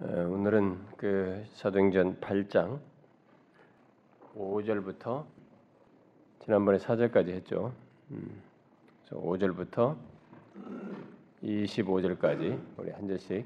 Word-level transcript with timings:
어, 0.00 0.06
오늘은 0.06 0.78
그 0.96 1.44
사도행전 1.54 2.20
8장 2.20 2.78
5절부터 4.36 5.24
지난번에 6.44 6.78
4절까지 6.78 7.30
했죠. 7.30 7.72
음, 8.12 8.40
5절부터 9.10 9.96
25절까지 11.42 12.60
우리 12.76 12.90
한 12.92 13.08
절씩 13.08 13.44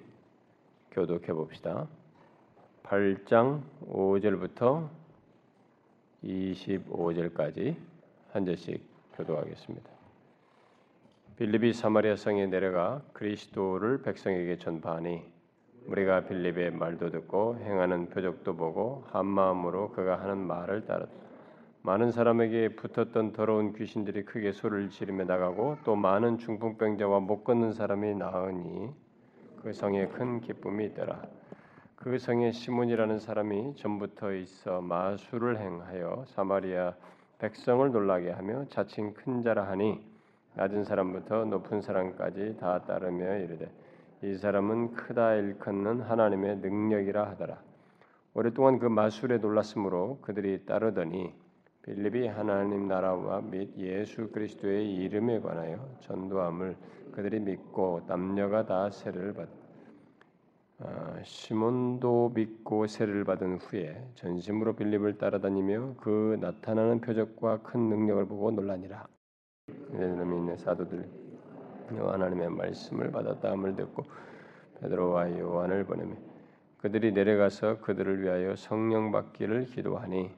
교독해 0.90 1.32
봅시다. 1.32 1.88
8장 2.82 3.62
5절부터 3.88 4.90
25절까지 6.22 7.76
한 8.32 8.44
절씩 8.44 8.82
교독하겠습니다. 9.14 9.90
빌립이 11.38 11.72
사마리아 11.72 12.14
성에 12.14 12.44
내려가 12.44 13.00
그리스도를 13.14 14.02
백성에게 14.02 14.58
전파하니 14.58 15.31
우리가 15.86 16.24
빌립의 16.26 16.72
말도 16.72 17.10
듣고 17.10 17.56
행하는 17.58 18.08
표적도 18.08 18.56
보고 18.56 19.04
한 19.10 19.26
마음으로 19.26 19.90
그가 19.90 20.20
하는 20.20 20.38
말을 20.38 20.84
따랐다. 20.86 21.12
많은 21.82 22.12
사람에게 22.12 22.76
붙었던 22.76 23.32
더러운 23.32 23.72
귀신들이 23.72 24.24
크게 24.24 24.52
소리를 24.52 24.90
지르며 24.90 25.24
나가고 25.24 25.78
또 25.84 25.96
많은 25.96 26.38
중풍병자와 26.38 27.20
못 27.20 27.42
걷는 27.42 27.72
사람이 27.72 28.14
나으니 28.14 28.90
그 29.62 29.72
성에 29.72 30.06
큰 30.08 30.40
기쁨이 30.40 30.86
있더라. 30.86 31.22
그 31.96 32.18
성에 32.18 32.52
시몬이라는 32.52 33.18
사람이 33.18 33.74
전부터 33.76 34.34
있어 34.34 34.80
마술을 34.80 35.58
행하여 35.58 36.24
사마리아 36.28 36.94
백성을 37.38 37.90
놀라게 37.90 38.30
하며 38.30 38.64
자칭 38.68 39.14
큰 39.14 39.42
자라 39.42 39.68
하니 39.68 40.00
낮은 40.54 40.84
사람부터 40.84 41.46
높은 41.46 41.80
사람까지 41.80 42.58
다 42.60 42.82
따르며 42.82 43.38
이르되 43.38 43.68
이 44.24 44.36
사람은 44.36 44.92
크다 44.92 45.34
일컫는 45.34 46.02
하나님의 46.02 46.58
능력이라 46.58 47.30
하더라. 47.30 47.60
오랫동안 48.34 48.78
그 48.78 48.86
마술에 48.86 49.38
놀랐으므로 49.38 50.18
그들이 50.22 50.64
따르더니 50.64 51.34
빌립이 51.82 52.28
하나님 52.28 52.86
나라와 52.86 53.40
및 53.40 53.76
예수 53.78 54.30
그리스도의 54.30 54.94
이름에 54.94 55.40
관하여 55.40 55.84
전도함을 56.02 56.76
그들이 57.10 57.40
믿고 57.40 58.02
남녀가 58.06 58.64
다 58.64 58.90
세례를 58.90 59.34
받. 59.34 59.48
아, 60.78 61.20
시몬도 61.24 62.30
믿고 62.32 62.86
세례를 62.86 63.24
받은 63.24 63.58
후에 63.58 64.06
전심으로 64.14 64.76
빌립을 64.76 65.18
따라다니며 65.18 65.94
그 66.00 66.38
나타나는 66.40 67.00
표적과 67.00 67.62
큰 67.62 67.88
능력을 67.88 68.24
보고 68.26 68.52
놀라니라. 68.52 69.04
이놈이 69.68 70.36
있는 70.36 70.56
사도들 70.56 71.21
하나님의 71.98 72.50
말씀을 72.50 73.10
받았다함을 73.10 73.76
듣고 73.76 74.04
베드로와 74.80 75.38
요한을 75.38 75.84
보내며 75.84 76.14
그들이 76.78 77.12
내려가서 77.12 77.80
그들을 77.80 78.22
위하여 78.22 78.56
성령 78.56 79.12
받기를 79.12 79.66
기도하니 79.66 80.30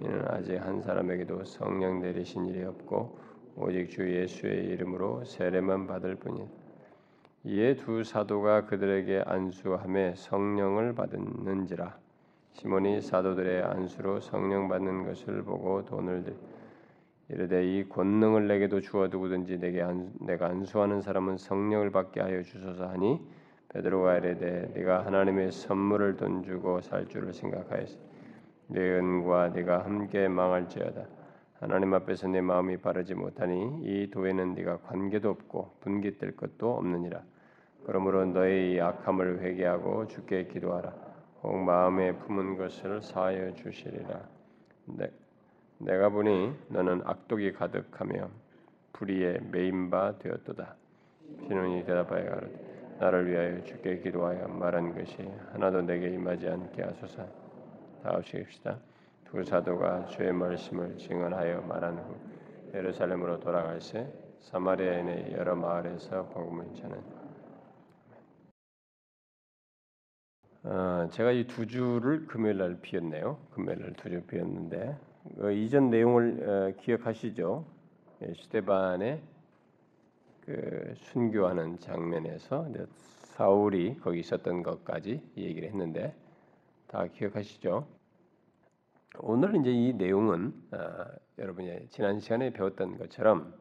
이는 0.00 0.24
아직 0.28 0.56
한 0.56 0.80
사람에게도 0.80 1.44
성령 1.44 2.00
내리신 2.00 2.46
일이 2.46 2.62
없고 2.64 3.18
오직 3.56 3.90
주 3.90 4.08
예수의 4.08 4.66
이름으로 4.66 5.24
세례만 5.24 5.86
받을 5.86 6.14
뿐이다. 6.14 6.50
이에 7.44 7.74
두 7.74 8.04
사도가 8.04 8.66
그들에게 8.66 9.24
안수함에 9.26 10.14
성령을 10.14 10.94
받았는지라 10.94 11.98
시몬이 12.52 13.00
사도들의 13.00 13.64
안수로 13.64 14.20
성령 14.20 14.68
받는 14.68 15.04
것을 15.04 15.42
보고 15.42 15.84
돈을 15.84 16.22
들 16.22 16.36
이르되 17.32 17.64
이 17.64 17.88
권능을 17.88 18.46
내게도 18.46 18.82
주어 18.82 19.08
두고든지 19.08 19.58
내게 19.58 19.80
안, 19.80 20.12
내가 20.20 20.48
안수하는 20.48 21.00
사람은 21.00 21.38
성령을 21.38 21.90
받게 21.90 22.20
하여 22.20 22.42
주소서 22.42 22.88
하니 22.88 23.20
베드로가 23.70 24.18
이르되 24.18 24.70
네가 24.74 25.06
하나님의 25.06 25.50
선물을 25.50 26.18
돈 26.18 26.42
주고 26.42 26.82
살 26.82 27.08
줄을 27.08 27.32
생각하였으 27.32 27.96
내 28.66 28.98
은과 28.98 29.48
네가 29.50 29.84
함께 29.84 30.28
망할지어다. 30.28 31.06
하나님 31.58 31.94
앞에서 31.94 32.28
내 32.28 32.40
마음이 32.42 32.76
바르지 32.78 33.14
못하니 33.14 33.80
이 33.82 34.10
도에는 34.10 34.54
네가 34.54 34.78
관계도 34.80 35.30
없고 35.30 35.76
분깃될 35.80 36.36
것도 36.36 36.76
없느니라. 36.76 37.22
그러므로 37.86 38.26
너의 38.26 38.80
악함을 38.80 39.40
회개하고 39.40 40.06
주께 40.08 40.44
기도하라. 40.46 40.92
혹 41.42 41.56
마음에 41.56 42.12
품은 42.12 42.56
것을 42.58 43.00
사하여 43.00 43.54
주시리라. 43.54 44.20
네. 44.86 45.21
내가 45.84 46.08
보니 46.10 46.54
너는 46.68 47.02
악독이 47.04 47.52
가득하며 47.52 48.30
불의에 48.92 49.38
매인 49.50 49.90
바 49.90 50.16
되었도다. 50.18 50.76
시몬이 51.46 51.84
대답하여 51.84 52.24
가로되 52.30 52.96
나를 53.00 53.28
위하여 53.30 53.64
주께 53.64 53.98
기도하여 53.98 54.46
말한 54.48 54.94
것이 54.94 55.16
하나도 55.52 55.82
내게 55.82 56.08
임하지 56.10 56.48
않게 56.48 56.82
하소서. 56.82 57.26
다하시옵시다. 58.02 58.78
두 59.24 59.42
사도가 59.42 60.06
주의 60.06 60.32
말씀을 60.32 60.98
증언하여 60.98 61.62
말한 61.62 61.98
후 61.98 62.16
예루살렘으로 62.74 63.40
돌아갈새 63.40 64.06
사마리아인의 64.40 65.32
여러 65.32 65.56
마을에서 65.56 66.26
복음을 66.28 66.66
전한. 66.74 67.02
어, 70.64 71.08
제가 71.10 71.32
이 71.32 71.46
두 71.48 71.66
주를 71.66 72.26
금요일 72.26 72.58
날 72.58 72.78
비었네요. 72.80 73.38
금요일 73.50 73.80
날 73.80 73.94
두 73.94 74.08
주 74.10 74.22
비었는데 74.26 74.96
그 75.36 75.52
이전 75.52 75.90
내용을 75.90 76.74
어, 76.76 76.80
기억하시죠? 76.80 77.64
예, 78.22 78.34
스테반의 78.34 79.22
그 80.40 80.94
순교하는 80.96 81.78
장면에서 81.78 82.66
사울이 83.34 83.98
거기 84.00 84.20
있었던 84.20 84.62
것까지 84.62 85.22
얘기를 85.36 85.68
했는데 85.68 86.14
다 86.88 87.06
기억하시죠? 87.06 87.86
오늘 89.20 89.56
이제 89.56 89.70
이 89.70 89.92
내용은 89.92 90.52
아, 90.72 91.06
여러분이 91.38 91.88
지난 91.90 92.18
시간에 92.18 92.50
배웠던 92.50 92.98
것처럼 92.98 93.54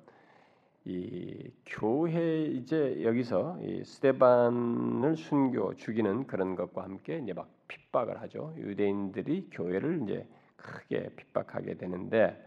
이 0.85 1.51
교회 1.65 2.45
이제 2.45 3.03
여기서 3.03 3.59
이 3.61 3.83
스테반을 3.83 5.15
순교 5.15 5.75
죽이는 5.75 6.25
그런 6.25 6.55
것과 6.55 6.83
함께 6.83 7.19
이제 7.19 7.33
막 7.33 7.49
핍박을 7.67 8.19
하죠. 8.21 8.53
유대인들이 8.57 9.49
교회를 9.51 10.01
이제 10.03 10.27
크게 10.61 11.09
핍박하게 11.15 11.75
되는데 11.75 12.41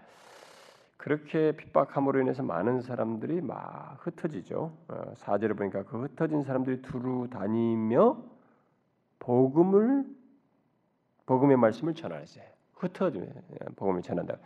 그렇게 0.96 1.52
핍박함으로 1.52 2.20
인해서 2.20 2.42
많은 2.42 2.80
사람들이 2.80 3.40
막 3.42 3.98
흩어지죠. 4.00 4.76
어, 4.88 5.12
사절을 5.16 5.54
보니까 5.56 5.84
그 5.84 6.02
흩어진 6.02 6.42
사람들이 6.42 6.80
두루 6.82 7.28
다니며 7.30 8.22
복음을 9.18 10.06
복음의 11.26 11.56
말씀을 11.56 11.94
전하세요. 11.94 12.44
흩어지면 12.74 13.28
복음을 13.76 14.02
전한다. 14.02 14.36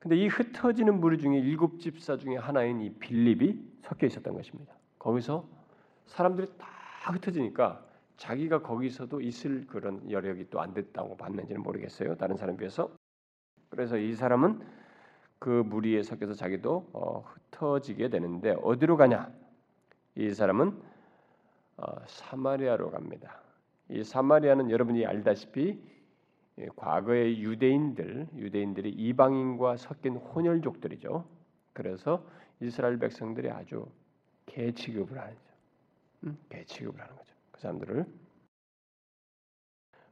근데 0.00 0.16
이 0.16 0.28
흩어지는 0.28 1.00
무리 1.00 1.18
중에 1.18 1.38
일곱 1.38 1.78
집사 1.80 2.16
중에 2.16 2.36
하나인 2.36 2.80
이 2.80 2.90
빌립이 2.90 3.78
섞여 3.80 4.06
있었던 4.06 4.34
것입니다. 4.34 4.74
거기서 4.98 5.48
사람들이 6.06 6.46
다 6.58 7.12
흩어지니까 7.12 7.85
자기가 8.16 8.62
거기서도 8.62 9.20
있을 9.20 9.66
그런 9.66 10.10
여력이 10.10 10.50
또 10.50 10.60
안 10.60 10.72
됐다고 10.74 11.16
봤는지는 11.16 11.62
모르겠어요. 11.62 12.16
다른 12.16 12.36
사람 12.36 12.56
비해서. 12.56 12.90
그래서 13.68 13.96
이 13.98 14.14
사람은 14.14 14.60
그 15.38 15.48
무리에 15.50 16.02
섞여서 16.02 16.34
자기도 16.34 16.88
어, 16.92 17.20
흩어지게 17.20 18.08
되는데 18.08 18.56
어디로 18.62 18.96
가냐? 18.96 19.30
이 20.14 20.30
사람은 20.32 20.80
어, 21.76 21.84
사마리아로 22.06 22.90
갑니다. 22.90 23.40
이 23.90 24.02
사마리아는 24.02 24.70
여러분이 24.70 25.04
알다시피 25.04 25.78
예, 26.58 26.68
과거의 26.74 27.42
유대인들, 27.42 28.28
유대인들이 28.34 28.88
이방인과 28.90 29.76
섞인 29.76 30.16
혼혈족들이죠. 30.16 31.24
그래서 31.74 32.24
이스라엘 32.60 32.98
백성들이 32.98 33.50
아주 33.50 33.86
개 34.46 34.72
취급을 34.72 35.18
하는 35.18 35.34
거죠. 35.34 35.54
음? 36.24 36.38
개 36.48 36.64
취급을 36.64 36.98
하는 36.98 37.14
거죠. 37.14 37.35
그 37.56 37.60
사람들을. 37.60 38.06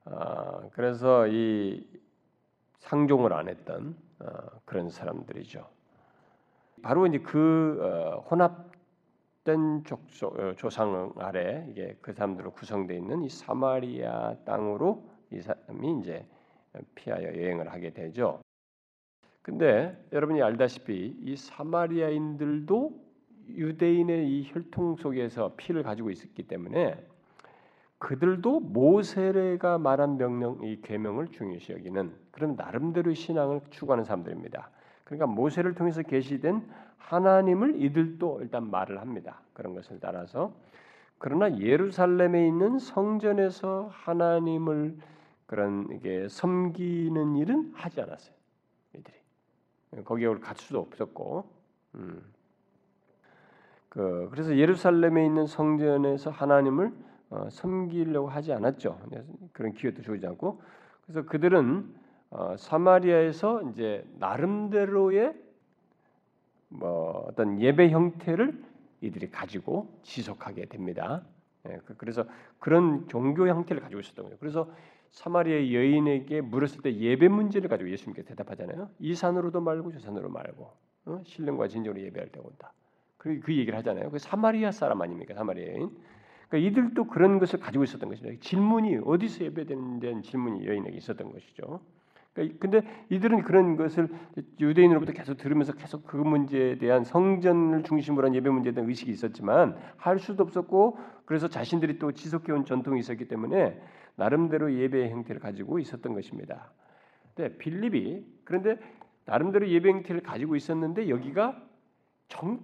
아, 0.07 0.69
그래서 0.73 1.27
이 1.29 1.87
상종을 2.79 3.33
안 3.33 3.49
했던 3.49 3.97
어, 4.19 4.27
그런 4.65 4.91
사람들이죠. 4.91 5.67
바로 6.83 7.07
이제 7.07 7.19
그 7.19 7.79
어, 7.81 8.21
혼합된 8.31 9.85
족소, 9.85 10.27
어, 10.29 10.55
조상 10.57 11.13
아래 11.19 11.67
이게 11.71 11.97
그 12.01 12.13
사람들로 12.13 12.53
구성되어 12.53 12.97
있는 12.97 13.23
이 13.23 13.29
사마리아 13.29 14.37
땅으로 14.45 15.07
이 15.31 15.41
사람이 15.41 16.01
이제 16.01 16.27
피하여 16.95 17.25
여행을 17.25 17.71
하게 17.73 17.91
되죠. 17.91 18.41
근데 19.43 20.03
여러분이 20.13 20.43
알다시피 20.43 21.17
이 21.23 21.37
사마리아인들도 21.37 23.05
유대인의 23.49 24.31
이 24.31 24.51
혈통 24.51 24.97
속에서 24.97 25.55
피를 25.57 25.83
가지고 25.83 26.11
있었기 26.11 26.45
때문에 26.45 27.14
그들도 28.05 28.61
모세가 28.61 29.79
말한 29.79 30.19
명령 30.19 30.63
이 30.63 30.79
계명을 30.83 31.29
중요시 31.29 31.73
여기는 31.73 32.13
그런 32.33 32.55
나름대로 32.55 33.15
신앙을 33.15 33.63
추구하는 33.71 34.05
사람들입니다. 34.05 34.69
그러니까 35.05 35.27
모세를 35.27 35.75
통해서 35.75 36.03
계시된 36.03 36.69
하나님을 36.99 37.81
이들도 37.83 38.41
일단 38.43 38.71
말을 38.71 39.01
합니다. 39.01 39.41
그런 39.55 39.75
것을 39.75 40.01
따라서 40.01 40.53
그러나 41.17 41.59
예루살렘에 41.59 42.47
있는 42.47 42.79
성전에서 42.79 43.89
하나님을 43.91 44.99
그런 45.47 45.89
이게 45.91 46.29
섬기는 46.29 47.37
일은 47.37 47.73
하지 47.75 48.03
않았어요. 48.03 48.35
이들이 48.93 50.05
거기에 50.05 50.29
갈 50.41 50.55
수도 50.57 50.81
없었고, 50.81 51.49
음. 51.95 52.23
그 53.89 54.29
그래서 54.31 54.55
예루살렘에 54.59 55.25
있는 55.25 55.47
성전에서 55.47 56.29
하나님을 56.29 56.93
어, 57.31 57.49
섬기려고 57.51 58.29
하지 58.29 58.53
않았죠. 58.53 59.01
그런 59.53 59.73
기회도 59.73 60.03
주지 60.03 60.27
않고, 60.27 60.61
그래서 61.07 61.27
그들은 61.27 61.95
어, 62.31 62.57
사마리아에서 62.57 63.63
이제 63.71 64.05
나름대로의 64.19 65.35
뭐 66.69 67.27
어떤 67.29 67.61
예배 67.61 67.91
형태를 67.91 68.63
이들이 69.01 69.31
가지고 69.31 69.99
지속하게 70.03 70.67
됩니다. 70.67 71.23
예, 71.69 71.79
그- 71.85 71.97
그래서 71.97 72.25
그런 72.59 73.07
종교 73.09 73.47
형태를 73.49 73.81
가지고 73.83 74.01
있었던 74.01 74.25
거예요. 74.25 74.39
그래서 74.41 74.69
사마리아 75.13 75.73
여인에게 75.73 76.41
물었을 76.41 76.83
때 76.83 76.93
예배 76.97 77.29
문제를 77.29 77.69
가지고 77.69 77.91
예수님께 77.91 78.23
대답하잖아요. 78.25 78.91
이 78.99 79.15
산으로도 79.15 79.61
말고 79.61 79.93
저 79.93 80.01
산으로 80.01 80.29
말고 80.29 80.73
어? 81.07 81.21
신령과 81.25 81.69
진정으로 81.69 82.03
예배할 82.03 82.31
때 82.31 82.41
온다. 82.43 82.73
그, 83.17 83.39
그 83.41 83.55
얘기를 83.57 83.79
하잖아요. 83.79 84.11
그 84.11 84.19
사마리아 84.19 84.73
사람 84.73 85.01
아닙니까? 85.03 85.35
사마리아 85.35 85.69
여인. 85.75 85.91
그러니까 86.55 86.71
이들도 86.71 87.05
그런 87.09 87.41
것을 87.41 87.59
가지고 87.59 87.83
있었던 87.83 88.09
것이죠. 88.09 88.39
질문이 88.39 88.99
어디서 89.05 89.45
예배되는 89.47 90.23
질문이 90.23 90.65
여인에게 90.65 90.97
있었던 90.97 91.33
것이죠. 91.33 91.81
그러니까 92.33 92.59
근데 92.61 92.83
이들은 93.11 93.43
그런 93.43 93.77
것을 93.77 94.09
유대인으로부터 94.61 95.13
계속 95.13 95.37
들으면서 95.37 95.73
계속 95.73 96.07
그 96.07 96.17
문제에 96.17 96.79
대한 96.79 97.03
성전을 97.03 97.83
중심으로 97.83 98.29
한 98.29 98.35
예배 98.37 98.51
문제에 98.51 98.73
대한 98.73 98.89
의식이 98.89 99.11
있었지만 99.11 99.77
할 99.97 100.21
수도 100.21 100.45
없었고 100.45 100.99
그래서 101.25 101.49
자신들이 101.49 101.99
또 101.99 102.13
지속해온 102.13 102.67
전통이 102.67 103.01
있었기 103.01 103.27
때문에 103.27 103.81
나름대로 104.15 104.73
예배의 104.73 105.11
형태를 105.11 105.41
가지고 105.41 105.81
있었던 105.81 106.15
것입니다. 106.15 106.71
근데 107.35 107.57
빌립이 107.59 108.25
그런데 108.45 108.79
나름대로 109.25 109.67
예배 109.67 109.91
형태를 109.91 110.23
가지고 110.23 110.55
있었는데 110.55 111.09
여기가 111.09 111.61
정 112.29 112.61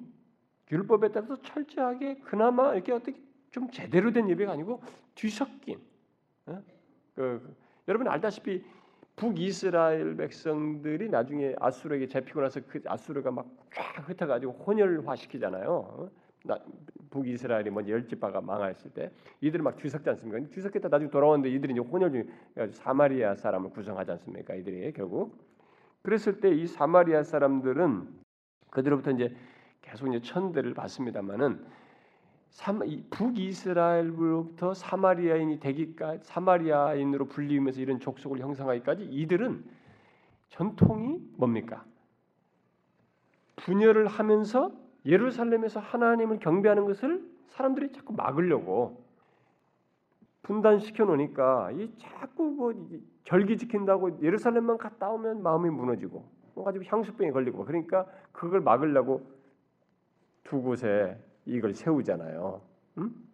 율법에 0.70 1.10
따라서 1.10 1.42
철저하게 1.42 2.18
그나마 2.18 2.74
이렇게 2.74 2.92
어떻게 2.92 3.29
좀 3.50 3.70
제대로 3.70 4.12
된 4.12 4.28
예배가 4.30 4.52
아니고 4.52 4.82
뒤섞인 5.14 5.80
어? 6.46 6.62
그, 7.14 7.40
그, 7.42 7.56
여러분 7.88 8.08
알다시피 8.08 8.64
북이스라엘 9.16 10.16
백성들이 10.16 11.08
나중에 11.10 11.54
아수르에게 11.58 12.08
잡히고 12.08 12.40
나서 12.40 12.60
그 12.66 12.80
아수르가 12.86 13.30
막 13.30 13.46
쫙 13.72 14.08
흩어가지고 14.08 14.52
혼혈화 14.52 15.16
시키잖아요. 15.16 15.68
어? 15.70 16.10
나, 16.44 16.58
북이스라엘이 17.10 17.70
먼저 17.70 17.92
열집파가 17.92 18.40
망했을 18.40 18.90
때 18.92 19.10
이들을 19.40 19.62
막 19.62 19.76
뒤섞지 19.76 20.08
않습니까? 20.10 20.48
뒤섞겠다 20.50 20.88
나중에 20.88 21.10
돌아오는데 21.10 21.50
이들이 21.50 21.72
이제 21.72 21.80
혼혈 21.80 22.12
중 22.12 22.72
사마리아 22.72 23.34
사람을 23.34 23.70
구성하지 23.70 24.10
않습니까? 24.12 24.54
이들이 24.54 24.92
결국 24.92 25.36
그랬을 26.02 26.40
때 26.40 26.50
이 26.50 26.66
사마리아 26.66 27.22
사람들은 27.22 28.08
그들로부터 28.70 29.10
이제 29.12 29.34
계속 29.82 30.08
이제 30.08 30.20
천대를 30.20 30.74
받습니다만은 30.74 31.64
북이스라엘로부터 33.10 34.74
사마리아인이 34.74 35.60
되기까지 35.60 36.24
사마리아인으로 36.24 37.26
불리면서 37.26 37.80
이런 37.80 38.00
족속을 38.00 38.40
형성하기까지 38.40 39.04
이들은 39.04 39.64
전통이 40.50 41.20
뭡니까? 41.36 41.84
분열을 43.56 44.08
하면서 44.08 44.72
예루살렘에서 45.06 45.80
하나님을 45.80 46.38
경배하는 46.40 46.84
것을 46.86 47.24
사람들이 47.48 47.92
자꾸 47.92 48.12
막으려고 48.12 49.02
분단시켜 50.42 51.04
놓으니까 51.04 51.70
이 51.72 51.92
자꾸 51.98 52.50
뭐 52.50 52.74
절기 53.24 53.56
지킨다고 53.56 54.20
예루살렘만 54.22 54.78
갔다 54.78 55.10
오면 55.10 55.42
마음이 55.42 55.70
무너지고 55.70 56.24
뭐 56.54 56.64
가지고 56.64 56.84
향수병에 56.86 57.30
걸리고 57.30 57.64
그러니까 57.64 58.06
그걸 58.32 58.60
막으려고 58.60 59.24
두 60.42 60.60
곳에 60.60 61.16
이걸 61.46 61.74
세우잖아요. 61.74 62.60
음? 62.98 63.28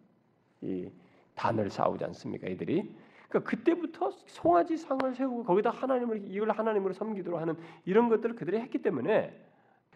이 0.63 0.91
단을 1.35 1.71
쌓우지 1.71 2.05
않습니까? 2.05 2.49
이들이. 2.49 2.95
그러니까 3.29 3.51
그때부터 3.51 4.11
송아지 4.27 4.77
상을 4.77 5.15
세우고 5.15 5.45
거기다 5.45 5.71
하나님을 5.71 6.23
이걸 6.31 6.51
하나님으로 6.51 6.95
섬기도록 6.95 7.41
하는 7.41 7.57
이런 7.85 8.09
것들을 8.09 8.37
그들이 8.37 8.59
했기 8.59 8.81
때문에 8.81 9.39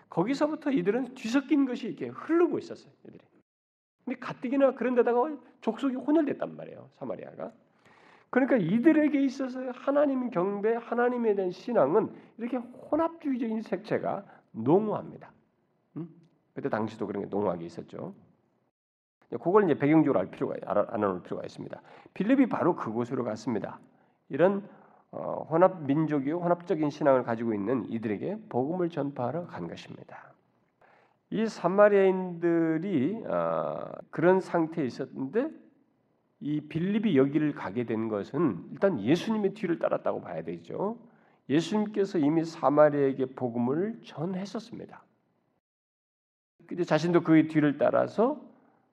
거기서부터 0.09 0.71
이들은 0.71 1.15
뒤섞인 1.15 1.67
것이 1.67 1.87
이렇게 1.87 2.09
흐르고 2.09 2.59
있었어요. 2.59 2.93
이들이. 3.05 3.19
근데 4.05 4.19
가뜩이나 4.19 4.75
그런 4.75 4.95
데다가 4.95 5.37
족속이 5.61 5.95
혼혈됐단 5.95 6.57
말이에요. 6.57 6.91
사마리아가. 6.99 7.53
그러니까 8.31 8.57
이들에게 8.57 9.23
있어서 9.25 9.61
하나님 9.73 10.31
경배, 10.31 10.75
하나님에 10.75 11.35
대한 11.35 11.51
신앙은 11.51 12.13
이렇게 12.39 12.57
혼합주의적인 12.57 13.63
색채가 13.63 14.25
농후합니다. 14.53 15.33
음? 16.51 16.55
그때 16.55 16.69
당시도 16.69 17.07
그런 17.07 17.23
게 17.23 17.29
농후하게 17.29 17.65
있었죠. 17.65 18.15
그걸 19.31 19.65
이제 19.65 19.79
배경적으로 19.79 20.19
알 20.19 20.27
필요가 20.27 20.57
알아놓을 20.65 21.23
필요가 21.23 21.45
있습니다. 21.45 21.81
빌립이 22.15 22.49
바로 22.49 22.75
그곳으로 22.75 23.23
갔습니다. 23.25 23.79
이런 24.29 24.69
어, 25.13 25.47
혼합 25.51 25.83
민족이 25.83 26.31
혼합적인 26.31 26.91
신앙을 26.91 27.25
가지고 27.25 27.55
있는 27.55 27.85
이들에게 27.91 28.39
복음을 28.49 28.89
전파하러 28.89 29.47
간 29.47 29.69
것입니다. 29.69 30.33
이 31.31 31.47
사마리아인들이 31.47 33.25
어, 33.27 33.93
그런 34.11 34.41
상태에 34.41 34.85
있었는데 34.85 35.51
이 36.41 36.61
빌립이 36.61 37.17
여기를 37.17 37.55
가게 37.55 37.85
된 37.85 38.09
것은 38.09 38.65
일단 38.73 39.01
예수님의 39.01 39.55
뒤를 39.55 39.79
따랐다고 39.79 40.21
봐야 40.21 40.43
되죠. 40.43 40.99
예수님께서 41.49 42.19
이미 42.19 42.45
사마리아에게 42.45 43.35
복음을 43.35 44.01
전했었습니다. 44.05 45.03
자신도 46.85 47.23
그 47.23 47.49
뒤를 47.49 47.79
따라서 47.79 48.41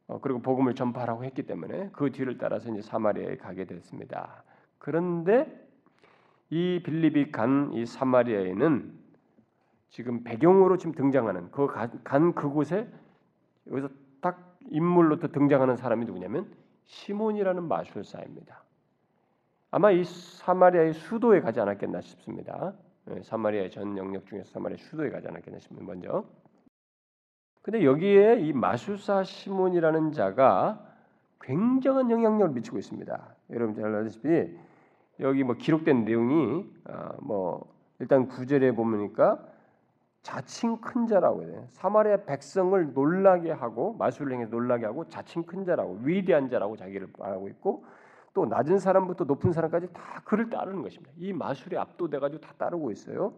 어, 0.08 0.20
그리고 0.22 0.40
복음을 0.42 0.74
전파하라고 0.76 1.24
했기 1.26 1.44
때문에 1.44 1.90
그 1.92 2.12
뒤를 2.12 2.38
따라서 2.38 2.72
이제 2.72 2.82
사마리아에 2.82 3.38
가게 3.38 3.66
됐습니다. 3.66 4.44
그런데 4.80 5.66
이 6.50 6.82
빌립이 6.84 7.32
간 7.32 7.72
이 7.74 7.86
사마리아에는 7.86 8.94
지금 9.90 10.24
배경으로 10.24 10.78
지금 10.78 10.94
등장하는 10.94 11.52
그 11.52 11.68
간 12.04 12.34
그곳에 12.34 12.88
여기서 13.70 13.90
딱 14.22 14.58
인물로 14.70 15.20
또 15.20 15.28
등장하는 15.30 15.76
사람이 15.78 16.06
누구냐면 16.06 16.50
시몬이라는 16.86 17.64
마술사입니다. 17.68 18.64
아마 19.72 19.92
이 19.92 20.04
사마리아의 20.06 20.94
수도에 20.94 21.42
가지 21.42 21.60
않았겠나 21.60 22.00
싶습니다. 22.02 22.74
예, 23.12 23.22
사마리아의 23.24 23.72
전 23.72 23.98
영역 23.98 24.26
중에서 24.26 24.50
사마리아 24.52 24.78
수도에 24.78 25.10
가지 25.10 25.28
않았겠나 25.28 25.60
싶습니다. 25.60 25.86
먼저. 25.86 26.24
근데 27.68 27.84
여기에 27.84 28.40
이 28.40 28.54
마술사 28.54 29.26
시몬이라는 29.26 30.14
자가 30.14 30.80
굉장한 31.42 32.10
영향력을 32.10 32.54
미치고 32.54 32.78
있습니다. 32.78 33.36
여러분 33.50 33.76
잘 33.76 33.94
아시다시피 33.94 34.58
여기 35.20 35.44
뭐 35.44 35.56
기록된 35.56 36.06
내용이 36.06 36.66
어, 36.86 37.10
뭐 37.20 37.68
일단 38.00 38.30
구절에 38.30 38.72
보니까 38.72 39.44
자칭 40.22 40.78
큰 40.78 41.08
자라고 41.08 41.44
해요. 41.44 41.66
사마리아 41.68 42.24
백성을 42.24 42.94
놀라게 42.94 43.52
하고 43.52 43.98
마술을 44.00 44.32
행해 44.32 44.46
놀라게 44.46 44.86
하고 44.86 45.06
자칭 45.10 45.44
큰 45.44 45.66
자라고 45.66 46.00
위대한 46.04 46.48
자라고 46.48 46.78
자기를 46.78 47.10
말하고 47.20 47.50
있고 47.50 47.84
또 48.34 48.46
낮은 48.46 48.80
사람부터 48.80 49.26
높은 49.26 49.52
사람까지 49.52 49.92
다 49.92 50.22
그를 50.24 50.50
따르는 50.50 50.84
것입니다. 50.84 51.12
이 51.18 51.34
마술에 51.34 51.78
압도돼 51.78 52.20
가지고 52.20 52.40
다 52.40 52.54
따르고 52.58 52.92
있어요. 52.92 53.34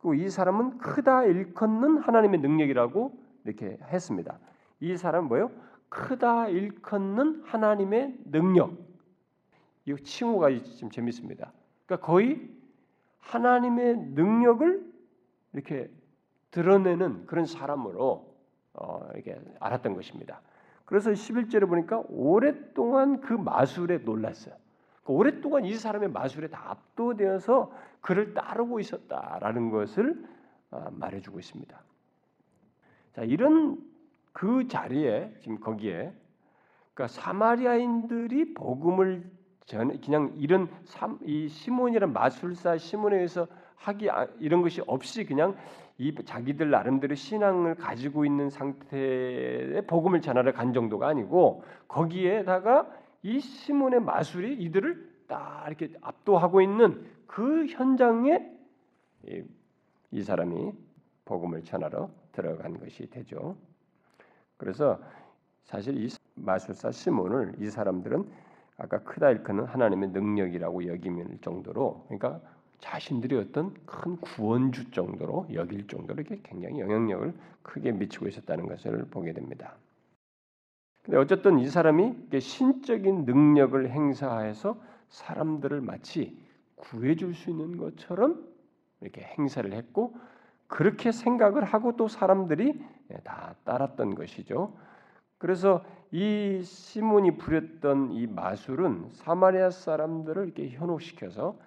그리고 0.00 0.14
이 0.14 0.28
사람은 0.28 0.78
크다 0.78 1.22
일컫는 1.22 1.98
하나님의 1.98 2.40
능력이라고 2.40 3.29
이렇게 3.44 3.78
했습니다. 3.82 4.38
이 4.80 4.96
사람은 4.96 5.28
뭐요? 5.28 5.50
크다 5.88 6.48
일컫는 6.48 7.42
하나님의 7.44 8.16
능력. 8.26 8.76
이 9.84 9.96
칭호가 9.96 10.48
좀 10.78 10.90
재밌습니다. 10.90 11.52
그러니까 11.86 12.06
거의 12.06 12.50
하나님의 13.18 13.96
능력을 13.96 14.90
이렇게 15.52 15.90
드러내는 16.50 17.26
그런 17.26 17.46
사람으로 17.46 18.30
어, 18.74 19.08
이렇게 19.14 19.40
알았던 19.58 19.94
것입니다. 19.94 20.40
그래서 20.84 21.10
11절에 21.10 21.68
보니까 21.68 22.02
오랫동안 22.08 23.20
그 23.20 23.32
마술에 23.32 23.98
놀랐어요. 23.98 24.54
그러니까 25.02 25.12
오랫동안 25.12 25.64
이 25.64 25.74
사람의 25.74 26.10
마술에 26.10 26.48
다 26.48 26.70
압도되어서 26.70 27.72
그를 28.00 28.34
따르고 28.34 28.80
있었다라는 28.80 29.70
것을 29.70 30.24
어, 30.70 30.88
말해주고 30.92 31.38
있습니다. 31.38 31.80
자 33.12 33.22
이런 33.22 33.78
그 34.32 34.68
자리에 34.68 35.32
지금 35.40 35.58
거기에 35.60 36.12
그러니까 36.94 37.08
사마리아인들이 37.08 38.54
복음을 38.54 39.30
전 39.66 40.00
그냥 40.00 40.32
이런 40.36 40.68
이 41.24 41.48
시몬이란 41.48 42.12
마술사 42.12 42.78
시몬에 42.78 43.16
의해서 43.16 43.46
하기 43.76 44.10
아- 44.10 44.26
이런 44.38 44.62
것이 44.62 44.82
없이 44.86 45.24
그냥 45.24 45.56
이 45.98 46.14
자기들 46.14 46.70
나름대로 46.70 47.14
신앙을 47.14 47.74
가지고 47.74 48.24
있는 48.24 48.50
상태의 48.50 49.86
복음을 49.86 50.20
전하러 50.20 50.52
간 50.52 50.72
정도가 50.72 51.08
아니고 51.08 51.62
거기에다가 51.88 52.90
이 53.22 53.38
시몬의 53.38 54.00
마술이 54.00 54.54
이들을 54.54 55.10
딱 55.28 55.64
이렇게 55.66 55.92
압도하고 56.00 56.62
있는 56.62 57.06
그 57.26 57.66
현장에 57.66 58.50
이, 59.26 59.42
이 60.10 60.22
사람이 60.22 60.72
복음을 61.24 61.62
전하러 61.62 62.10
들어간 62.32 62.78
것이 62.78 63.08
되죠. 63.10 63.56
그래서 64.56 65.00
사실 65.64 66.02
이 66.04 66.08
마술사 66.34 66.90
시몬을 66.90 67.54
이 67.60 67.70
사람들은 67.70 68.30
아까 68.76 69.02
크다 69.02 69.30
일크는 69.30 69.64
하나님의 69.64 70.10
능력이라고 70.10 70.86
여기면 70.86 71.38
정도로 71.42 72.04
그러니까 72.08 72.40
자신들이 72.78 73.36
어떤 73.36 73.74
큰 73.84 74.16
구원주 74.16 74.90
정도로 74.90 75.46
여길 75.52 75.86
정도로 75.86 76.22
이렇게 76.22 76.40
굉장히 76.42 76.80
영향력을 76.80 77.34
크게 77.62 77.92
미치고 77.92 78.28
있었다는 78.28 78.66
것을 78.66 79.04
보게 79.10 79.32
됩니다. 79.32 79.76
근데 81.02 81.18
어쨌든 81.18 81.58
이 81.58 81.68
사람이 81.68 82.38
신적인 82.38 83.24
능력을 83.24 83.90
행사해서 83.90 84.80
사람들을 85.08 85.80
마치 85.80 86.38
구해줄 86.76 87.34
수 87.34 87.50
있는 87.50 87.76
것처럼 87.76 88.46
이렇게 89.00 89.22
행사를 89.22 89.70
했고 89.72 90.16
그렇게 90.70 91.10
생각을 91.10 91.64
하고 91.64 91.96
또 91.96 92.06
사람들이 92.06 92.80
다 93.24 93.56
따랐던 93.64 94.14
것이죠. 94.14 94.72
그래서 95.36 95.84
이 96.12 96.62
시몬이 96.62 97.36
부렸던 97.36 98.12
이 98.12 98.28
마술은 98.28 99.08
사마리아 99.10 99.70
사람들을 99.70 100.44
이렇게 100.44 100.70
현혹시켜서 100.70 101.58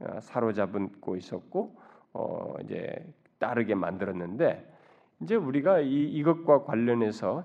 어, 0.00 0.20
사로잡고 0.20 1.16
있었고 1.16 1.76
어 2.14 2.54
이제 2.62 3.04
따르게 3.38 3.74
만들었는데 3.74 4.72
이제 5.20 5.34
우리가 5.34 5.80
이 5.80 6.04
이것과 6.04 6.62
관련해서 6.64 7.44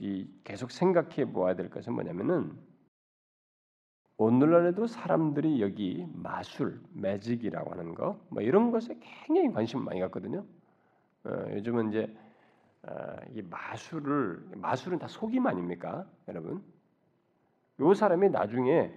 이 0.00 0.26
계속 0.44 0.70
생각해 0.70 1.26
보아야 1.32 1.56
될 1.56 1.68
것은 1.68 1.92
뭐냐면은 1.92 2.52
오늘날에도 4.18 4.88
사람들이 4.88 5.62
여기 5.62 6.04
마술, 6.12 6.80
매직이라고 6.92 7.70
하는 7.70 7.94
거, 7.94 8.18
뭐 8.30 8.42
이런 8.42 8.72
것에 8.72 8.98
굉장히 9.00 9.52
관심 9.52 9.84
많이 9.84 10.00
갖거든요. 10.00 10.44
어, 11.24 11.30
요즘은 11.52 11.90
이제 11.90 12.12
어, 12.82 13.16
이 13.32 13.42
마술을 13.42 14.42
마술은 14.56 14.98
다 14.98 15.06
속임 15.06 15.46
아닙니까, 15.46 16.04
여러분? 16.26 16.64
요 17.78 17.94
사람이 17.94 18.30
나중에 18.30 18.92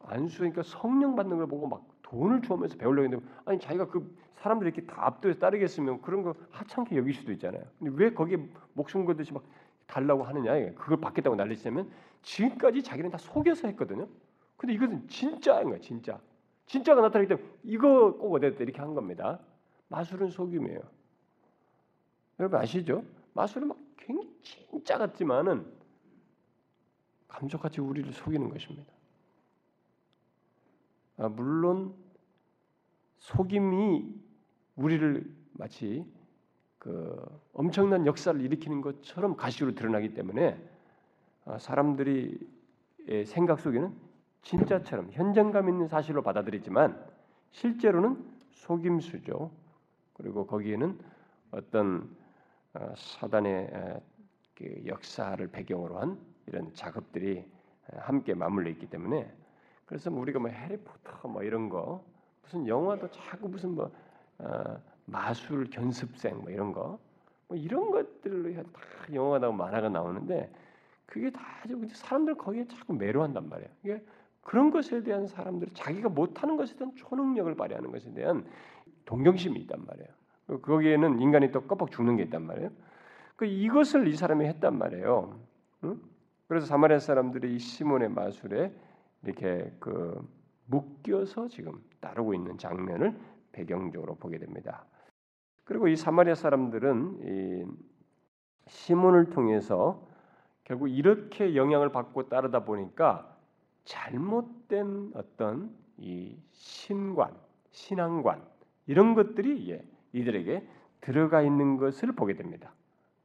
안수니까 0.00 0.64
성령 0.64 1.16
받는 1.16 1.38
걸 1.38 1.46
보고 1.46 1.66
막 1.66 1.86
돈을 2.02 2.42
주면서 2.42 2.76
배우려고 2.76 3.04
했는데 3.04 3.24
아니 3.46 3.58
자기가 3.58 3.88
그 3.88 4.14
사람들 4.34 4.66
이렇게 4.66 4.84
다 4.84 5.06
압도해서 5.06 5.40
따르겠으면 5.40 6.02
그런 6.02 6.22
거 6.22 6.34
하찮게 6.50 6.94
여길 6.96 7.14
수도 7.14 7.32
있잖아요. 7.32 7.62
근데 7.78 7.92
왜 7.94 8.12
거기에 8.12 8.36
목숨 8.74 9.06
걸듯이 9.06 9.32
막 9.32 9.44
달라고 9.90 10.22
하느냐? 10.22 10.52
그걸 10.74 11.00
받겠다고 11.00 11.36
난리치면 11.36 11.90
지금까지 12.22 12.82
자기는 12.82 13.10
다 13.10 13.18
속여서 13.18 13.68
했거든요. 13.68 14.08
근데 14.56 14.74
이것은 14.74 15.08
진짜인 15.08 15.70
거야, 15.70 15.80
진짜. 15.80 16.20
진짜가 16.66 17.00
나타나기 17.00 17.28
때문에 17.28 17.46
이거 17.64 18.16
꼭돼 18.16 18.54
이렇게 18.60 18.78
한 18.78 18.94
겁니다. 18.94 19.40
마술은 19.88 20.28
속임이에요. 20.28 20.80
여러분 22.38 22.60
아시죠? 22.60 23.04
마술은 23.34 23.68
막 23.68 23.76
굉장히 23.96 24.30
진짜 24.42 24.96
같지만은 24.96 25.66
감쪽같이 27.26 27.80
우리를 27.80 28.12
속이는 28.12 28.48
것입니다. 28.50 28.92
아, 31.16 31.28
물론 31.28 31.94
속임이 33.18 34.14
우리를 34.76 35.36
마치 35.52 36.04
그 36.80 37.14
엄청난 37.52 38.06
역사를 38.06 38.40
일으키는 38.40 38.80
것처럼 38.80 39.36
가시로 39.36 39.74
드러나기 39.74 40.14
때문에 40.14 40.58
아, 41.44 41.58
사람들이 41.58 42.38
생각 43.26 43.60
속에는 43.60 43.94
진짜처럼 44.42 45.10
현장감 45.12 45.68
있는 45.68 45.88
사실로 45.88 46.22
받아들이지만 46.22 46.98
실제로는 47.52 48.24
속임수죠. 48.52 49.50
그리고 50.14 50.46
거기에는 50.46 50.98
어떤 51.50 52.16
어, 52.72 52.94
사단의 52.96 54.00
그 54.54 54.82
역사를 54.86 55.46
배경으로 55.48 55.98
한 55.98 56.18
이런 56.46 56.72
작업들이 56.72 57.44
함께 57.92 58.32
맞물려 58.32 58.70
있기 58.70 58.86
때문에 58.88 59.30
그래서 59.84 60.10
뭐 60.10 60.22
우리가 60.22 60.38
뭐 60.38 60.48
해리포터 60.48 61.28
뭐 61.28 61.42
이런 61.42 61.68
거 61.68 62.02
무슨 62.42 62.66
영화도 62.66 63.10
자꾸 63.10 63.48
무슨 63.48 63.74
뭐 63.74 63.90
어, 64.38 64.80
마술 65.10 65.68
견습생 65.70 66.38
뭐 66.42 66.50
이런 66.50 66.72
거 66.72 66.98
뭐 67.50 67.58
이런 67.58 67.90
것들로 67.90 68.54
다 68.54 68.80
영화가 69.12 69.40
나오고 69.40 69.56
만화가 69.56 69.88
나오는데 69.88 70.50
그게 71.04 71.30
다 71.30 71.40
사람들 71.92 72.36
거기에 72.36 72.64
자꾸 72.68 72.94
매료한단 72.94 73.48
말이에요. 73.48 73.70
이게 73.82 74.04
그런 74.42 74.70
것에 74.70 75.02
대한 75.02 75.26
사람들이 75.26 75.72
자기가 75.74 76.08
못하는 76.08 76.56
것에 76.56 76.76
대한 76.76 76.94
초능력을 76.94 77.52
발휘하는 77.56 77.90
것에 77.90 78.14
대한 78.14 78.46
동경심이 79.04 79.58
있단 79.62 79.84
말이에요. 79.84 80.60
거기에는 80.62 81.20
인간이 81.20 81.50
또 81.50 81.62
껍벅 81.66 81.90
죽는 81.90 82.16
게 82.16 82.22
있단 82.22 82.46
말이에요. 82.46 82.70
그 83.34 83.46
이것을 83.46 84.06
이 84.06 84.14
사람이 84.14 84.46
했단 84.46 84.78
말이에요. 84.78 85.40
응? 85.84 86.00
그래서 86.46 86.66
사마리아 86.66 87.00
사람들이 87.00 87.56
이 87.56 87.58
시몬의 87.58 88.10
마술에 88.10 88.72
이렇게 89.24 89.72
그 89.80 90.24
묶여서 90.66 91.48
지금 91.48 91.82
따르고 91.98 92.32
있는 92.32 92.58
장면을 92.58 93.18
배경적으로 93.50 94.14
보게 94.14 94.38
됩니다. 94.38 94.84
그리고 95.70 95.86
이 95.86 95.94
사마리아 95.94 96.34
사람들은 96.34 97.18
이 97.22 97.64
시몬을 98.66 99.30
통해서 99.30 100.04
결국 100.64 100.88
이렇게 100.88 101.54
영향을 101.54 101.92
받고 101.92 102.28
따르다 102.28 102.64
보니까 102.64 103.36
잘못된 103.84 105.12
어떤 105.14 105.70
이 105.96 106.36
신관, 106.50 107.30
신앙관 107.70 108.42
이런 108.88 109.14
것들이 109.14 109.70
예, 109.70 109.84
이들에게 110.12 110.66
들어가 111.02 111.40
있는 111.40 111.76
것을 111.76 112.10
보게 112.16 112.34
됩니다. 112.34 112.72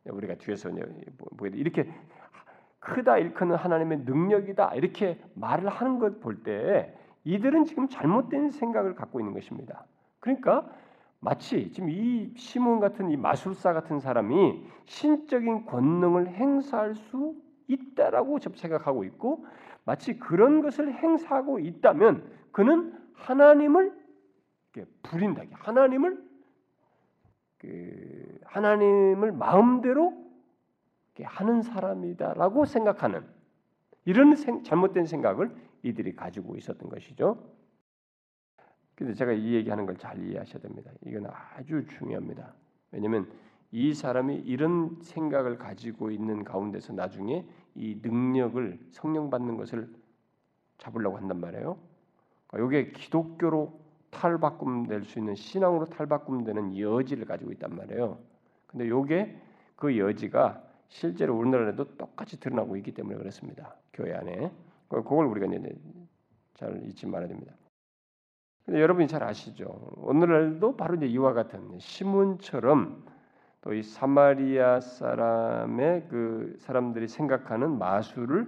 우리가 0.05 0.35
뒤에서 0.35 0.69
보게 1.17 1.49
돼 1.49 1.57
이렇게 1.57 1.91
크다 2.77 3.17
일컫는 3.17 3.55
하나님의 3.55 4.01
능력이다 4.05 4.75
이렇게 4.75 5.19
말을 5.33 5.67
하는 5.67 5.97
것 5.97 6.19
볼 6.19 6.43
때 6.43 6.95
이들은 7.23 7.65
지금 7.65 7.89
잘못된 7.89 8.51
생각을 8.51 8.93
갖고 8.93 9.19
있는 9.19 9.33
것입니다. 9.33 9.87
그러니까 10.19 10.69
마치 11.25 11.71
지금 11.71 11.89
이 11.89 12.31
시몬 12.37 12.79
같은 12.79 13.09
이 13.09 13.17
마술사 13.17 13.73
같은 13.73 13.99
사람이 13.99 14.63
신적인 14.85 15.65
권능을 15.65 16.27
행사할 16.27 16.93
수 16.93 17.35
있다라고 17.67 18.37
생각하고 18.53 19.03
있고 19.05 19.43
마치 19.85 20.19
그런 20.19 20.61
것을 20.61 20.93
행사하고 20.93 21.57
있다면 21.57 22.29
그는 22.51 22.93
하나님을 23.15 23.91
부린다. 25.01 25.41
하나님을 25.51 26.23
그 27.57 28.39
하나님을 28.43 29.31
마음대로 29.31 30.13
하는 31.23 31.63
사람이다라고 31.63 32.65
생각하는 32.65 33.25
이런 34.03 34.35
생, 34.35 34.61
잘못된 34.61 35.05
생각을 35.05 35.55
이들이 35.81 36.15
가지고 36.15 36.55
있었던 36.55 36.87
것이죠. 36.87 37.43
근데 38.95 39.13
제가 39.13 39.31
이 39.33 39.53
얘기하는 39.55 39.85
걸 39.85 39.95
잘 39.97 40.17
이해하셔야 40.23 40.61
됩니다. 40.61 40.91
이건 41.05 41.27
아주 41.27 41.85
중요합니다. 41.87 42.53
왜냐하면 42.91 43.29
이 43.71 43.93
사람이 43.93 44.35
이런 44.45 44.97
생각을 45.01 45.57
가지고 45.57 46.11
있는 46.11 46.43
가운데서 46.43 46.93
나중에 46.93 47.45
이 47.75 47.99
능력을 48.01 48.79
성령 48.91 49.29
받는 49.29 49.57
것을 49.57 49.93
잡으려고 50.77 51.17
한단 51.17 51.39
말이에요. 51.41 51.77
그러니까 52.47 52.79
이게 52.79 52.91
기독교로 52.91 53.79
탈바꿈 54.11 54.87
될 54.87 55.03
수 55.03 55.19
있는 55.19 55.35
신앙으로 55.35 55.85
탈바꿈 55.85 56.45
되는 56.45 56.77
여지를 56.77 57.25
가지고 57.25 57.51
있단 57.51 57.75
말이에요. 57.75 58.17
근데 58.67 58.85
이게 58.85 59.37
그 59.75 59.97
여지가 59.97 60.63
실제로 60.87 61.37
우리나라에도 61.37 61.97
똑같이 61.97 62.39
드러나고 62.39 62.77
있기 62.77 62.93
때문에 62.93 63.17
그렇습니다. 63.17 63.75
교회 63.93 64.13
안에 64.13 64.51
그걸 64.87 65.25
우리가 65.25 65.47
이제 65.47 65.75
잘 66.53 66.81
잊지 66.85 67.07
말아야 67.07 67.27
됩니다. 67.27 67.53
근데 68.65 68.81
여러분이 68.81 69.07
잘 69.07 69.23
아시죠? 69.23 69.93
오늘날도 69.97 70.75
바로 70.75 70.95
이제 70.95 71.05
이와 71.05 71.33
같은 71.33 71.77
시몬처럼 71.79 73.03
또 73.61 73.73
이 73.73 73.81
사마리아 73.81 74.79
사람의 74.79 76.07
그 76.07 76.55
사람들이 76.59 77.07
생각하는 77.07 77.79
마술을 77.79 78.47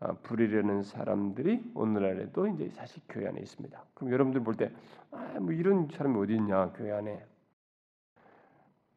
어, 0.00 0.16
부리려는 0.22 0.82
사람들이 0.82 1.70
오늘날에도 1.74 2.46
이제 2.48 2.68
사실 2.70 3.02
교회 3.08 3.28
안에 3.28 3.40
있습니다. 3.40 3.84
그럼 3.94 4.12
여러분들 4.12 4.42
볼 4.42 4.54
때, 4.54 4.70
아, 5.10 5.38
뭐 5.40 5.52
이런 5.52 5.88
사람이 5.88 6.18
어디 6.18 6.34
있냐 6.34 6.72
교회 6.72 6.92
안에 6.92 7.24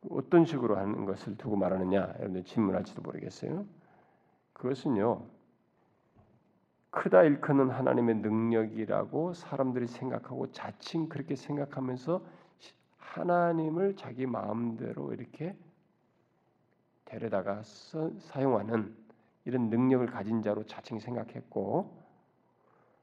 어떤 0.09 0.45
식으로 0.45 0.77
하는 0.77 1.05
것을 1.05 1.37
두고 1.37 1.57
말하느냐 1.57 2.13
여러분들 2.19 2.45
질문할지도 2.45 3.01
모르겠어요. 3.01 3.65
그것은요 4.53 5.21
크다 6.97 7.21
일컫는 7.23 7.69
하나님의 7.69 8.15
능력이라고 8.15 9.33
사람들이 9.33 9.85
생각하고 9.85 10.51
자칭 10.51 11.07
그렇게 11.07 11.35
생각하면서 11.35 12.23
하나님을 12.97 13.95
자기 13.95 14.25
마음대로 14.25 15.13
이렇게 15.13 15.55
데려다가 17.05 17.61
써, 17.61 18.11
사용하는 18.17 18.95
이런 19.45 19.69
능력을 19.69 20.07
가진 20.07 20.41
자로 20.41 20.63
자칭 20.65 20.99
생각했고 20.99 21.95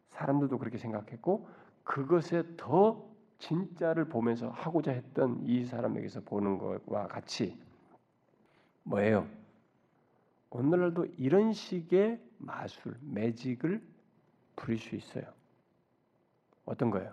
사람들도 0.08 0.58
그렇게 0.58 0.76
생각했고 0.76 1.46
그것에 1.84 2.42
더 2.56 3.04
진짜를 3.38 4.06
보면서 4.06 4.48
하고자 4.50 4.90
했던 4.90 5.38
이 5.44 5.64
사람에게서 5.64 6.22
보는 6.22 6.58
것과 6.58 7.06
같이 7.06 7.56
뭐예요? 8.82 9.28
오늘날도 10.50 11.06
이런 11.16 11.52
식의 11.52 12.20
마술, 12.38 12.96
매직을 13.00 13.82
부릴 14.56 14.78
수 14.78 14.94
있어요. 14.96 15.24
어떤 16.64 16.90
거예요? 16.90 17.12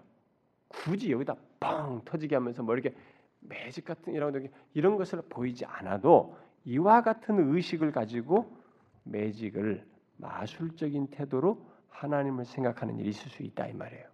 굳이 0.67 1.11
여기다 1.11 1.35
뻥 1.59 2.01
터지게 2.05 2.35
하면서 2.35 2.63
뭐 2.63 2.73
이렇게 2.75 2.95
매직 3.41 3.85
같은 3.85 4.13
이런 4.13 4.49
이런 4.73 4.95
것을 4.97 5.21
보이지 5.29 5.65
않아도 5.65 6.37
이와 6.63 7.01
같은 7.01 7.53
의식을 7.53 7.91
가지고 7.91 8.55
매직을 9.03 9.85
마술적인 10.17 11.07
태도로 11.07 11.65
하나님을 11.89 12.45
생각하는 12.45 12.99
일이 12.99 13.09
있을 13.09 13.29
수 13.31 13.43
있다 13.43 13.67
이 13.67 13.73
말이에요. 13.73 14.05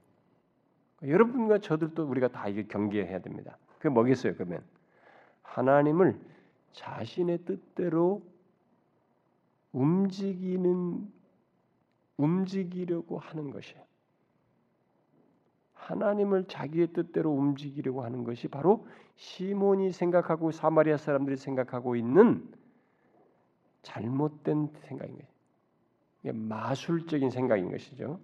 여러분과 1.04 1.60
저들도 1.60 2.08
우리가 2.08 2.30
다 2.30 2.48
이게 2.48 2.64
경계해야 2.64 3.20
됩니다. 3.20 3.58
그게 3.78 3.90
뭐겠어요? 3.90 4.34
그러면 4.34 4.64
하나님을 5.44 6.20
자신의 6.72 7.40
뜻대로 7.46 8.24
움직이는 9.78 11.08
움직이려고 12.18 13.20
하는 13.20 13.52
것이에요. 13.52 13.84
하나님을 15.74 16.46
자기의 16.48 16.94
뜻대로 16.94 17.32
움직이려고 17.32 18.04
하는 18.04 18.24
것이 18.24 18.48
바로 18.48 18.88
시몬이 19.16 19.92
생각하고 19.92 20.52
사마리아 20.52 20.98
사람들이 20.98 21.38
생각하고 21.38 21.96
있는 21.96 22.52
잘못된 23.84 24.70
생각인 24.88 25.16
거예요. 25.16 26.34
마술적인 26.34 27.30
생각인 27.30 27.72
것이죠. 27.72 28.20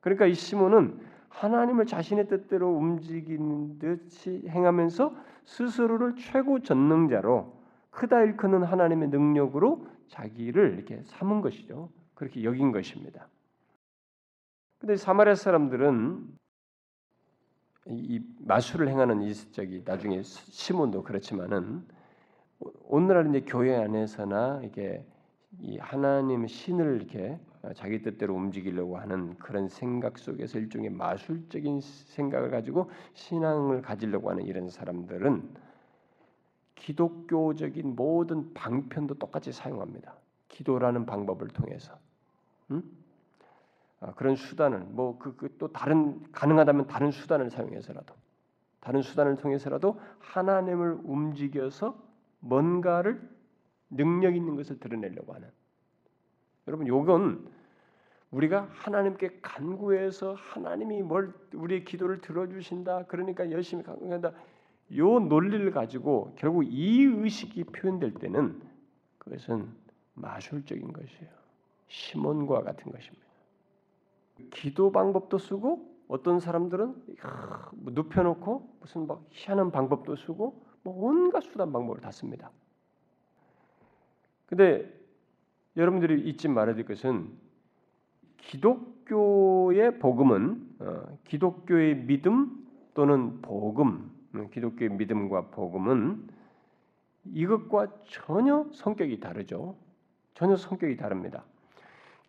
그러니까 0.00 0.26
이 0.26 0.34
시몬은 0.34 0.98
하나님을 1.28 1.84
자신의 1.84 2.28
뜻대로 2.28 2.74
움직이는 2.74 3.78
듯이 3.78 4.42
행하면서 4.48 5.14
스스로를 5.44 6.16
최고 6.16 6.60
전능자로 6.60 7.54
크다 7.90 8.22
일컫는 8.22 8.62
하나님의 8.64 9.10
능력으로 9.10 9.86
자기를 10.08 10.74
이렇게 10.74 11.02
삼은 11.04 11.40
것이죠. 11.40 11.90
그렇게 12.14 12.42
여긴 12.44 12.72
것입니다. 12.72 13.28
근데 14.78 14.96
사마리아 14.96 15.34
사람들은 15.34 16.38
이 17.86 18.20
마술을 18.40 18.88
행하는 18.88 19.22
이 19.22 19.34
저기 19.52 19.82
나중에 19.84 20.22
시몬도 20.22 21.02
그렇지만은 21.02 21.86
오늘날 22.84 23.28
이제 23.28 23.40
교회 23.46 23.74
안에서나 23.76 24.62
이게 24.64 25.04
이 25.60 25.78
하나님 25.78 26.46
신을 26.46 26.96
이렇게 26.96 27.38
자기 27.74 28.02
뜻대로 28.02 28.34
움직이려고 28.34 28.98
하는 28.98 29.36
그런 29.38 29.68
생각 29.68 30.18
속에서 30.18 30.58
일종의 30.58 30.90
마술적인 30.90 31.80
생각을 31.80 32.50
가지고 32.50 32.90
신앙을 33.14 33.82
가지려고 33.82 34.30
하는 34.30 34.44
이런 34.44 34.68
사람들은 34.68 35.67
기독교적인 36.78 37.96
모든 37.96 38.54
방편도 38.54 39.14
똑같이 39.14 39.52
사용합니다. 39.52 40.14
기도라는 40.48 41.06
방법을 41.06 41.48
통해서 41.48 41.98
음? 42.70 42.82
아, 44.00 44.12
그런 44.14 44.36
수단을 44.36 44.80
뭐그또 44.80 45.66
그 45.66 45.72
다른 45.72 46.22
가능하다면 46.32 46.86
다른 46.86 47.10
수단을 47.10 47.50
사용해서라도 47.50 48.14
다른 48.80 49.02
수단을 49.02 49.36
통해서라도 49.36 50.00
하나님을 50.20 51.00
움직여서 51.02 51.98
뭔가를 52.40 53.28
능력 53.90 54.36
있는 54.36 54.54
것을 54.54 54.78
드러내려고 54.78 55.34
하는 55.34 55.50
여러분 56.68 56.86
요건 56.86 57.50
우리가 58.30 58.68
하나님께 58.70 59.40
간구해서 59.42 60.34
하나님이 60.34 61.02
뭘 61.02 61.32
우리의 61.54 61.84
기도를 61.84 62.20
들어주신다 62.20 63.06
그러니까 63.06 63.50
열심히 63.50 63.82
간구한다 63.82 64.32
요 64.96 65.18
논리를 65.20 65.70
가지고 65.70 66.34
결국 66.36 66.64
이 66.64 67.02
의식이 67.02 67.64
표현될 67.64 68.14
때는 68.14 68.60
그것은 69.18 69.68
마술적인 70.14 70.92
것이에요 70.92 71.30
시몬과 71.88 72.62
같은 72.62 72.90
것입니다 72.90 73.28
기도 74.50 74.92
방법도 74.92 75.38
쓰고 75.38 75.98
어떤 76.08 76.40
사람들은 76.40 76.94
뭐 77.72 77.92
눕혀놓고 77.92 78.76
무슨 78.80 79.06
막 79.06 79.24
희한한 79.30 79.70
방법도 79.70 80.16
쓰고 80.16 80.64
뭐 80.82 81.04
온갖 81.04 81.42
수단 81.42 81.72
방법을 81.72 82.00
다 82.00 82.10
씁니다. 82.10 82.50
근데 84.46 84.90
여러분들이 85.76 86.28
잊지 86.28 86.48
말아야 86.48 86.74
될 86.74 86.86
것은 86.86 87.30
기독교의 88.38 89.98
복음은 89.98 90.76
어, 90.80 91.18
기독교의 91.24 92.06
믿음 92.06 92.66
또는 92.94 93.42
복음, 93.42 93.88
음, 93.88 94.17
기독교의 94.50 94.90
믿음과 94.90 95.48
복음은 95.48 96.28
이것과 97.24 97.88
전혀 98.08 98.66
성격이 98.72 99.20
다르죠. 99.20 99.76
전혀 100.34 100.56
성격이 100.56 100.96
다릅니다. 100.96 101.44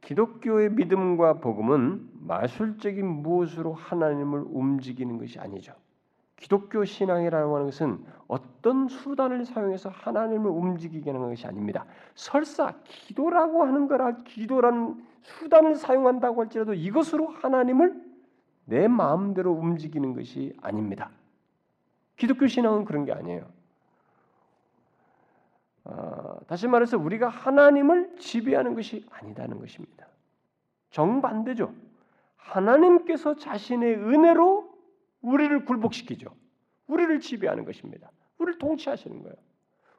기독교의 0.02 0.72
믿음과 0.72 1.36
복음은 1.36 2.10
마술적인 2.22 3.06
무엇으로 3.06 3.74
하나님을 3.74 4.46
움직이는 4.48 5.18
것이 5.18 5.40
아니죠. 5.40 5.74
기독교 6.38 6.86
신앙이라고 6.86 7.56
하는 7.56 7.66
것은 7.68 8.00
어떤 8.28 8.88
수단을 8.88 9.44
사용해서 9.46 9.90
하나님을 9.90 10.50
움직이게 10.50 11.12
하는 11.12 11.28
것이 11.28 11.46
아닙니다. 11.46 11.86
설사 12.16 12.76
기도라고 12.86 13.66
하는 13.66 13.88
거라 13.88 14.16
기도라는 14.24 15.04
수단을 15.22 15.76
사용한다고 15.76 16.42
할지라도 16.42 16.74
이것으로 16.74 17.28
하나님을 17.28 18.02
내 18.66 18.88
마음대로 18.88 19.52
움직이는 19.52 20.14
것이 20.14 20.54
아닙니다. 20.62 21.12
기독교 22.20 22.48
신앙은 22.48 22.86
그런 22.86 23.06
게 23.06 23.14
아니에요. 23.14 23.50
어, 25.86 26.38
다시 26.48 26.68
말해서 26.68 26.98
우리가 26.98 27.30
하나님을 27.30 28.18
지배하는 28.20 28.76
것이 28.76 29.06
아니다는 29.10 29.58
것입니다. 29.58 30.06
정반대죠. 30.92 31.74
하나님께서 32.36 33.36
자신의 33.38 33.96
은혜로 33.96 34.70
우리를 35.22 35.66
굴복시키죠. 35.66 36.36
우리를 36.88 37.20
지배하는 37.22 37.64
것입니다. 37.64 38.12
우리를 38.38 38.60
통치하시는 38.60 39.24
거예요. 39.24 39.36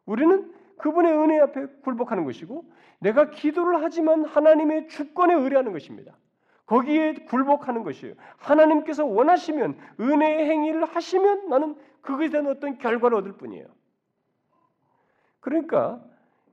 우리는 0.05 0.53
그분의 0.77 1.13
은혜 1.13 1.41
앞에 1.41 1.67
굴복하는 1.83 2.25
것이고 2.25 2.71
내가 2.99 3.31
기도를 3.31 3.83
하지만 3.83 4.27
하나님의 4.27 4.89
주권에 4.89 5.35
의뢰하는 5.35 5.73
것입니다. 5.73 6.17
거기에 6.71 7.15
굴복하는 7.15 7.83
것이에요. 7.83 8.15
하나님께서 8.37 9.05
원하시면 9.05 9.77
은혜의 9.99 10.49
행위를 10.49 10.85
하시면 10.85 11.49
나는 11.49 11.75
그것에 12.01 12.31
대한 12.31 12.47
어떤 12.47 12.79
결과를 12.79 13.19
얻을 13.19 13.33
뿐이에요. 13.33 13.67
그러니까 15.41 16.01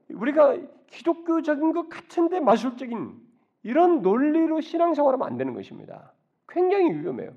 우리가 0.10 0.58
기독교적인 0.88 1.72
것 1.72 1.90
같은데 1.90 2.40
마술적인 2.40 3.14
이런 3.62 4.02
논리로 4.02 4.60
신앙생활하면 4.60 5.28
안 5.28 5.38
되는 5.38 5.54
것입니다. 5.54 6.14
굉장히 6.48 6.94
위험해요. 6.94 7.34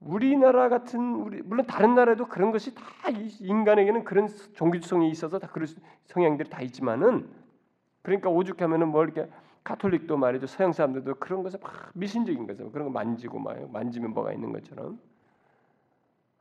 우리나라 0.00 0.68
같은 0.68 1.14
우리 1.14 1.42
물론 1.42 1.64
다른 1.66 1.94
나라에도 1.94 2.26
그런 2.26 2.50
것이 2.50 2.74
다 2.74 2.82
인간에게는 3.38 4.02
그런 4.02 4.26
종교성이 4.54 5.10
있어서 5.10 5.38
다 5.38 5.46
그런 5.46 5.68
성향들이 6.06 6.50
다 6.50 6.60
있지만은 6.60 7.28
그러니까 8.02 8.30
오죽하면은 8.30 8.88
뭐 8.88 9.04
이렇게 9.04 9.28
가톨릭도 9.64 10.16
말이죠. 10.16 10.46
서양 10.46 10.72
사람들도 10.72 11.14
그런 11.16 11.42
것에 11.42 11.58
막 11.58 11.90
미신적인 11.94 12.46
거죠. 12.46 12.70
그런 12.72 12.88
거 12.88 12.92
만지고 12.92 13.38
막 13.38 13.70
만지면 13.70 14.12
뭐가 14.12 14.32
있는 14.32 14.52
것처럼. 14.52 14.98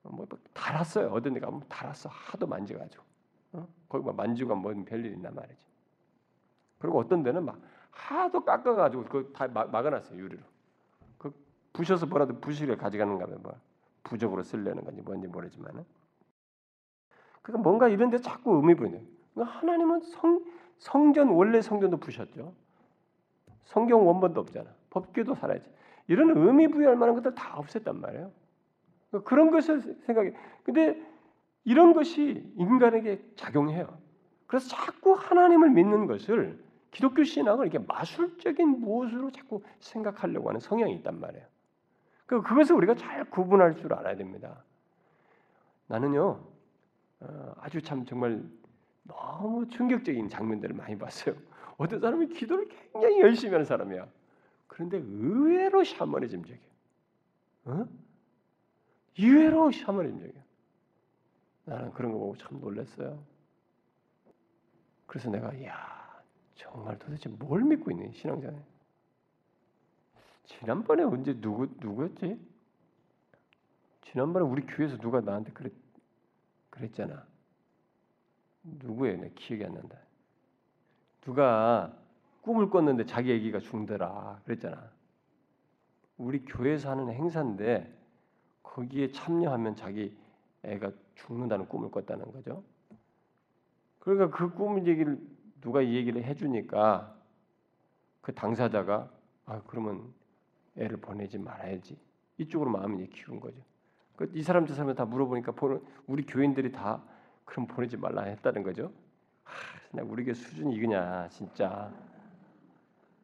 뭐 0.04 0.28
달았어요. 0.54 1.10
어떤 1.10 1.34
데 1.34 1.40
가면 1.40 1.62
달았어. 1.70 2.10
하도 2.10 2.48
만져가지고. 2.48 3.04
어? 3.54 3.68
거기 3.88 4.06
막 4.06 4.16
만지고 4.16 4.56
뭐 4.56 4.74
별일 4.86 5.14
있나 5.14 5.30
말이지. 5.30 5.66
그리고 6.80 7.00
어떤 7.00 7.22
데는 7.22 7.46
막 7.46 7.60
하도 7.92 8.44
깎아가지고 8.44 9.04
그다 9.06 9.48
막아놨어요 9.48 10.20
유리로. 10.20 10.42
부셔서 11.74 12.06
뭐라도 12.06 12.40
부실을 12.40 12.78
가져가는가 12.78 13.28
뭐. 13.42 13.54
부적으로 14.04 14.44
쓰려는 14.44 14.84
건지 14.84 15.02
뭔지 15.02 15.28
모르지만은. 15.28 15.86
그러니까 17.44 17.64
뭔가 17.64 17.88
이런 17.88 18.10
데 18.10 18.18
자꾸 18.18 18.56
의미 18.56 18.76
부여요. 18.76 19.00
그러니까 19.34 19.58
하나님은 19.60 20.02
성 20.02 20.44
성전 20.80 21.30
원래 21.30 21.62
성전도 21.62 21.98
부셨죠. 21.98 22.54
성경 23.72 24.06
원본도 24.06 24.42
없잖아. 24.42 24.70
법규도 24.90 25.36
살아야지. 25.36 25.70
이런 26.08 26.36
의미 26.36 26.68
부여할 26.68 26.98
만한 26.98 27.16
것들 27.16 27.34
다 27.36 27.56
없앴단 27.56 27.96
말이에요. 27.96 28.32
그러니까 29.10 29.30
그런 29.30 29.50
것을 29.50 29.82
생각해. 30.06 30.34
근데 30.64 31.02
이런 31.64 31.94
것이 31.94 32.52
인간에게 32.58 33.24
작용해요. 33.38 33.98
그래서 34.46 34.68
자꾸 34.68 35.14
하나님을 35.14 35.70
믿는 35.70 36.06
것을 36.06 36.62
기독교 36.92 37.24
신앙을 37.24 37.68
이렇게 37.68 37.80
마술적인 37.88 38.82
무엇으로 38.82 39.32
자꾸 39.32 39.64
생각하려고 39.80 40.50
하는 40.50 40.60
성향이 40.60 40.94
있단 40.96 41.22
말이에요. 41.22 41.46
그 42.26 42.42
그것을 42.42 42.76
우리가 42.76 42.96
잘 42.96 43.24
구분할 43.26 43.78
줄 43.78 43.94
알아야 43.94 44.18
됩니다. 44.18 44.66
나는요 45.88 46.42
어, 47.22 47.54
아주 47.62 47.82
참 47.82 48.06
정말 48.06 48.44
너무 49.04 49.66
충격적인 49.70 50.28
장면들을 50.28 50.76
많이 50.76 50.98
봤어요. 50.98 51.36
어떤 51.82 52.00
사람이 52.00 52.28
기도를 52.28 52.68
굉장히 52.68 53.20
열심히 53.22 53.54
하는 53.54 53.66
사람이야. 53.66 54.08
그런데 54.68 54.98
의외로 54.98 55.84
샤머니즘적이야. 55.84 56.68
어? 57.66 57.88
의외로 59.18 59.72
샤머니즘적이야. 59.72 60.44
나는 61.66 61.92
그런 61.94 62.12
거 62.12 62.20
보고 62.20 62.38
참 62.38 62.60
놀랐어요. 62.60 63.24
그래서 65.08 65.32
내가 65.32 65.64
야 65.64 66.22
정말 66.54 67.00
도대체 67.00 67.30
뭘 67.30 67.64
믿고 67.64 67.90
있는 67.90 68.14
신앙자네. 68.14 68.64
지난번에 70.46 71.02
언제 71.02 71.34
누구 71.42 71.68
누구였지? 71.80 72.40
지난번에 74.04 74.46
우리 74.46 74.66
교회에서 74.68 74.98
누가 74.98 75.20
나한테 75.20 75.52
그랬 75.52 75.74
그랬잖아. 76.70 77.26
누구예요? 78.62 79.18
내 79.18 79.32
기억이 79.32 79.66
안 79.66 79.74
난다. 79.74 79.98
누가 81.22 81.96
꿈을 82.42 82.70
꿨는데 82.70 83.06
자기 83.06 83.34
아기가 83.34 83.60
죽더라 83.60 84.42
그랬잖아. 84.46 84.90
우리 86.18 86.44
교회에서 86.46 86.92
하는 86.92 87.10
행사인데 87.12 87.98
거기에 88.64 89.12
참여하면 89.12 89.76
자기 89.76 90.16
애가 90.64 90.92
죽는다는 91.16 91.68
꿈을 91.68 91.90
꿨다는 91.92 92.32
거죠. 92.32 92.64
그러니까 94.00 94.30
그 94.36 94.54
꿈 94.56 94.86
얘기를 94.88 95.20
누가 95.62 95.82
이 95.82 95.96
얘기를 95.96 96.24
해주니까 96.24 97.16
그 98.22 98.34
당사자가 98.34 99.12
아 99.46 99.62
그러면 99.68 100.14
애를 100.78 100.98
보내지 100.98 101.38
말아야지 101.38 101.98
이쪽으로 102.38 102.72
마음이 102.72 103.08
키운 103.10 103.40
거죠. 103.40 103.62
그이 104.16 104.42
사람 104.44 104.66
저 104.66 104.74
사람 104.74 104.94
다 104.96 105.06
물어보니까 105.06 105.54
우리 106.08 106.26
교인들이 106.26 106.72
다 106.72 107.04
그럼 107.46 107.68
보내지 107.68 107.98
말라 107.98 108.24
했다는 108.24 108.64
거죠. 108.64 108.92
하, 109.98 110.04
우리 110.04 110.24
교 110.26 110.34
수준이 110.34 110.76
이거냐 110.76 111.28
진짜. 111.30 111.92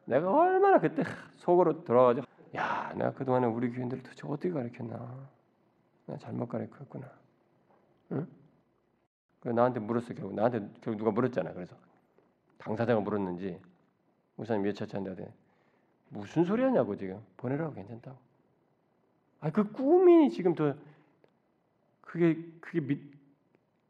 내가 0.06 0.32
얼마나 0.32 0.80
그때 0.80 1.04
속으로 1.38 1.84
돌아가죠. 1.84 2.24
야, 2.56 2.94
내가 2.96 3.12
그동안에 3.14 3.48
우리 3.48 3.72
교인들을 3.72 4.04
도대체 4.04 4.28
어떻게 4.28 4.52
가르쳤나? 4.52 5.30
내가 6.06 6.20
잘못 6.20 6.48
가르쳤구나. 6.48 7.10
응? 8.14 8.28
그 9.42 9.50
나한테 9.50 9.80
물었어 9.80 10.14
결국 10.14 10.34
나한테 10.34 10.60
결국 10.82 10.98
누가 10.98 11.12
물었잖아. 11.12 11.54
그래서 11.54 11.76
당사자가 12.58 13.02
물었는지 13.02 13.60
우선 14.38 14.62
몇 14.62 14.74
차차인데 14.74 15.32
무슨 16.10 16.46
소리 16.46 16.64
하냐고 16.64 16.96
지금 16.96 17.22
보내라고 17.38 17.74
괜찮다고. 17.74 18.18
아 19.40 19.52
그 19.52 19.72
꿈이 19.72 20.32
지금 20.32 20.56
더 20.56 20.74
그게 22.02 22.38
그게 22.60 22.80
미, 22.80 23.00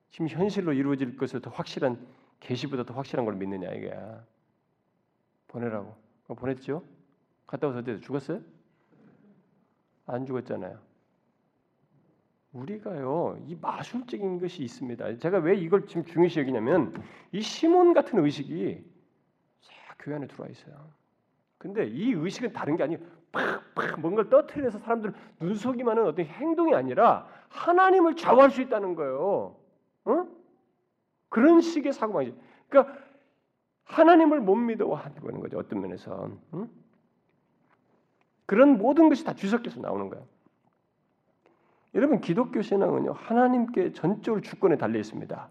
지금 0.10 0.28
현실로 0.28 0.74
이루어질 0.74 1.16
것을 1.16 1.42
더 1.42 1.50
확실한 1.50 1.98
계시보다 2.40 2.84
더 2.84 2.94
확실한 2.94 3.26
걸 3.26 3.36
믿느냐 3.36 3.72
이게야. 3.72 4.24
보내라고. 5.48 5.96
보냈죠? 6.28 6.84
갔다 7.46 7.68
와서 7.68 7.80
어때 7.80 8.00
죽었어요? 8.00 8.42
안 10.06 10.26
죽었잖아요. 10.26 10.80
우리가요 12.54 13.38
이 13.46 13.56
마술적인 13.56 14.40
것이 14.40 14.64
있습니다. 14.64 15.18
제가 15.18 15.40
왜 15.40 15.56
이걸 15.56 15.86
지금 15.86 16.06
중요시 16.06 16.40
여기냐면 16.40 16.94
이 17.32 17.42
시몬 17.42 17.94
같은 17.94 18.24
의식이 18.24 18.84
쫙 19.62 19.96
교회 20.00 20.16
안에 20.16 20.28
들어와 20.28 20.50
있어요. 20.50 20.90
근데 21.58 21.86
이 21.86 22.14
의식은 22.14 22.54
다른 22.54 22.76
게 22.76 22.84
아니에요. 22.84 23.02
팍팍 23.32 24.00
뭔가를 24.00 24.30
떠트려서 24.30 24.80
사람들 24.80 25.14
눈속이만은 25.40 26.06
어떤 26.06 26.26
행동이 26.26 26.74
아니라 26.74 27.28
하나님을 27.50 28.16
좌우할 28.16 28.50
수 28.52 28.62
있다는 28.62 28.96
거예요. 28.96 29.56
어? 30.06 30.37
그런 31.30 31.62
식의 31.62 31.94
사고방식. 31.94 32.36
그러니까 32.70 32.98
하나님을 33.86 34.42
못 34.42 34.56
믿어하는 34.56 35.40
거죠. 35.40 35.58
어떤 35.58 35.82
면에서. 35.82 36.32
응? 36.54 36.70
그런 38.46 38.78
모든 38.78 39.10
것이 39.10 39.24
다 39.24 39.34
뒤섞여서 39.34 39.82
나오는 39.82 40.10
거예요. 40.10 40.26
여러분 41.96 42.22
기독교 42.22 42.62
신앙은요 42.62 43.14
하나님께 43.14 43.92
전적으로 43.94 44.42
주권에 44.42 44.78
달려 44.78 45.00
있습니다. 45.00 45.50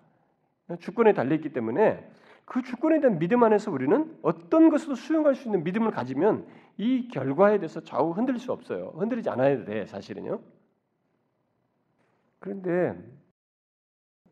주권에 0.80 1.12
달려 1.12 1.34
있기 1.34 1.52
때문에 1.52 2.10
그 2.44 2.62
주권에 2.62 3.00
대한 3.00 3.18
믿음 3.18 3.42
안에서 3.42 3.70
우리는 3.70 4.16
어떤 4.22 4.70
것으로 4.70 4.94
수용할 4.94 5.34
수 5.34 5.48
있는 5.48 5.64
믿음을 5.64 5.90
가지면 5.90 6.46
이 6.76 7.08
결과에 7.08 7.58
대해서 7.58 7.80
좌우 7.80 8.12
흔들릴 8.12 8.38
수 8.38 8.52
없어요. 8.52 8.92
흔들리지 8.96 9.28
않아야 9.30 9.64
돼 9.64 9.86
사실은요. 9.86 10.40
그런데 12.38 12.96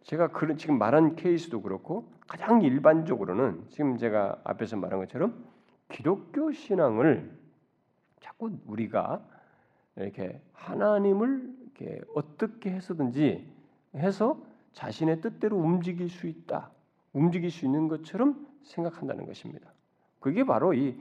제가 0.05 0.29
그런 0.29 0.57
지금 0.57 0.79
말한 0.79 1.17
케이스도 1.17 1.63
그렇고 1.63 2.11
가장 2.27 2.63
일반적으로는 2.63 3.67
지금 3.71 3.97
제가 3.97 4.41
앞에서 4.45 4.77
말한 4.77 5.01
것처럼 5.01 5.45
기독교 5.91 6.53
신앙을 6.53 7.31
자꾸 8.21 8.51
우리가 8.67 9.25
이렇게 9.97 10.41
하나님을 10.53 11.55
이렇게 11.63 12.01
어떻게 12.15 12.71
해서든지 12.71 13.51
해서 13.95 14.41
자신의 14.73 15.21
뜻대로 15.21 15.57
움직일 15.57 16.09
수 16.09 16.27
있다, 16.27 16.71
움직일 17.13 17.51
수 17.51 17.65
있는 17.65 17.89
것처럼 17.89 18.47
생각한다는 18.63 19.27
것입니다. 19.27 19.73
그게 20.21 20.45
바로 20.45 20.75
이 20.75 20.99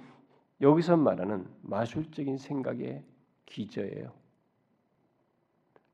여기서 0.61 0.95
말하는 0.97 1.45
마술적인 1.61 2.37
생각의 2.37 3.03
기저예요. 3.45 4.11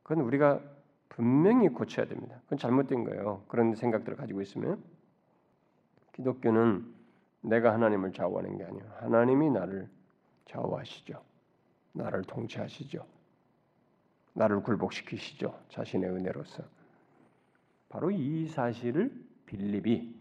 그건 0.04 0.24
우리가 0.26 0.62
분명히 1.19 1.67
고쳐야 1.67 2.05
됩니다. 2.05 2.39
그건 2.45 2.58
잘못된 2.58 3.03
거예요. 3.03 3.43
그런 3.49 3.75
생각들을 3.75 4.15
가지고 4.15 4.41
있으면 4.41 4.82
기독교는 6.13 6.95
내가 7.41 7.73
하나님을 7.73 8.13
좌우하는 8.13 8.58
게 8.58 8.63
아니에요. 8.63 8.86
하나님이 8.99 9.49
나를 9.49 9.89
좌우하시죠. 10.45 11.21
나를 11.91 12.21
통치하시죠. 12.21 13.05
나를 14.32 14.63
굴복시키시죠. 14.63 15.60
자신의 15.67 16.10
은혜로서. 16.10 16.63
바로 17.89 18.12
이 18.12 18.47
사실을 18.47 19.12
빌립이 19.45 20.15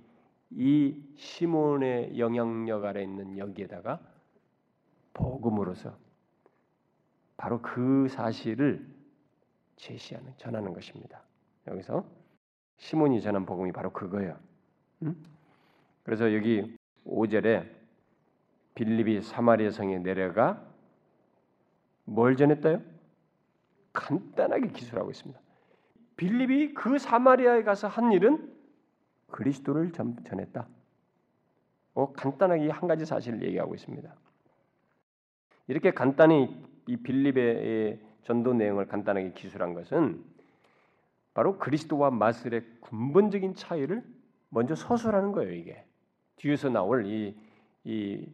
이 0.51 1.03
시몬의 1.15 2.19
영향력 2.19 2.85
아래 2.85 3.05
있는 3.05 3.39
여기에다가 3.39 4.01
복음으로서 5.15 5.97
바로 7.37 7.63
그 7.63 8.09
사실을 8.09 8.98
제시하는 9.79 10.35
전하는 10.37 10.75
것입니다. 10.75 11.23
여기서 11.67 12.05
시몬이 12.77 13.21
전한 13.23 13.47
복음이 13.47 13.73
바로 13.73 13.91
그거예요. 13.93 14.39
응? 15.03 15.17
그래서 16.03 16.35
여기 16.35 16.77
5절에 17.07 17.69
빌립이 18.75 19.23
사마리아 19.23 19.71
성에 19.71 19.99
내려가 19.99 20.65
뭘 22.05 22.37
전했다요? 22.37 22.83
간단하게 23.93 24.69
기술하고 24.69 25.11
있습니다. 25.11 25.41
빌립이 26.17 26.75
그 26.75 26.99
사마리아에 26.99 27.63
가서 27.63 27.89
한 27.89 28.13
일은 28.13 28.53
그리스도를 29.31 29.93
전, 29.93 30.17
전했다. 30.25 30.67
어, 31.95 32.13
간단하게 32.13 32.71
한 32.71 32.89
가지 32.89 33.05
사실을 33.05 33.43
얘기하고 33.43 33.75
있습니다. 33.75 34.15
이렇게 35.67 35.91
간단히 35.91 36.65
이 36.87 36.97
빌립의 36.97 38.01
전도 38.23 38.55
내용을 38.55 38.87
간단하게 38.87 39.33
기술한 39.33 39.75
것은 39.75 40.23
바로 41.35 41.59
그리스도와 41.59 42.11
마술의 42.11 42.65
근본적인 42.81 43.55
차이를 43.55 44.03
먼저 44.51 44.75
서술하는 44.75 45.33
거예요. 45.33 45.53
이게 45.53 45.85
뒤에서 46.37 46.69
나올 46.69 47.07
이, 47.07 47.37
이 47.85 48.27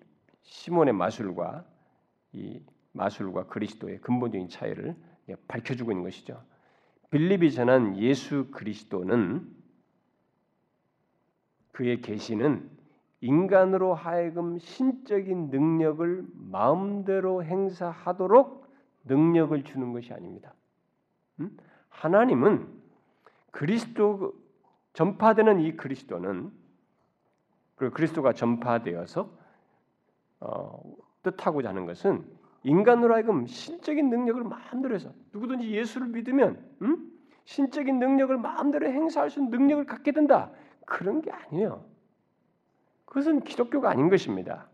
시몬의 0.42 0.94
마술과 0.94 1.64
이 2.32 2.62
마술과 2.92 3.46
그리스도의 3.46 4.00
근본적인 4.00 4.48
차이를 4.48 4.96
밝혀주고 5.48 5.92
있는 5.92 6.04
것이죠. 6.04 6.42
빌립이 7.10 7.52
전한 7.52 7.96
예수 7.98 8.50
그리스도는 8.50 9.48
그의 11.72 12.00
계시는 12.00 12.70
인간으로 13.20 13.94
하여금 13.94 14.58
신적인 14.58 15.48
능력을 15.50 16.24
마음대로 16.34 17.42
행사하도록 17.42 18.63
능력을 19.04 19.62
주는 19.64 19.92
것이 19.92 20.12
아닙니다. 20.12 20.54
음? 21.40 21.56
하나님은 21.88 22.68
그리스도 23.50 24.34
전파되는 24.92 25.60
이 25.60 25.76
그리스도는 25.76 26.50
그리고 27.76 27.94
그리스도가 27.94 28.32
전파되어서 28.32 29.30
어, 30.40 30.82
뜻하고자 31.22 31.70
하는 31.70 31.86
것은 31.86 32.24
인간으로 32.62 33.14
하여금 33.14 33.46
신적인 33.46 34.08
능력을 34.10 34.42
마음대로 34.44 34.94
해서 34.94 35.12
누구든지 35.32 35.70
예수를 35.70 36.08
믿으면 36.08 36.64
음? 36.82 37.10
신적인 37.44 37.98
능력을 37.98 38.36
마음대로 38.38 38.86
행사할 38.86 39.30
수 39.30 39.40
있는 39.40 39.50
능력을 39.50 39.84
갖게 39.84 40.12
된다. 40.12 40.50
그런 40.86 41.20
게 41.20 41.30
아니에요. 41.30 41.84
그것은 43.04 43.40
기독교가 43.40 43.90
아닌 43.90 44.08
것입니다. 44.08 44.68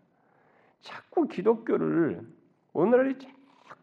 자꾸 0.81 1.27
기독교를 1.27 2.27
오늘날에 2.73 3.19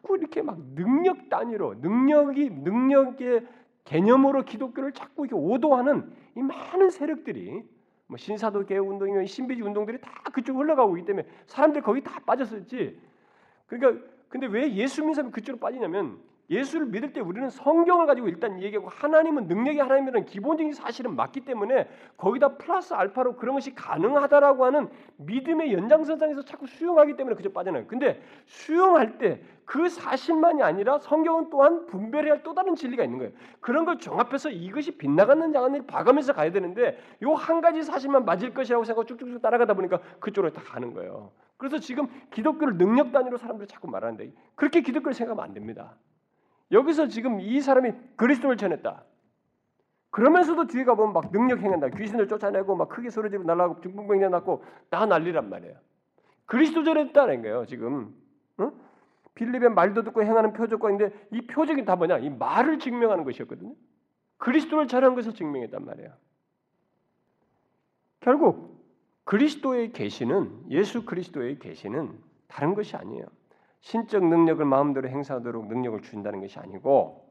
자꾸 0.07 0.17
이렇게 0.17 0.41
막 0.41 0.57
능력 0.73 1.27
단위로 1.27 1.75
능력이 1.75 2.49
능력의 2.49 3.45
개념으로 3.83 4.43
기독교를 4.45 4.93
자꾸 4.93 5.25
이렇게 5.25 5.35
오도하는 5.35 6.09
이 6.35 6.41
많은 6.41 6.89
세력들이 6.89 7.63
뭐 8.07 8.17
신사도 8.17 8.65
개혁 8.65 8.87
운동이면 8.87 9.25
신비주의 9.25 9.67
운동들이 9.67 9.99
다 9.99 10.09
그쪽으로 10.31 10.63
흘러가고 10.63 10.97
있기 10.97 11.07
때문에 11.07 11.27
사람들이 11.45 11.83
거기 11.83 12.01
다 12.01 12.21
빠졌었지. 12.25 12.99
그러니까 13.67 14.01
근데 14.29 14.47
왜 14.47 14.73
예수 14.73 15.01
믿는 15.01 15.13
사람이 15.13 15.33
그쪽으로 15.33 15.59
빠지냐면 15.59 16.19
예수를 16.49 16.87
믿을 16.87 17.13
때 17.13 17.19
우리는 17.19 17.49
성경을 17.49 18.05
가지고 18.05 18.29
일단 18.29 18.61
얘기하고 18.61 18.89
하나님은 18.89 19.47
능력이 19.47 19.79
하나님이라는 19.79 20.25
기본적인 20.25 20.73
사실은 20.73 21.15
맞기 21.15 21.41
때문에 21.41 21.89
거기다 22.15 22.57
플러스 22.57 22.93
알파로 22.93 23.35
그런 23.35 23.55
것이 23.55 23.75
가능하다라고 23.75 24.65
하는 24.65 24.89
믿음의 25.17 25.73
연장선상에서 25.73 26.43
자꾸 26.43 26.67
수용하기 26.67 27.17
때문에 27.17 27.35
그저 27.35 27.49
빠져나요. 27.51 27.85
근데 27.87 28.21
수용할 28.45 29.17
때 29.17 29.41
그 29.67 29.89
사실만이 29.89 30.63
아니라 30.63 30.97
성경은 30.97 31.49
또한 31.49 31.85
분별해야 31.87 32.35
할 32.35 32.43
또 32.43 32.53
다른 32.53 32.75
진리가 32.75 33.03
있는 33.03 33.17
거예요. 33.17 33.33
그런 33.59 33.83
걸 33.83 33.97
종합해서 33.97 34.49
이것이 34.49 34.97
빗나가는 34.97 35.51
장안을 35.51 35.85
봐가면서 35.85 36.31
가야 36.31 36.51
되는데 36.53 36.97
요 37.21 37.35
한 37.35 37.59
가지 37.59 37.83
사실만 37.83 38.23
맞을 38.23 38.53
것이라고 38.53 38.85
생각하고 38.85 39.05
쭉쭉쭉 39.05 39.41
따라가다 39.41 39.73
보니까 39.73 39.99
그쪽으로 40.19 40.53
다 40.53 40.61
가는 40.63 40.93
거예요. 40.93 41.31
그래서 41.57 41.79
지금 41.79 42.07
기독교를 42.31 42.77
능력 42.77 43.11
단위로 43.11 43.37
사람들이 43.37 43.67
자꾸 43.67 43.89
말하는데 43.89 44.31
그렇게 44.55 44.81
기독교를 44.81 45.13
생각하면 45.13 45.43
안 45.43 45.53
됩니다. 45.53 45.95
여기서 46.71 47.07
지금 47.07 47.39
이 47.39 47.61
사람이 47.61 47.91
그리스도를 48.15 48.57
전했다. 48.57 49.03
그러면서도 50.09 50.67
뒤에 50.67 50.83
가보면 50.83 51.13
막 51.13 51.31
능력 51.31 51.59
행한다. 51.59 51.89
귀신을 51.89 52.27
쫓아내고 52.27 52.75
막 52.75 52.89
크게 52.89 53.09
소리 53.09 53.29
지르고 53.29 53.45
날라고 53.45 53.81
중풍병자 53.81 54.29
낳고 54.29 54.63
다 54.89 55.05
난리란 55.05 55.49
말이에요. 55.49 55.75
그리스도 56.45 56.83
전했다는 56.83 57.41
거예요. 57.41 57.65
지금 57.65 58.15
응? 58.59 58.71
빌립의 59.35 59.69
말도 59.69 60.03
듣고 60.03 60.23
행하는 60.23 60.53
표적과 60.53 60.89
있는데 60.91 61.15
이 61.31 61.41
표적이 61.41 61.85
다 61.85 61.95
뭐냐? 61.95 62.17
이 62.19 62.29
말을 62.29 62.79
증명하는 62.79 63.23
것이었거든요. 63.23 63.75
그리스도를 64.37 64.87
전한 64.87 65.13
것을 65.13 65.33
증명했단 65.33 65.85
말이에요. 65.85 66.11
결국 68.21 68.83
그리스도의 69.25 69.91
계시는 69.91 70.71
예수 70.71 71.05
그리스도의 71.05 71.59
계시는 71.59 72.17
다른 72.47 72.73
것이 72.73 72.95
아니에요. 72.95 73.25
신적 73.87 74.25
능력을 74.25 74.65
마음대로 74.65 75.07
행사하도록 75.07 75.67
능력을 75.67 76.01
준다는 76.01 76.41
것이 76.41 76.59
아니고 76.59 77.25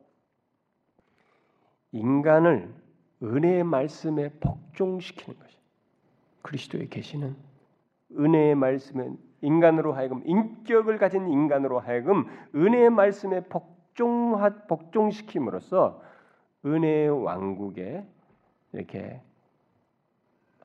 인간을 1.92 2.74
은혜의 3.22 3.62
말씀에 3.62 4.30
복종시키는 4.40 5.38
것이 5.38 5.58
그리스도의 6.40 6.88
계시는 6.88 7.36
은혜의 8.18 8.54
말씀에 8.54 9.10
인간으로 9.42 9.92
하여금 9.92 10.22
인격을 10.24 10.96
가진 10.96 11.28
인간으로 11.28 11.78
하여금 11.78 12.24
은혜의 12.54 12.88
말씀에 12.88 13.40
복종하 13.48 14.48
복종시킴으로써 14.66 16.00
은혜의 16.64 17.22
왕국에 17.22 18.02
이렇게 18.72 19.20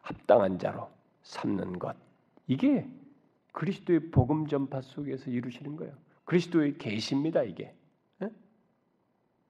합당한 0.02 0.58
자로 0.58 0.88
삼는 1.24 1.80
것. 1.80 1.98
이게 2.48 2.88
그리스도의 3.52 4.12
복음 4.12 4.48
전파 4.48 4.82
속에서 4.82 5.30
이루시는 5.30 5.76
거예요. 5.76 5.94
그리스도의 6.26 6.78
계시입니다 6.78 7.44
이게. 7.44 7.76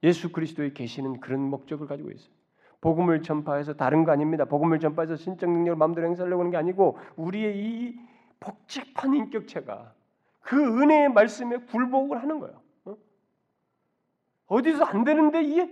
예수 0.03 0.31
그리스도의 0.31 0.73
계시는 0.73 1.19
그런 1.19 1.41
목적을 1.41 1.87
가지고 1.87 2.11
있어요. 2.11 2.31
복음을 2.81 3.21
전파해서 3.21 3.73
다른 3.73 4.03
거 4.03 4.11
아닙니다. 4.11 4.45
복음을 4.45 4.79
전파해서 4.79 5.15
신적 5.15 5.49
능력을 5.49 5.77
마음대로 5.77 6.07
행사하려고 6.07 6.41
하는 6.41 6.51
게 6.51 6.57
아니고 6.57 6.97
우리의 7.15 7.57
이 7.57 7.99
복잡한 8.39 9.13
인격체가 9.13 9.93
그 10.41 10.81
은혜의 10.81 11.09
말씀에 11.09 11.57
굴복을 11.57 12.21
하는 12.21 12.39
거예요. 12.39 12.59
어? 14.47 14.61
디서 14.63 14.83
안 14.83 15.03
되는데 15.03 15.43
이게 15.43 15.71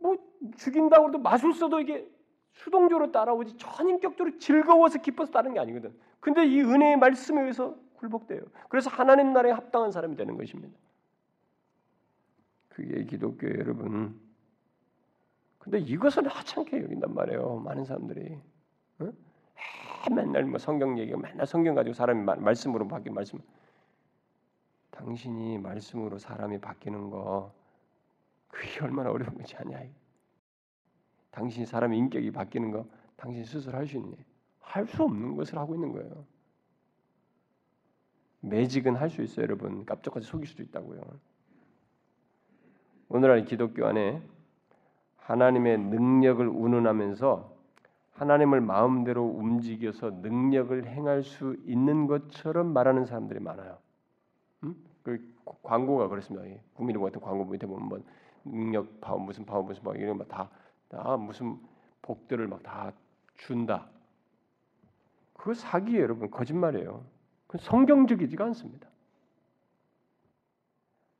뭐 0.00 0.16
죽인다고 0.56 1.08
해도 1.08 1.18
마술사도 1.18 1.80
이게 1.80 2.08
수동적으로 2.52 3.12
따라오지 3.12 3.58
전인격적으로 3.58 4.38
즐거워서 4.38 5.00
기뻐서 5.00 5.30
따르는 5.30 5.54
게 5.54 5.60
아니거든. 5.60 5.94
근데 6.20 6.46
이 6.46 6.60
은혜의 6.60 6.96
말씀에 6.98 7.40
의해서 7.40 7.76
굴복돼요. 7.94 8.42
그래서 8.68 8.90
하나님 8.90 9.32
나라에 9.32 9.52
합당한 9.52 9.90
사람이 9.90 10.16
되는 10.16 10.36
것입니다. 10.36 10.76
그게 12.68 13.04
기독교 13.04 13.48
여러분. 13.48 14.20
근데 15.58 15.78
이것을 15.78 16.28
하찮게 16.28 16.82
여긴단 16.82 17.14
말이에요. 17.14 17.56
많은 17.60 17.84
사람들이. 17.84 18.40
어? 19.00 19.12
맨날 20.14 20.44
뭐 20.44 20.58
성경 20.58 20.98
얘기가 20.98 21.18
맨날 21.18 21.46
성경 21.46 21.74
가지고 21.74 21.94
사람이 21.94 22.22
말씀으로 22.22 22.86
바뀌는 22.88 23.14
말씀. 23.14 23.38
당신이 24.90 25.58
말씀으로 25.58 26.18
사람이 26.18 26.60
바뀌는 26.60 27.10
거 27.10 27.52
그게 28.48 28.82
얼마나 28.84 29.10
어려운 29.10 29.36
것이 29.36 29.56
아니야. 29.56 29.82
당신 31.30 31.66
사람 31.66 31.94
인격이 31.94 32.30
바뀌는 32.30 32.70
거 32.70 32.86
당신 33.16 33.44
스스로 33.44 33.76
할 33.76 33.86
수 33.86 33.96
있니? 33.96 34.16
할 34.68 34.86
수 34.86 35.02
없는 35.02 35.36
것을 35.36 35.58
하고 35.58 35.74
있는 35.74 35.92
거예요. 35.92 36.24
매직은 38.40 38.96
할 38.96 39.08
수 39.10 39.22
있어요, 39.22 39.44
여러분. 39.44 39.84
깜짝까지 39.84 40.26
속일 40.26 40.46
수도 40.46 40.62
있다고요. 40.62 41.00
오늘날 43.08 43.44
기독교 43.46 43.86
안에 43.86 44.22
하나님의 45.16 45.78
능력을 45.78 46.46
운운하면서 46.46 47.56
하나님을 48.12 48.60
마음대로 48.60 49.24
움직여서 49.24 50.10
능력을 50.22 50.84
행할 50.86 51.22
수 51.22 51.56
있는 51.64 52.06
것처럼 52.06 52.72
말하는 52.72 53.06
사람들이 53.06 53.40
많아요. 53.40 53.78
음? 54.64 54.76
그 55.02 55.18
광고가 55.62 56.08
그렇습니다. 56.08 56.46
국민의 56.74 57.02
같은 57.02 57.20
광고 57.20 57.44
밑에 57.46 57.66
보면 57.66 57.88
뭐 57.88 58.02
능력 58.44 59.00
파워 59.00 59.18
무슨 59.18 59.46
파워 59.46 59.62
무슨 59.62 59.82
파워 59.82 59.94
이런 59.96 60.18
거다 60.18 60.50
다 60.88 61.16
무슨 61.16 61.58
복들을 62.02 62.46
막 62.48 62.62
다 62.62 62.92
준다. 63.36 63.88
그 65.48 65.54
사기예요, 65.54 66.02
여러분. 66.02 66.30
거짓말이에요. 66.30 67.06
그 67.46 67.56
성경적이지가 67.56 68.44
않습니다. 68.44 68.86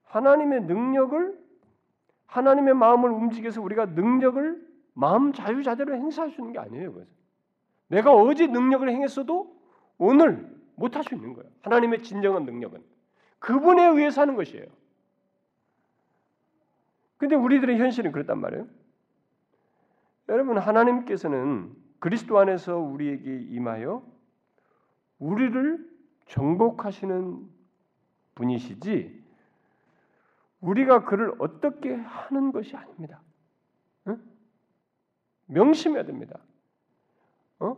하나님의 0.04 0.64
능력을 0.64 1.48
하나님의 2.26 2.74
마음을 2.74 3.08
움직여서 3.08 3.62
우리가 3.62 3.86
능력을 3.86 4.68
마음 4.92 5.32
자유자재로 5.32 5.94
행사할 5.94 6.30
수 6.30 6.42
있는 6.42 6.52
게 6.52 6.58
아니에요. 6.58 6.92
그래서 6.92 7.10
내가 7.88 8.12
어제 8.12 8.46
능력을 8.46 8.86
행했어도 8.86 9.58
오늘 9.96 10.54
못 10.76 10.94
할 10.94 11.04
수 11.04 11.14
있는 11.14 11.32
거예요. 11.32 11.50
하나님의 11.62 12.02
진정한 12.02 12.44
능력은 12.44 12.84
그분에 13.38 13.82
의해서 13.82 14.20
하는 14.20 14.36
것이에요. 14.36 14.66
근데 17.16 17.34
우리들의 17.34 17.78
현실은 17.78 18.12
그렇단 18.12 18.38
말이에요. 18.42 18.66
여러분 20.28 20.58
하나님께서는 20.58 21.74
그리스도 21.98 22.38
안에서 22.38 22.76
우리에게 22.76 23.40
임하여 23.48 24.17
우리를 25.18 25.88
정복하시는 26.26 27.48
분이시지 28.34 29.24
우리가 30.60 31.04
그를 31.04 31.32
어떻게 31.38 31.94
하는 31.94 32.52
것이 32.52 32.76
아닙니다. 32.76 33.20
응? 34.08 34.20
명심해야 35.46 36.04
됩니다. 36.04 36.38
어? 37.60 37.76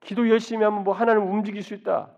기도 0.00 0.28
열심히 0.28 0.64
하면 0.64 0.84
뭐 0.84 0.94
하나님 0.94 1.30
움직일 1.30 1.62
수 1.62 1.74
있다. 1.74 2.10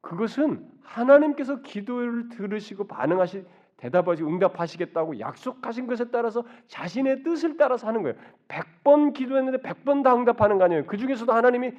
그것은 0.00 0.68
하나님께서 0.82 1.62
기도를 1.62 2.28
들으시고 2.30 2.86
반응하시 2.86 3.44
대답하시고 3.76 4.28
응답하시겠다고 4.28 5.18
약속하신 5.18 5.88
것에 5.88 6.10
따라서 6.10 6.44
자신의 6.68 7.24
뜻을 7.24 7.56
따라서 7.56 7.88
하는 7.88 8.02
거예요. 8.02 8.16
100번 8.46 9.12
기도했는데 9.12 9.58
100번 9.58 10.04
다 10.04 10.14
응답하는 10.14 10.58
거 10.58 10.64
아니에요. 10.64 10.86
그 10.86 10.96
중에서도 10.96 11.32
하나님이 11.32 11.72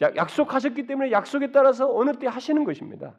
약속하셨기 0.00 0.86
때문에 0.86 1.10
약속에 1.10 1.50
따라서 1.50 1.92
어느 1.94 2.12
때 2.12 2.26
하시는 2.26 2.64
것입니다. 2.64 3.14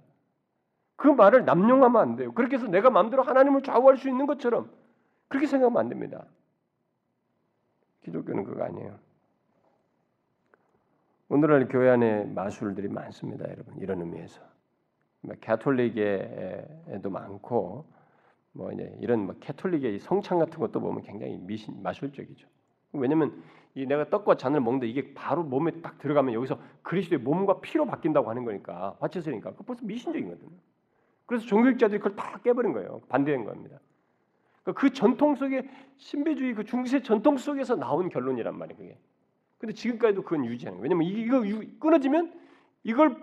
그 0.95 1.07
말을 1.07 1.45
남용하면 1.45 2.01
안 2.01 2.15
돼요. 2.15 2.33
그렇게 2.33 2.57
해서 2.57 2.67
내가 2.67 2.89
마음대로 2.89 3.23
하나님을 3.23 3.63
좌우할 3.63 3.97
수 3.97 4.09
있는 4.09 4.25
것처럼 4.25 4.69
그렇게 5.27 5.47
생각하면 5.47 5.79
안 5.79 5.89
됩니다. 5.89 6.25
기독교는 8.03 8.43
그거 8.43 8.63
아니에요. 8.63 8.97
오늘날 11.29 11.67
교회 11.67 11.89
안에 11.89 12.25
마술들이 12.25 12.87
많습니다, 12.87 13.49
여러분. 13.49 13.77
이런 13.77 14.01
의미에서. 14.01 14.41
캐톨릭에도 15.41 17.09
많고 17.09 17.85
뭐 18.53 18.71
이제 18.71 18.97
이런 18.99 19.25
뭐 19.25 19.35
캐톨릭의 19.39 19.99
성찬 19.99 20.39
같은 20.39 20.59
것도 20.59 20.79
보면 20.79 21.03
굉장히 21.03 21.37
미신 21.37 21.81
마술적이죠. 21.83 22.47
왜냐면 22.93 23.43
이 23.75 23.85
내가 23.85 24.09
떡과 24.09 24.35
잔을 24.37 24.61
먹는데 24.61 24.87
이게 24.87 25.13
바로 25.13 25.43
몸에 25.43 25.71
딱 25.81 25.97
들어가면 25.99 26.33
여기서 26.33 26.59
그리스도의 26.81 27.19
몸과 27.21 27.61
피로 27.61 27.85
바뀐다고 27.85 28.29
하는 28.29 28.43
거니까 28.43 28.97
화채술이니까 28.99 29.53
그 29.53 29.63
벌써 29.63 29.85
미신적이거든요. 29.85 30.49
그래서 31.25 31.45
종교학자들이 31.45 31.99
그걸 31.99 32.15
다 32.15 32.39
깨버린 32.43 32.73
거예요. 32.73 33.01
반대한 33.07 33.45
겁니다. 33.45 33.79
그러니까 34.63 34.81
그 34.81 34.91
전통 34.91 35.35
속에 35.35 35.69
신비주의 35.97 36.55
그 36.55 36.65
중세 36.65 37.01
전통 37.01 37.37
속에서 37.37 37.75
나온 37.75 38.09
결론이란 38.09 38.57
말이에요. 38.57 38.77
그게. 38.77 38.97
근데 39.59 39.73
지금까지도 39.73 40.23
그건 40.23 40.45
유지하는 40.45 40.79
거예요. 40.79 40.97
왜냐면 40.97 41.07
이거 41.07 41.63
끊어지면 41.79 42.33
이걸 42.83 43.15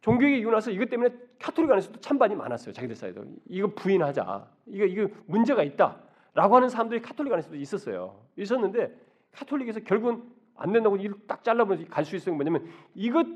종교에 0.00 0.38
이고 0.38 0.50
나서 0.50 0.70
이것 0.70 0.88
때문에 0.88 1.14
카톨릭 1.38 1.70
안에서도 1.70 2.00
찬반이 2.00 2.34
많았어요. 2.36 2.72
자기들 2.72 2.96
사이도 2.96 3.24
이거 3.48 3.68
부인하자. 3.74 4.48
이거 4.68 4.84
이거 4.84 5.08
문제가 5.26 5.62
있다라고 5.62 6.56
하는 6.56 6.68
사람들이 6.68 7.02
카톨릭 7.02 7.32
안에서도 7.32 7.56
있었어요. 7.56 8.18
있었는데 8.36 8.96
카톨릭에서 9.32 9.80
결국은 9.80 10.22
안 10.56 10.72
된다고 10.72 10.96
이를 10.96 11.14
딱 11.26 11.42
잘라버리면 11.42 11.88
갈수 11.88 12.16
있는 12.16 12.24
게 12.24 12.30
뭐냐면 12.32 12.68
이것 12.94 13.26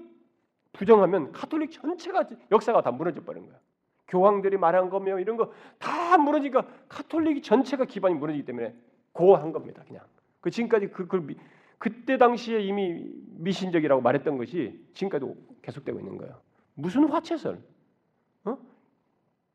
부정하면 0.73 1.33
카톨릭 1.33 1.71
전체가 1.71 2.29
역사가 2.51 2.83
다 2.83 2.91
무너져 2.91 3.23
버린 3.23 3.47
거야. 3.47 3.59
교황들이 4.09 4.57
말한 4.59 4.91
거며 4.91 5.19
이런 5.19 5.37
거 5.37 5.53
다 5.79 6.19
무너지니까 6.19 6.67
카톨릭 6.89 7.43
전체가 7.43 7.85
기반이 7.85 8.15
무너지기 8.15 8.45
때문에 8.45 8.75
고한 9.13 9.53
겁니다. 9.53 9.83
그냥 9.87 10.05
그 10.41 10.51
지금까지 10.51 10.89
그, 10.89 11.07
그 11.07 11.35
그때 11.79 12.19
당시에 12.19 12.61
이미 12.61 13.11
미신적이라고 13.39 14.01
말했던 14.03 14.37
것이 14.39 14.81
지금까지도 14.95 15.37
계속되고 15.63 15.99
있는 15.99 16.17
거예요. 16.19 16.41
무슨 16.75 17.05
화체설? 17.09 17.61
어? 18.45 18.59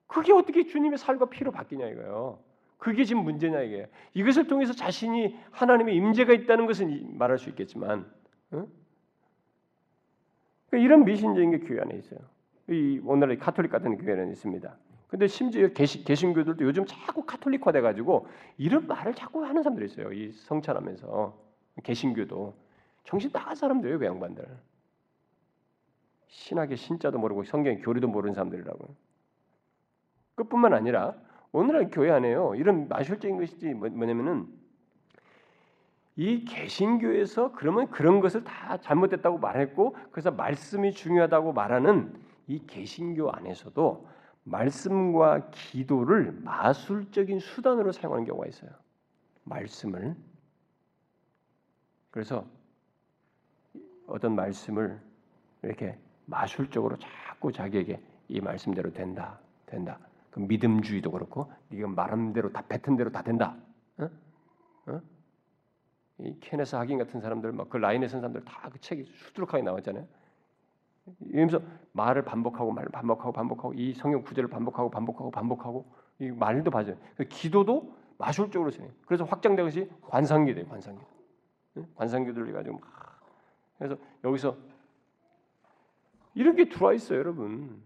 그게 0.08 0.32
어떻게 0.34 0.66
주님의 0.66 0.98
살과 0.98 1.26
피로 1.26 1.52
바뀌냐 1.52 1.88
이거예요. 1.88 2.40
그게 2.80 3.04
지금 3.04 3.24
문제냐 3.24 3.62
이게. 3.62 3.88
이것을 4.14 4.48
통해서 4.48 4.74
자신이 4.74 5.38
하나님의 5.52 5.96
임재가 5.96 6.34
있다는 6.34 6.66
것은 6.66 7.18
말할 7.18 7.38
수 7.38 7.50
있겠지만, 7.50 8.10
어? 8.52 8.68
그러니까 10.70 10.86
이런 10.86 11.04
미신적인 11.04 11.52
게 11.52 11.60
교회 11.60 11.82
안에 11.82 11.96
있어요. 11.98 12.20
이 12.70 13.02
오늘의 13.04 13.38
카톨릭 13.38 13.72
같은 13.72 13.98
교회는 13.98 14.32
있습니다. 14.32 14.78
근데 15.10 15.28
심지어 15.28 15.68
개신, 15.70 16.04
개신교들도 16.04 16.64
요즘 16.64 16.86
자꾸 16.86 17.26
카톨릭화 17.26 17.72
돼가지고 17.72 18.28
이런 18.58 18.88
말을 18.88 19.14
자꾸 19.14 19.44
하는 19.44 19.62
사람들이 19.62 19.88
있어요. 19.88 20.14
이 20.14 20.32
성찬하면서 20.32 21.38
개신교도 21.84 22.56
정신 23.04 23.32
나간 23.32 23.56
사람들이에요, 23.56 24.00
그 24.00 24.06
양반들. 24.06 24.46
신학의 26.28 26.78
신자도 26.78 27.18
모르고 27.18 27.44
성경 27.44 27.82
교리도 27.82 28.08
모르는 28.08 28.36
사람들이라고. 28.36 28.96
그뿐만 30.36 30.74
아니라 30.74 31.16
오늘날 31.52 31.90
교회 31.90 32.12
안에요. 32.12 32.56
이런 32.56 32.88
마술적인 32.88 33.38
것이지 33.38 33.74
뭐, 33.74 33.90
뭐냐면은 33.90 34.48
이 36.16 36.44
개신교에서 36.46 37.54
그러면 37.54 37.90
그런 37.90 38.20
것을 38.20 38.44
다 38.44 38.78
잘못됐다고 38.78 39.38
말했고 39.38 39.96
그래서 40.12 40.32
말씀이 40.32 40.92
중요하다고 40.92 41.54
말하는 41.54 42.14
이 42.48 42.66
개신교 42.66 43.32
안에서도 43.32 44.08
말씀과 44.44 45.50
기도를 45.52 46.32
마술적인 46.44 47.40
수단으로 47.40 47.92
사용하는 47.92 48.26
경우가 48.26 48.48
있어요. 48.48 48.72
말씀을 49.44 50.16
그래서 52.12 52.46
어떤 54.08 54.36
말씀을 54.36 55.00
이렇게 55.62 55.98
마술적으로 56.26 56.98
자꾸 56.98 57.52
자기에게 57.52 58.02
이 58.28 58.42
말씀대로 58.42 58.92
된다, 58.92 59.40
된다. 59.66 60.00
그 60.32 60.40
믿음주의도 60.40 61.12
그렇고 61.12 61.52
네가 61.70 61.88
말한 61.88 62.34
대로 62.34 62.52
다 62.52 62.64
뱉은 62.68 62.98
대로 62.98 63.12
다 63.12 63.22
된다. 63.24 63.58
어? 63.98 64.10
어? 64.88 65.02
이 66.20 66.38
케네스 66.40 66.76
하긴 66.76 66.98
같은 66.98 67.22
사람들 67.22 67.52
막 67.54 67.70
그 67.70 67.78
라인에 67.78 68.08
선 68.08 68.22
사람들 68.22 68.44
다 68.46 68.70
그 68.70 68.80
책이 68.80 69.04
수두룩하게 69.06 69.64
나왔잖아요. 69.64 70.06
이러면서 71.22 71.62
말을 71.94 72.24
반복하고 72.24 72.72
말을 72.72 72.90
반복하고 72.92 73.32
반복하고 73.32 73.74
이 73.74 73.94
성경 73.94 74.22
구절을 74.22 74.50
반복하고 74.50 74.92
반복하고 74.92 75.32
반복하고 75.32 75.92
이 76.20 76.30
말도 76.32 76.70
맞아요. 76.72 76.96
그 77.16 77.24
기도도 77.26 77.96
마술적으로 78.18 78.70
쓰요 78.70 78.88
그래서 79.06 79.24
확장된 79.24 79.66
것이 79.66 79.90
관상기돼요. 80.02 80.68
관상기. 80.68 81.02
관상기들 81.96 82.52
가지고 82.52 82.80
막 82.80 83.22
그래서 83.78 83.98
여기서 84.24 84.58
이런 86.36 86.56
게 86.56 86.70
들어와 86.70 86.94
있어요, 86.94 87.20
여러분. 87.20 87.82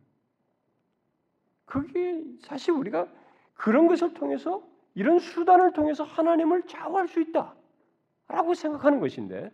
그게 1.65 2.23
사실 2.41 2.73
우리가 2.73 3.07
그런 3.53 3.87
것을 3.87 4.13
통해서 4.13 4.63
이런 4.95 5.19
수단을 5.19 5.73
통해서 5.73 6.03
하나님을 6.03 6.63
좌우할 6.63 7.07
수 7.07 7.19
있다라고 7.21 8.53
생각하는 8.55 8.99
것인데 8.99 9.51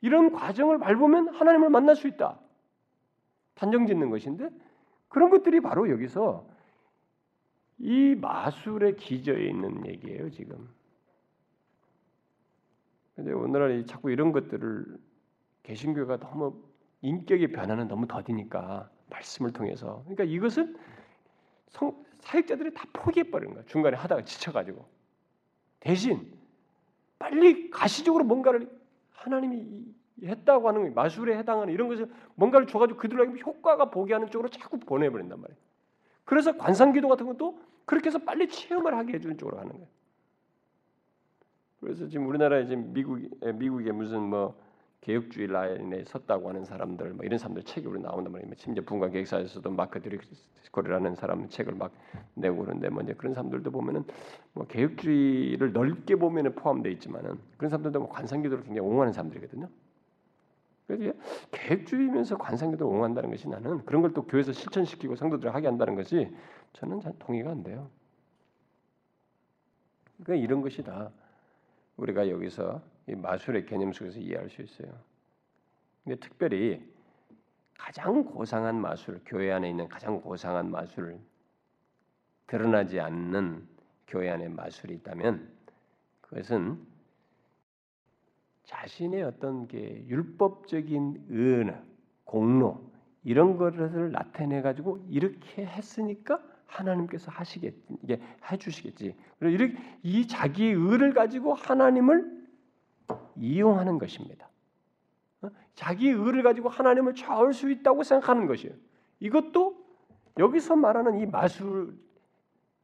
이런 0.00 0.32
과정을 0.32 0.78
밟으면 0.78 1.28
하나님을 1.28 1.70
만날 1.70 1.96
수 1.96 2.06
있다. 2.06 2.38
단정 3.54 3.86
짓는 3.86 4.10
것인데 4.10 4.50
그런 5.08 5.30
것들이 5.30 5.60
바로 5.60 5.90
여기서 5.90 6.46
이 7.78 8.14
마술의 8.20 8.96
기저에 8.96 9.48
있는 9.48 9.86
얘기예요, 9.86 10.30
지금. 10.30 10.68
근데 13.14 13.32
오늘날 13.32 13.84
자꾸 13.86 14.10
이런 14.10 14.32
것들을 14.32 14.98
개신교가 15.64 16.18
너무 16.18 16.62
인격의 17.02 17.52
변화는 17.52 17.88
너무 17.88 18.06
더디니까 18.06 18.90
말씀을 19.10 19.52
통해서 19.52 20.02
그러니까 20.04 20.24
이것은 20.24 20.76
성, 21.68 22.04
사역자들이 22.20 22.74
다 22.74 22.84
포기해 22.92 23.30
버리는 23.30 23.54
거야. 23.54 23.64
중간에 23.66 23.96
하다가 23.96 24.24
지쳐가지고 24.24 24.84
대신 25.80 26.32
빨리 27.18 27.70
가시적으로 27.70 28.24
뭔가를 28.24 28.68
하나님이 29.12 29.84
했다고 30.22 30.68
하는 30.68 30.94
마술에 30.94 31.36
해당하는 31.38 31.72
이런 31.72 31.88
것을 31.88 32.10
뭔가를 32.34 32.66
줘가지고 32.66 32.98
그들에게 32.98 33.40
효과가 33.40 33.90
보게 33.90 34.14
하는 34.14 34.30
쪽으로 34.30 34.48
자꾸 34.48 34.78
보내버린단 34.78 35.40
말이에요. 35.40 35.58
그래서 36.24 36.56
관상기도 36.56 37.08
같은 37.08 37.26
것도 37.26 37.60
그렇게 37.84 38.08
해서 38.08 38.18
빨리 38.18 38.48
체험을 38.48 38.96
하게 38.96 39.14
해주는 39.14 39.38
쪽으로 39.38 39.56
가는 39.56 39.72
거예요. 39.72 39.86
그래서 41.80 42.08
지금 42.08 42.26
우리나라에 42.26 42.66
지금 42.66 42.92
미국 42.92 43.20
미국에 43.54 43.92
무슨 43.92 44.22
뭐 44.22 44.60
개혁주의 45.00 45.46
라인에 45.48 46.04
섰다고 46.04 46.48
하는 46.48 46.64
사람들 46.64 47.14
뭐 47.14 47.24
이런 47.24 47.38
사람들 47.38 47.62
책이 47.62 47.86
우리 47.86 48.00
나온단 48.00 48.32
말이에요. 48.32 48.52
심지어 48.56 48.84
분과 48.84 49.08
계획사에서도 49.08 49.70
마크 49.70 50.00
드리스코리라는 50.02 51.14
사람 51.14 51.48
책을 51.48 51.74
막 51.74 51.92
내고 52.34 52.58
그러는데 52.58 52.88
뭐 52.88 53.02
이제 53.02 53.14
그런 53.14 53.32
사람들도 53.34 53.70
보면은 53.70 54.04
뭐 54.52 54.66
개혁주의를 54.66 55.72
넓게 55.72 56.16
보면은 56.16 56.54
포함되어 56.54 56.92
있지만은 56.92 57.38
그런 57.56 57.70
사람들도 57.70 58.00
뭐 58.00 58.08
관상기도를 58.08 58.64
굉장히 58.64 58.86
옹호하는 58.88 59.12
사람들이거든요. 59.12 59.68
그래서 60.86 61.12
계획주의면서 61.50 62.38
관상기도를 62.38 62.90
옹호한다는 62.92 63.30
것이 63.30 63.48
나는 63.48 63.84
그런 63.84 64.02
걸 64.02 64.12
또 64.14 64.24
교회에서 64.24 64.52
실천시키고 64.52 65.16
성도들 65.16 65.54
하게 65.54 65.66
한다는 65.66 65.94
것이 65.94 66.34
저는 66.72 67.00
잘 67.00 67.12
동의가 67.18 67.50
안 67.50 67.62
돼요. 67.62 67.88
그러니까 70.22 70.44
이런 70.44 70.62
것이 70.62 70.82
다. 70.82 71.10
우리가 71.98 72.28
여기서 72.30 72.80
이 72.80 72.97
마술의 73.14 73.66
개념 73.66 73.92
속에서 73.92 74.18
이해할 74.18 74.48
수 74.50 74.62
있어요. 74.62 74.92
근데 76.04 76.18
특별히 76.20 76.82
가장 77.76 78.24
고상한 78.24 78.80
마술, 78.80 79.20
교회 79.24 79.52
안에 79.52 79.70
있는 79.70 79.88
가장 79.88 80.20
고상한 80.20 80.70
마술, 80.70 81.18
드러나지 82.46 82.98
않는 82.98 83.66
교회 84.06 84.30
안에 84.30 84.48
마술이 84.48 84.94
있다면 84.94 85.48
그것은 86.22 86.78
자신의 88.64 89.22
어떤 89.22 89.68
게 89.68 90.04
율법적인 90.08 91.26
은, 91.30 91.84
공로 92.24 92.90
이런 93.24 93.56
것을 93.56 94.12
나타내 94.12 94.60
가지고 94.60 95.04
이렇게 95.08 95.64
했으니까 95.64 96.42
하나님께서 96.66 97.30
하시겠 97.30 97.74
이게 98.02 98.20
해주시겠지. 98.50 99.14
그리고 99.38 99.54
이렇게 99.54 99.78
이 100.02 100.26
자기의 100.26 100.74
의를 100.74 101.14
가지고 101.14 101.54
하나님을 101.54 102.37
이용하는 103.36 103.98
것입니다. 103.98 104.48
어? 105.42 105.48
자기의 105.74 106.14
의를 106.14 106.42
가지고 106.42 106.68
하나님을 106.68 107.14
좌울 107.14 107.52
수 107.52 107.70
있다고 107.70 108.02
생각하는 108.02 108.46
것이에요. 108.46 108.74
이것도 109.20 109.76
여기서 110.38 110.76
말하는 110.76 111.18
이 111.20 111.26
마술의 111.26 111.94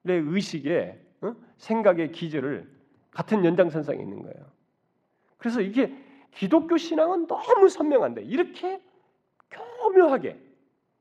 의식의 0.07 1.01
어? 1.23 1.35
생각의 1.57 2.13
기저를 2.13 2.71
같은 3.11 3.45
연장선상에 3.45 4.03
있는 4.03 4.23
거예요. 4.23 4.47
그래서 5.39 5.61
이게 5.61 5.97
기독교 6.33 6.77
신앙은 6.77 7.27
너무 7.27 7.69
선명한데 7.69 8.23
이렇게 8.23 8.83
교묘하게 9.51 10.41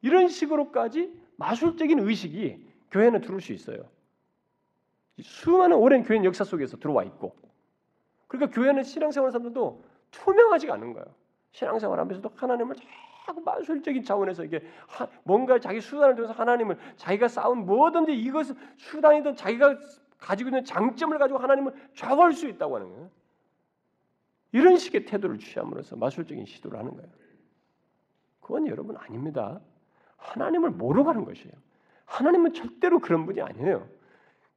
이런 0.01 0.27
식으로까지 0.27 1.19
마술적인 1.37 1.99
의식이 1.99 2.67
교회는 2.91 3.21
들어올 3.21 3.41
수 3.41 3.53
있어요. 3.53 3.89
수많은 5.21 5.77
오랜 5.77 6.03
교회 6.03 6.23
역사 6.23 6.43
속에서 6.43 6.77
들어와 6.77 7.03
있고 7.03 7.35
그러니까 8.33 8.59
교회는 8.59 8.81
신앙생활 8.81 9.31
사람들도 9.31 9.83
투명하지가 10.09 10.73
않은 10.73 10.93
거예요. 10.93 11.05
신앙생활 11.51 11.99
하면서도 11.99 12.31
하나님을 12.35 12.75
자꾸 13.27 13.41
마술적인 13.41 14.03
차원에서 14.03 14.43
이게 14.43 14.65
뭔가 15.23 15.59
자기 15.59 15.79
수단을 15.79 16.15
통해서 16.15 16.33
하나님을 16.33 16.77
자기가 16.97 17.27
쌓은 17.27 17.63
뭐든지 17.67 18.11
이것을 18.11 18.55
수단이든 18.77 19.35
자기가 19.35 19.77
가지고 20.17 20.49
있는 20.49 20.65
장점을 20.65 21.15
가지고 21.19 21.37
하나님을 21.37 21.73
좌우할 21.95 22.33
수 22.33 22.47
있다고 22.47 22.75
하는 22.77 22.89
거예요. 22.89 23.11
이런 24.51 24.77
식의 24.77 25.05
태도를 25.05 25.37
취함으로써 25.37 25.95
마술적인 25.95 26.45
시도를 26.45 26.79
하는 26.79 26.95
거예요. 26.95 27.09
그건 28.41 28.67
여러분 28.67 28.97
아닙니다. 28.97 29.61
하나님을 30.17 30.71
모르고 30.71 31.09
하는 31.09 31.23
것이에요. 31.23 31.53
하나님은 32.05 32.53
절대로 32.53 32.99
그런 32.99 33.27
분이 33.27 33.41
아니에요. 33.41 33.87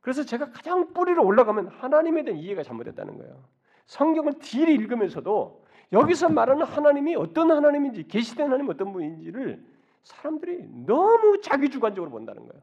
그래서 0.01 0.25
제가 0.25 0.51
가장 0.51 0.95
뿌리로 0.95 1.23
올라가면 1.27 1.69
하나님에 1.69 2.25
대한 2.25 2.41
이해가 2.41 2.63
잘못됐다는 2.63 3.19
거예요. 3.19 3.56
성경을 3.87 4.39
딜히 4.41 4.75
읽으면서도 4.75 5.65
여기서 5.93 6.29
말하는 6.29 6.65
하나님이 6.65 7.15
어떤 7.17 7.51
하나님인지 7.51 8.09
계시된 8.09 8.47
하나님 8.47 8.69
어떤 8.69 8.93
분인지를 8.93 9.65
사람들이 10.03 10.65
너무 10.87 11.41
자기 11.41 11.69
주관적으로 11.69 12.11
본다는 12.11 12.47
거예요. 12.47 12.63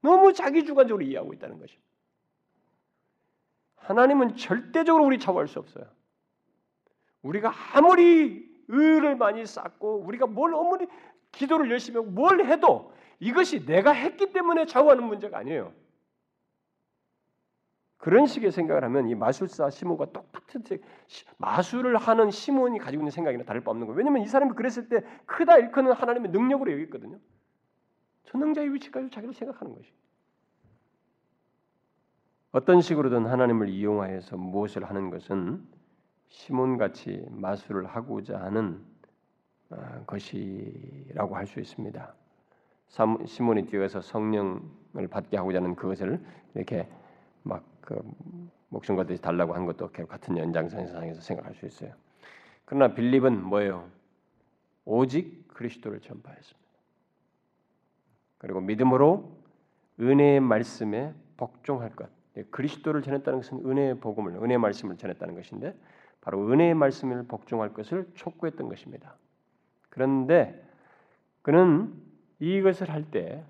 너무 0.00 0.32
자기 0.32 0.64
주관적으로 0.64 1.04
이해하고 1.04 1.32
있다는 1.34 1.58
것입니다. 1.58 1.88
하나님은 3.76 4.36
절대적으로 4.36 5.04
우리 5.04 5.18
차고할 5.18 5.48
수 5.48 5.58
없어요. 5.58 5.86
우리가 7.22 7.52
아무리 7.74 8.48
의를 8.68 9.16
많이 9.16 9.44
쌓고 9.46 10.02
우리가 10.06 10.26
뭘 10.26 10.54
아무리 10.54 10.86
기도를 11.32 11.70
열심히 11.70 11.98
하고 11.98 12.10
뭘 12.10 12.44
해도 12.44 12.92
이것이 13.18 13.64
내가 13.64 13.92
했기 13.92 14.32
때문에 14.32 14.66
좌우하는 14.66 15.04
문제가 15.04 15.38
아니에요. 15.38 15.72
그런 17.98 18.26
식의 18.26 18.52
생각을 18.52 18.84
하면 18.84 19.08
이 19.08 19.14
마술사 19.14 19.70
시몬과 19.70 20.12
똑같은 20.12 20.62
마술을 21.36 21.96
하는 21.96 22.30
시몬이 22.30 22.78
가지고 22.78 23.02
있는 23.02 23.10
생각이나 23.10 23.44
다를 23.44 23.62
바 23.62 23.72
없는 23.72 23.86
거예요. 23.86 23.98
왜냐하면 23.98 24.22
이 24.22 24.26
사람이 24.26 24.52
그랬을 24.54 24.88
때 24.88 25.02
크다 25.26 25.58
일컫는 25.58 25.92
하나님의 25.92 26.30
능력으로 26.30 26.72
여겼거든요. 26.72 27.18
전능자의 28.24 28.72
위치까지 28.72 29.10
자기를 29.10 29.34
생각하는 29.34 29.74
것이. 29.74 29.92
어떤 32.52 32.80
식으로든 32.80 33.26
하나님을 33.26 33.68
이용하여서 33.68 34.36
무엇을 34.36 34.84
하는 34.84 35.10
것은 35.10 35.66
시몬같이 36.28 37.26
마술을 37.30 37.86
하고자 37.86 38.40
하는 38.40 38.80
아, 39.70 40.02
것이라고 40.06 41.36
할 41.36 41.46
수 41.46 41.60
있습니다. 41.60 42.14
시몬이 43.26 43.66
뛰어서 43.66 44.00
성령을 44.00 45.08
받게 45.10 45.36
하고자 45.36 45.58
하는 45.58 45.74
그것을 45.74 46.24
이렇게 46.54 46.88
막 46.88 46.97
그 47.88 47.98
목숨과 48.68 49.04
듯이 49.04 49.22
달라고 49.22 49.54
한 49.54 49.64
것도 49.64 49.88
같은 49.90 50.36
연장선상에서 50.36 51.22
생각할 51.22 51.54
수 51.54 51.64
있어요. 51.64 51.94
그러나 52.66 52.92
빌립은 52.92 53.42
뭐예요? 53.44 53.88
오직 54.84 55.48
그리스도를 55.48 56.00
전파했습니다. 56.00 56.68
그리고 58.36 58.60
믿음으로 58.60 59.32
은혜의 59.98 60.40
말씀에 60.40 61.14
복종할 61.38 61.88
것. 61.96 62.10
예, 62.36 62.42
그리스도를 62.50 63.00
전했다는 63.00 63.40
것은 63.40 63.64
은혜의 63.64 64.00
복음을, 64.00 64.34
은혜의 64.34 64.58
말씀을 64.58 64.98
전했다는 64.98 65.34
것인데 65.34 65.74
바로 66.20 66.46
은혜의 66.46 66.74
말씀을 66.74 67.22
복종할 67.22 67.72
것을 67.72 68.06
촉구했던 68.14 68.68
것입니다. 68.68 69.16
그런데 69.88 70.62
그는 71.40 71.94
이것을 72.38 72.90
할 72.90 73.10
때 73.10 73.42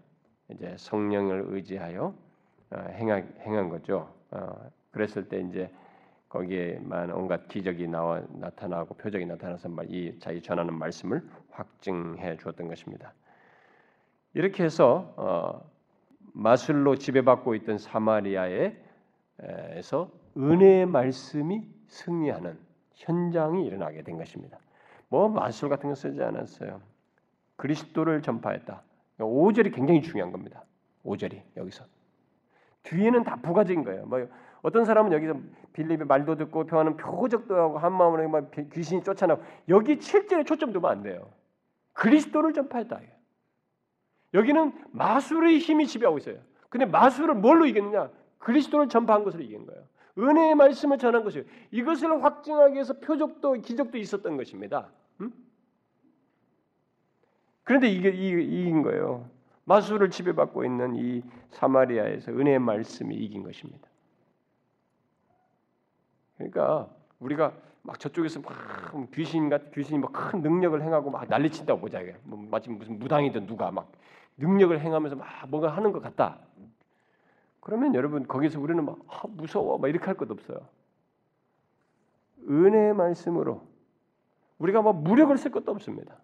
이제 0.48 0.76
성령을 0.78 1.46
의지하여 1.48 2.14
어, 2.70 2.76
행한 2.92 3.68
거죠. 3.68 4.16
어, 4.30 4.70
그랬을 4.90 5.28
때 5.28 5.40
이제 5.40 5.70
거기에만 6.28 7.10
온갖 7.12 7.48
기적이 7.48 7.88
나와 7.88 8.22
나타나고 8.28 8.94
표적이 8.94 9.26
나타나서 9.26 9.68
이 9.88 10.18
자기 10.20 10.42
전하는 10.42 10.74
말씀을 10.74 11.22
확증해 11.50 12.36
주었던 12.36 12.68
것입니다. 12.68 13.14
이렇게 14.34 14.64
해서 14.64 15.14
어, 15.16 15.70
마술로 16.34 16.96
지배받고 16.96 17.54
있던 17.56 17.78
사마리아에서 17.78 18.72
은혜의 20.36 20.86
말씀이 20.86 21.66
승리하는 21.88 22.58
현장이 22.94 23.66
일어나게 23.66 24.02
된 24.02 24.18
것입니다. 24.18 24.58
뭐 25.08 25.28
마술 25.28 25.68
같은 25.68 25.88
거 25.88 25.94
쓰지 25.94 26.22
않았어요. 26.22 26.80
그리스도를 27.56 28.22
전파했다. 28.22 28.82
5절이 29.18 29.74
굉장히 29.74 30.02
중요한 30.02 30.30
겁니다. 30.30 30.64
5절이 31.04 31.40
여기서 31.56 31.84
뒤에는 32.84 33.24
다 33.24 33.36
부가적인 33.36 33.84
거예요. 33.84 34.06
뭐 34.06 34.26
어떤 34.62 34.84
사람은 34.84 35.12
여기서 35.12 35.34
빌립의 35.72 36.06
말도 36.06 36.36
듣고 36.36 36.66
표하는 36.66 36.96
표적도 36.96 37.56
하고 37.56 37.78
한 37.78 37.92
마음으로 37.92 38.28
막 38.28 38.50
귀신이 38.72 39.02
쫓아나고 39.02 39.42
여기 39.68 39.96
7절에 39.96 40.46
초점 40.46 40.72
두면 40.72 40.90
안 40.90 41.02
돼요. 41.02 41.30
그리스도를 41.92 42.52
전파했다. 42.52 43.00
여기는 44.34 44.72
마술의 44.92 45.58
힘이 45.58 45.86
지배하고 45.86 46.18
있어요. 46.18 46.38
근데 46.68 46.84
마술을 46.84 47.34
뭘로 47.34 47.66
이겼느냐? 47.66 48.10
그리스도를 48.38 48.88
전파한 48.88 49.24
것으로 49.24 49.42
이긴 49.42 49.66
거예요. 49.66 49.82
은혜의 50.18 50.54
말씀을 50.56 50.98
전한 50.98 51.24
것이에요. 51.24 51.44
이것을 51.70 52.24
확증하기 52.24 52.74
위해서 52.74 52.94
표적도 52.94 53.54
기적도 53.54 53.98
있었던 53.98 54.36
것입니다. 54.36 54.90
음? 55.20 55.32
그런데 57.62 57.88
이게 57.88 58.10
이긴 58.10 58.82
거예요. 58.82 59.28
마술을 59.68 60.10
지배받고 60.10 60.64
있는 60.64 60.96
이 60.96 61.22
사마리아에서 61.50 62.32
은혜의 62.32 62.58
말씀이 62.58 63.14
이긴 63.14 63.42
것입니다. 63.42 63.86
그러니까 66.36 66.88
우리가 67.20 67.52
막 67.82 68.00
저쪽에서 68.00 68.40
막 68.40 68.52
귀신 69.14 69.48
같 69.50 69.70
귀신이 69.72 69.98
막 69.98 70.12
큰 70.12 70.40
능력을 70.40 70.80
행하고 70.82 71.10
막 71.10 71.28
난리친다고 71.28 71.80
보자 71.80 72.00
이게 72.00 72.16
뭐 72.24 72.38
마치 72.50 72.70
무슨 72.70 72.98
무당이든 72.98 73.46
누가 73.46 73.70
막 73.70 73.92
능력을 74.38 74.78
행하면서 74.80 75.16
막 75.16 75.26
뭔가 75.48 75.68
하는 75.76 75.92
것 75.92 76.02
같다. 76.02 76.38
그러면 77.60 77.94
여러분 77.94 78.26
거기서 78.26 78.58
우리는 78.60 78.82
막 78.84 78.98
아, 79.08 79.22
무서워 79.28 79.76
막 79.78 79.88
이렇게 79.88 80.06
할 80.06 80.14
것 80.14 80.30
없어요. 80.30 80.66
은혜의 82.48 82.94
말씀으로 82.94 83.66
우리가 84.58 84.80
뭐 84.80 84.92
무력을 84.94 85.36
쓸 85.36 85.50
것도 85.50 85.72
없습니다. 85.72 86.16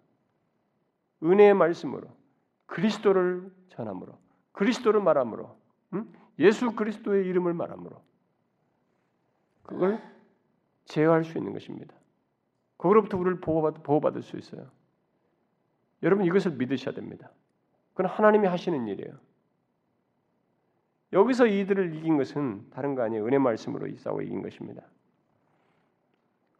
은혜의 1.23 1.53
말씀으로 1.53 2.07
그리스도를 2.65 3.51
전함으로 3.69 4.17
그리스도를 4.51 5.01
말함으로 5.01 5.57
응? 5.93 6.11
예수 6.39 6.71
그리스도의 6.75 7.25
이름을 7.27 7.53
말함으로 7.53 8.01
그걸 9.63 10.01
제어할 10.85 11.23
수 11.23 11.37
있는 11.37 11.53
것입니다. 11.53 11.95
그로부터 12.77 13.17
우리를 13.17 13.39
보호받, 13.39 13.83
보호받을 13.83 14.21
수 14.21 14.37
있어요. 14.37 14.69
여러분 16.03 16.25
이것을 16.25 16.51
믿으셔야 16.51 16.93
됩니다. 16.93 17.31
그건 17.93 18.07
하나님이 18.07 18.47
하시는 18.47 18.87
일이에요. 18.87 19.17
여기서 21.13 21.47
이들을 21.47 21.95
이긴 21.95 22.17
것은 22.17 22.69
다른 22.71 22.93
거 22.93 23.01
아니에요. 23.03 23.25
은혜 23.25 23.37
말씀으로 23.37 23.87
이 23.87 23.95
싸워 23.97 24.21
이긴 24.21 24.41
것입니다. 24.41 24.83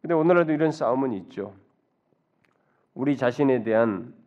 근데 0.00 0.14
오늘날도 0.14 0.52
이런 0.52 0.72
싸움은 0.72 1.12
있죠. 1.12 1.54
우리 2.94 3.16
자신에 3.16 3.62
대한 3.62 4.14
어, 4.14 4.25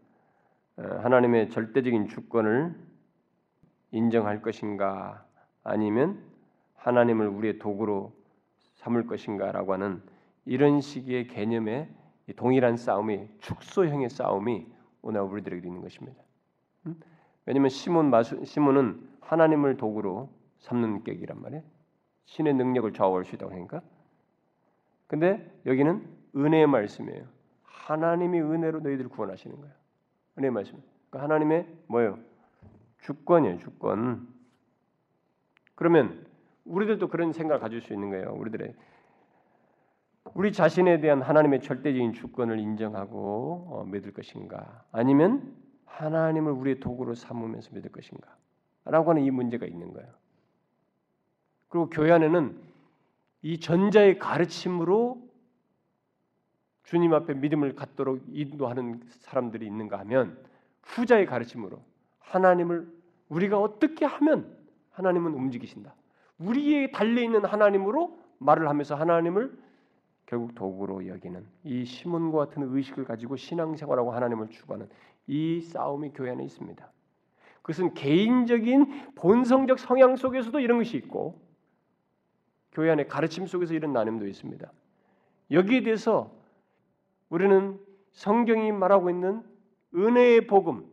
하나님의 0.79 1.49
절대적인 1.49 2.07
주권을 2.07 2.75
인정할 3.91 4.41
것인가 4.41 5.25
아니면 5.63 6.23
하나님을 6.75 7.27
우리의 7.27 7.59
도구로 7.59 8.13
삼을 8.75 9.07
것인가라고 9.07 9.73
하는 9.73 10.01
이런 10.45 10.79
식의 10.79 11.27
개념의 11.27 11.89
동일한 12.35 12.77
싸움이 12.77 13.27
축소형의 13.39 14.09
싸움이 14.09 14.67
오늘 15.01 15.21
우리들에게 15.21 15.67
있는 15.67 15.81
것입니다. 15.81 16.21
왜냐하면 17.45 17.69
시몬 17.69 18.09
마수, 18.09 18.43
시몬은 18.45 19.09
하나님을 19.21 19.77
도구로 19.77 20.29
삼는 20.59 21.03
격이란 21.03 21.41
말이에요. 21.41 21.63
신의 22.25 22.53
능력을 22.53 22.93
좌우할 22.93 23.25
수 23.25 23.35
있다고 23.35 23.51
하니까. 23.53 23.81
근데 25.07 25.51
여기는 25.65 26.07
은혜의 26.35 26.67
말씀이에요. 26.67 27.25
하나님이 27.63 28.39
은혜로 28.39 28.81
너희들을 28.81 29.09
구원하시는 29.09 29.59
거예요. 29.59 29.73
은혜의 30.39 30.51
말씀. 30.51 30.81
그러니까 31.09 31.23
하나님의 31.23 31.67
뭐예요? 31.87 32.17
주권이에요, 33.01 33.57
주권. 33.59 34.27
그러면 35.75 36.25
우리들도 36.65 37.07
그런 37.09 37.33
생각을 37.33 37.59
가질 37.59 37.81
수 37.81 37.93
있는 37.93 38.09
거예요. 38.09 38.33
우리들의 38.33 38.73
우리 40.33 40.51
자신에 40.51 40.99
대한 40.99 41.21
하나님의 41.21 41.61
절대적인 41.61 42.13
주권을 42.13 42.59
인정하고 42.59 43.67
어, 43.69 43.83
믿을 43.85 44.13
것인가? 44.13 44.83
아니면 44.91 45.55
하나님을 45.85 46.51
우리의 46.51 46.79
도구로 46.79 47.15
삼으면서 47.15 47.71
믿을 47.73 47.91
것인가? 47.91 48.35
라고 48.85 49.09
하는 49.09 49.23
이 49.23 49.31
문제가 49.31 49.65
있는 49.65 49.93
거예요. 49.93 50.09
그리고 51.67 51.89
교회 51.89 52.11
안에는 52.11 52.59
이 53.41 53.59
전자의 53.59 54.19
가르침으로 54.19 55.28
주님 56.89 57.13
앞에 57.13 57.35
믿음을 57.35 57.75
갖도록 57.75 58.19
인도하는 58.31 58.99
사람들이 59.09 59.63
있는가 59.67 59.99
하면 59.99 60.35
후자의 60.81 61.27
가르침으로 61.27 61.79
하나님을 62.17 62.91
우리가 63.29 63.59
어떻게 63.59 64.05
하면 64.05 64.57
하나님은 64.89 65.35
움직이신다. 65.35 65.93
우리에 66.39 66.89
달려 66.89 67.21
있는 67.21 67.45
하나님으로 67.45 68.17
말을 68.39 68.67
하면서 68.67 68.95
하나님을 68.95 69.55
결국 70.25 70.55
도구로 70.55 71.07
여기는 71.07 71.45
이 71.63 71.85
시몬과 71.85 72.39
같은 72.39 72.63
의식을 72.75 73.05
가지고 73.05 73.35
신앙생활하고 73.35 74.11
하나님을 74.11 74.49
추구하는 74.49 74.89
이 75.27 75.61
싸움이 75.61 76.13
교회 76.15 76.31
안에 76.31 76.43
있습니다. 76.43 76.91
그것은 77.61 77.93
개인적인 77.93 79.13
본성적 79.13 79.77
성향 79.77 80.15
속에서도 80.15 80.59
이런 80.59 80.79
것이 80.79 80.97
있고 80.97 81.39
교회 82.71 82.89
안에 82.89 83.05
가르침 83.05 83.45
속에서 83.45 83.75
이런 83.75 83.93
나눔도 83.93 84.25
있습니다. 84.25 84.71
여기에 85.51 85.83
대해서 85.83 86.38
우리는 87.29 87.79
성경이 88.11 88.71
말하고 88.71 89.09
있는 89.09 89.43
은혜의 89.95 90.47
복음, 90.47 90.85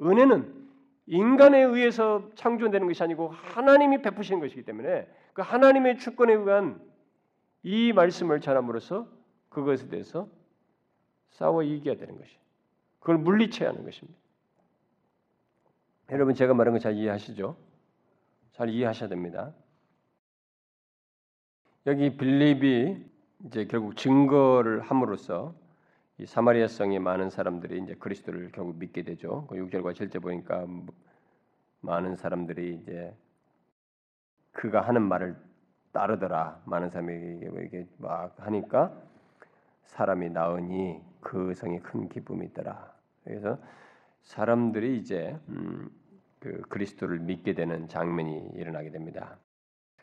은혜는 0.00 0.64
인간에 1.06 1.60
의해서 1.62 2.30
창조되는 2.34 2.86
것이 2.86 3.02
아니고 3.02 3.28
하나님이 3.28 4.02
베푸시는 4.02 4.40
것이기 4.40 4.62
때문에 4.62 5.08
그 5.34 5.42
하나님의 5.42 5.98
주권에 5.98 6.32
의한 6.32 6.80
이 7.62 7.92
말씀을 7.92 8.40
전함으로써 8.40 9.06
그것에 9.50 9.88
대해서 9.88 10.28
싸워 11.30 11.62
이겨야 11.62 11.96
되는 11.96 12.18
것이. 12.18 12.36
그걸 13.00 13.18
물리쳐야 13.18 13.68
하는 13.68 13.84
것입니다. 13.84 14.18
여러분 16.10 16.34
제가 16.34 16.54
말한 16.54 16.72
거 16.74 16.78
잘 16.78 16.94
이해하시죠? 16.94 17.56
잘 18.52 18.68
이해하셔야 18.68 19.08
됩니다. 19.08 19.52
여기 21.86 22.16
빌립이 22.16 23.04
이제 23.46 23.66
결국 23.66 23.96
증거를 23.96 24.80
함으로써 24.80 25.54
이 26.18 26.26
사마리아 26.26 26.68
성의 26.68 27.00
많은 27.00 27.28
사람들이 27.28 27.82
이제 27.82 27.94
그리스도를 27.94 28.52
결국 28.52 28.76
믿게 28.78 29.02
되죠. 29.02 29.46
그 29.48 29.56
6절과 29.56 29.94
7절 29.94 30.22
보니까 30.22 30.64
많은 31.80 32.14
사람들이 32.14 32.80
이제 32.80 33.12
그가 34.52 34.80
하는 34.80 35.02
말을 35.02 35.36
따르더라. 35.92 36.62
많은 36.66 36.90
사람이 36.90 37.40
이게 37.66 37.86
막 37.98 38.34
하니까 38.38 38.96
사람이 39.86 40.30
나으니 40.30 41.02
그 41.20 41.52
성에 41.52 41.80
큰 41.80 42.08
기쁨이 42.08 42.46
있더라. 42.46 42.94
그래서 43.24 43.58
사람들이 44.22 44.98
이제 44.98 45.36
음, 45.48 45.90
그 46.38 46.62
그리스도를 46.68 47.18
믿게 47.18 47.54
되는 47.54 47.88
장면이 47.88 48.52
일어나게 48.54 48.90
됩니다. 48.90 49.36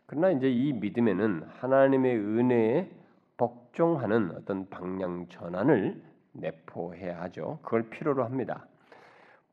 그러나 0.05 0.29
이제 0.31 0.49
이 0.49 0.73
믿음에는 0.73 1.43
하나님의 1.47 2.17
은혜에 2.17 3.00
복종하는 3.41 4.29
어떤 4.35 4.69
방향 4.69 5.27
전환을 5.27 5.99
내포해야 6.33 7.23
하죠. 7.23 7.57
그걸 7.63 7.89
필요로 7.89 8.23
합니다. 8.23 8.67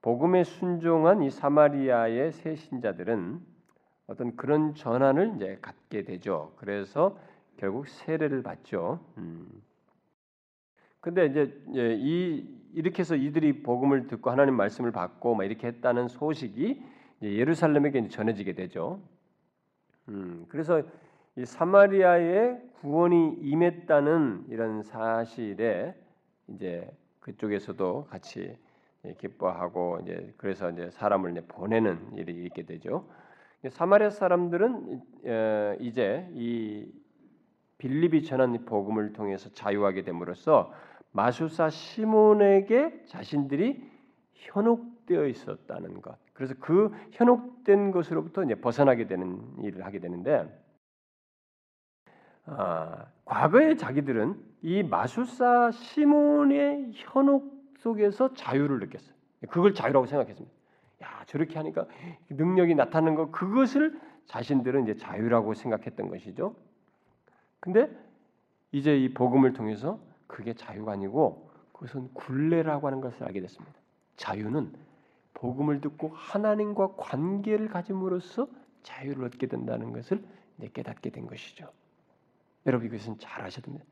복음에 0.03 0.45
순종한 0.45 1.23
이 1.23 1.31
사마리아의 1.31 2.33
새 2.33 2.55
신자들은 2.55 3.41
어떤 4.07 4.37
그런 4.37 4.75
전환을 4.75 5.37
이제 5.37 5.59
갖게 5.63 6.03
되죠. 6.03 6.53
그래서 6.57 7.19
결국 7.57 7.89
세례를 7.89 8.43
받죠. 8.43 9.01
음. 9.17 9.49
근데 11.01 11.25
이제 11.25 11.51
이 11.73 12.47
이렇게 12.75 13.01
해서 13.01 13.17
이들이 13.17 13.63
복음을 13.63 14.07
듣고 14.07 14.29
하나님 14.29 14.55
말씀을 14.55 14.93
받고 14.93 15.35
막 15.35 15.45
이렇게 15.45 15.67
했다는 15.67 16.09
소식이 16.09 16.83
예루살렘에게 17.23 18.07
전해지게 18.09 18.53
되죠. 18.53 19.01
음, 20.09 20.45
그래서 20.51 20.83
이 21.39 21.45
사마리아에 21.45 22.59
구원이 22.81 23.37
임했다는 23.43 24.47
이런 24.49 24.83
사실에 24.83 25.95
이제 26.49 26.91
그쪽에서도 27.21 28.07
같이 28.11 28.59
기뻐하고 29.19 30.01
이제 30.03 30.35
그래서 30.37 30.69
이제 30.69 30.91
사람을 30.91 31.31
이제 31.31 31.41
보내는 31.47 32.17
일이 32.17 32.45
있게 32.47 32.65
되죠. 32.65 33.09
사마리아 33.71 34.11
사람들은 34.11 35.01
어, 35.27 35.77
이제 35.79 36.29
이 36.33 36.91
빌립이 37.79 38.25
전한 38.25 38.65
복음을 38.65 39.13
통해서 39.13 39.49
자유하게 39.51 40.03
됨으로써 40.03 40.73
마술사 41.13 41.71
시몬에게 41.71 43.05
자신들이 43.07 43.89
현혹되어 44.33 45.29
있었다는 45.29 46.03
것. 46.03 46.19
그래서 46.33 46.55
그 46.59 46.91
현혹된 47.13 47.93
것으로부터 47.93 48.43
이제 48.43 48.57
벗어나게 48.57 49.07
되는 49.07 49.41
일을 49.63 49.85
하게 49.87 50.01
되는데 50.01 50.67
아, 52.51 53.07
과거에 53.25 53.77
자기들은 53.77 54.43
이 54.63 54.83
마술사 54.83 55.71
시몬의 55.71 56.93
현혹 56.95 57.73
속에서 57.79 58.35
자유를 58.35 58.81
느꼈어요. 58.81 59.15
그걸 59.51 59.75
자유라고 59.75 60.07
생각했습니다. 60.07 60.57
야 61.03 61.23
저렇게 61.27 61.57
하니까 61.59 61.87
능력이 62.31 62.75
나타나는 62.75 63.15
거 63.15 63.31
그것을 63.31 64.01
자신들은 64.27 64.85
이제 64.85 64.97
자유라고 64.97 65.55
생각했던 65.55 66.09
것이죠. 66.09 66.57
근데 67.61 67.91
이제 68.73 68.97
이 68.99 69.15
복음을 69.15 69.53
통해서 69.53 70.01
그게 70.27 70.55
자유가 70.55 70.93
아니고 70.93 71.51
그것은 71.73 72.13
굴레라고 72.15 72.87
하는 72.89 73.01
것을 73.01 73.25
알게 73.25 73.41
됐습니다. 73.41 73.75
자유는 74.17 74.73
복음을 75.35 75.81
듣고 75.81 76.11
하나님과 76.15 76.95
관계를 76.97 77.69
가짐으로써 77.69 78.49
자유를 78.83 79.25
얻게 79.25 79.47
된다는 79.47 79.93
것을 79.93 80.23
깨닫게 80.73 81.11
된 81.11 81.27
것이죠. 81.27 81.71
여러분 82.69 82.87
이것은 82.87 83.19
잘 83.19 83.45
아셔야 83.45 83.63
됩니다. 83.63 83.85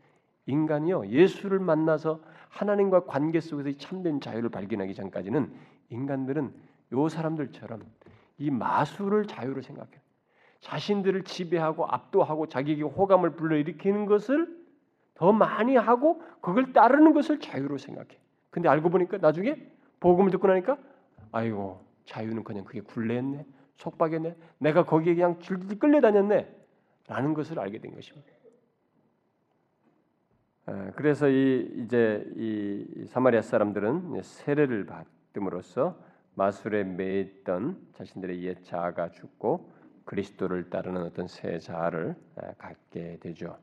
인간이요 0.45 1.09
예수를 1.09 1.59
만나서 1.59 2.21
하나님과 2.51 3.07
관계 3.07 3.41
속에서 3.41 3.77
참된 3.79 4.21
자유를 4.21 4.51
발견하기 4.51 4.95
전까지는 4.95 5.51
인간들은 5.89 6.55
요 6.93 7.09
사람들처럼 7.09 7.83
이 8.39 8.51
마술을 8.51 9.27
자유로 9.27 9.63
생각해요. 9.63 9.99
자신들을 10.61 11.25
지배하고 11.25 11.87
압도하고 11.87 12.49
자기에게 12.49 12.83
호감을 12.83 13.31
불러일으키는 13.31 14.05
것을 14.07 14.55
더 15.15 15.33
많이 15.33 15.75
하고 15.75 16.23
그걸 16.43 16.75
따르는 16.75 17.15
것을 17.15 17.41
자유로 17.41 17.79
생각해. 17.79 18.09
근데 18.51 18.69
알고 18.69 18.91
보니까 18.91 19.17
나중에 19.17 19.57
복음을 20.01 20.31
듣고 20.31 20.49
나니까 20.49 20.77
아이고 21.33 21.83
자유는 22.05 22.45
그냥 22.45 22.65
그게 22.65 22.81
굴레였네, 22.81 23.47
속박이네, 23.77 24.37
내가 24.59 24.85
거기에 24.85 25.15
그냥 25.15 25.41
줄줄 25.41 25.79
끌려다녔네, 25.79 26.55
라는 27.09 27.35
것을 27.35 27.59
알게 27.59 27.79
된 27.79 27.95
것입니다. 27.95 28.36
아, 30.69 30.91
그래서 30.97 31.29
이 31.29 31.71
이제 31.77 32.25
이 32.37 33.07
사마리아 33.07 33.41
사람들은 33.41 34.21
세례를 34.23 34.87
받음으로써 34.87 35.97
마술에 36.35 36.83
매있던 36.83 37.81
자신들의 37.95 38.43
옛 38.43 38.65
자아가 38.65 39.11
죽고 39.13 39.73
그리스도를 40.05 40.69
따르는 40.69 41.03
어떤 41.03 41.29
새 41.29 41.61
자아를 41.61 42.17
아, 42.37 42.53
갖게 42.59 43.19
되죠. 43.21 43.57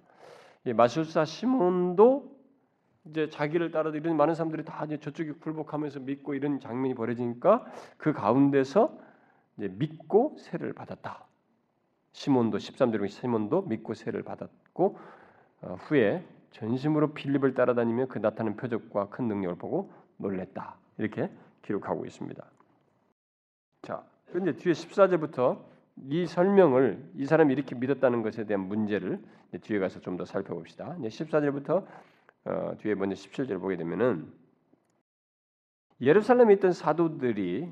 이 0.64 0.72
마술사 0.72 1.26
시몬도 1.26 2.34
이제 3.06 3.30
자기를 3.30 3.72
따라서 3.72 3.98
이런 3.98 4.16
많은 4.16 4.34
사람들이 4.34 4.64
다 4.64 4.86
이제 4.86 4.98
저쪽에 4.98 5.34
굴복하면서 5.34 6.00
믿고 6.00 6.36
이런 6.36 6.62
장면이 6.62 6.96
벌어지니까 6.96 7.66
그 7.98 8.14
가운데서 8.14 8.98
이제 9.58 9.68
믿고 9.68 10.38
세를 10.40 10.72
받았다. 10.72 11.28
시몬도 12.14 12.60
13절에 12.60 13.10
시몬도 13.10 13.64
믿고 13.64 13.94
세를 13.94 14.24
받았고 14.24 14.98
어, 15.64 15.76
후에 15.82 16.26
전심으로 16.54 17.14
필립을 17.14 17.54
따라다니며 17.54 18.08
그 18.08 18.20
나타나는 18.20 18.58
표적과 18.58 19.10
큰 19.10 19.28
능력을 19.28 19.58
보고 19.58 19.92
놀랬다. 20.18 20.78
이렇게 20.98 21.30
기록하고 21.64 22.06
있습니다. 22.06 22.44
자, 23.82 24.04
그런데 24.28 24.56
뒤에 24.56 24.74
14절부터 24.74 25.60
이 26.10 26.26
설명을 26.26 27.12
이 27.16 27.26
사람이 27.26 27.54
이렇게 27.54 27.76
믿었다는 27.76 28.22
것에 28.22 28.46
대한 28.46 28.68
문제를 28.68 29.20
뒤에 29.62 29.80
가서 29.80 30.00
좀 30.00 30.18
더 30.18 30.26
살펴봅시다. 30.26 30.96
14절부터 31.00 31.86
어, 32.46 32.76
뒤에 32.80 32.96
먼저 32.96 33.16
17절 33.16 33.60
보게 33.60 33.76
되면은 33.78 34.32
예루살렘에 36.02 36.54
있던 36.54 36.72
사도들이 36.74 37.72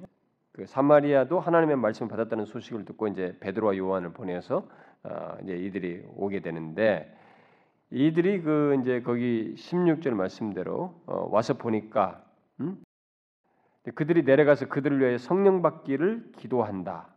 그 0.54 0.66
사마리아도 0.66 1.40
하나님의 1.40 1.78
말씀을 1.78 2.10
받았다는 2.10 2.46
소식을 2.46 2.86
듣고 2.86 3.08
이제 3.08 3.38
베드로와 3.40 3.78
요한을 3.78 4.14
보내서 4.14 4.68
어, 5.04 5.38
이제 5.44 5.56
이들이 5.56 6.04
오게 6.16 6.42
되는데 6.42 7.18
이들이 7.92 8.42
그 8.42 8.78
이제 8.82 9.02
거기 9.02 9.54
16절 9.56 10.12
말씀대로 10.12 10.94
어, 11.06 11.28
와서 11.30 11.56
보니까 11.56 12.24
음? 12.62 12.82
그들이 13.96 14.24
내려가서 14.24 14.68
그들을 14.70 15.00
위해 15.00 15.18
성령 15.18 15.62
받기를 15.62 16.32
기도한다. 16.38 17.08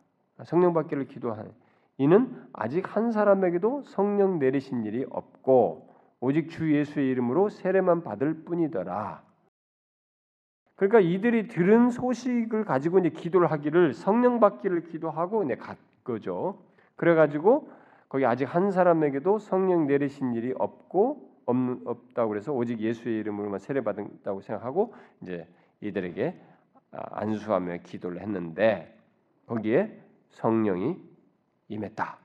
성령 0.45 0.73
받기를 0.73 1.07
기도하는 1.07 1.53
이는 1.99 2.49
아직 2.53 2.97
한 2.97 3.13
사람에게도 3.13 3.83
성령 3.85 4.41
내리신 4.41 4.85
일이 4.85 5.07
없고 5.11 5.95
오직 6.21 6.49
주 6.49 6.75
예수의 6.75 7.09
이름으로 7.11 7.51
세례만 7.51 8.03
받을 8.03 8.45
뿐이더라. 8.45 9.23
그러니까 10.75 11.01
이들이 11.01 11.47
들은 11.49 11.91
소식을 11.91 12.65
가지고 12.65 12.99
이제 12.99 13.11
기도를 13.11 13.51
하기를 13.51 13.95
성령 13.95 14.41
받기를 14.41 14.85
기도하고 14.87 15.45
이제 15.45 15.55
간 15.55 15.77
거죠. 16.03 16.59
그래 16.97 17.15
가지고 17.15 17.69
거기 18.15 18.25
아직 18.27 18.45
한 18.45 18.71
사람에게도 18.71 19.41
성령 19.41 19.89
내리신 19.89 20.35
일이 20.35 20.55
없고 20.57 21.37
없는 21.47 21.81
없다고 21.85 22.29
그래서 22.29 22.53
오직 22.53 22.79
예수의 22.79 23.19
이름으로만 23.19 23.59
세례 23.59 23.81
받았다고 23.81 24.41
생각하고 24.41 24.95
이제 25.21 25.49
이들에게 25.81 26.41
아, 26.93 27.03
안수하며 27.11 27.79
기도를 27.79 28.21
했는데 28.21 28.97
거기에 29.47 30.01
성령이 30.29 30.97
임했다. 31.67 32.19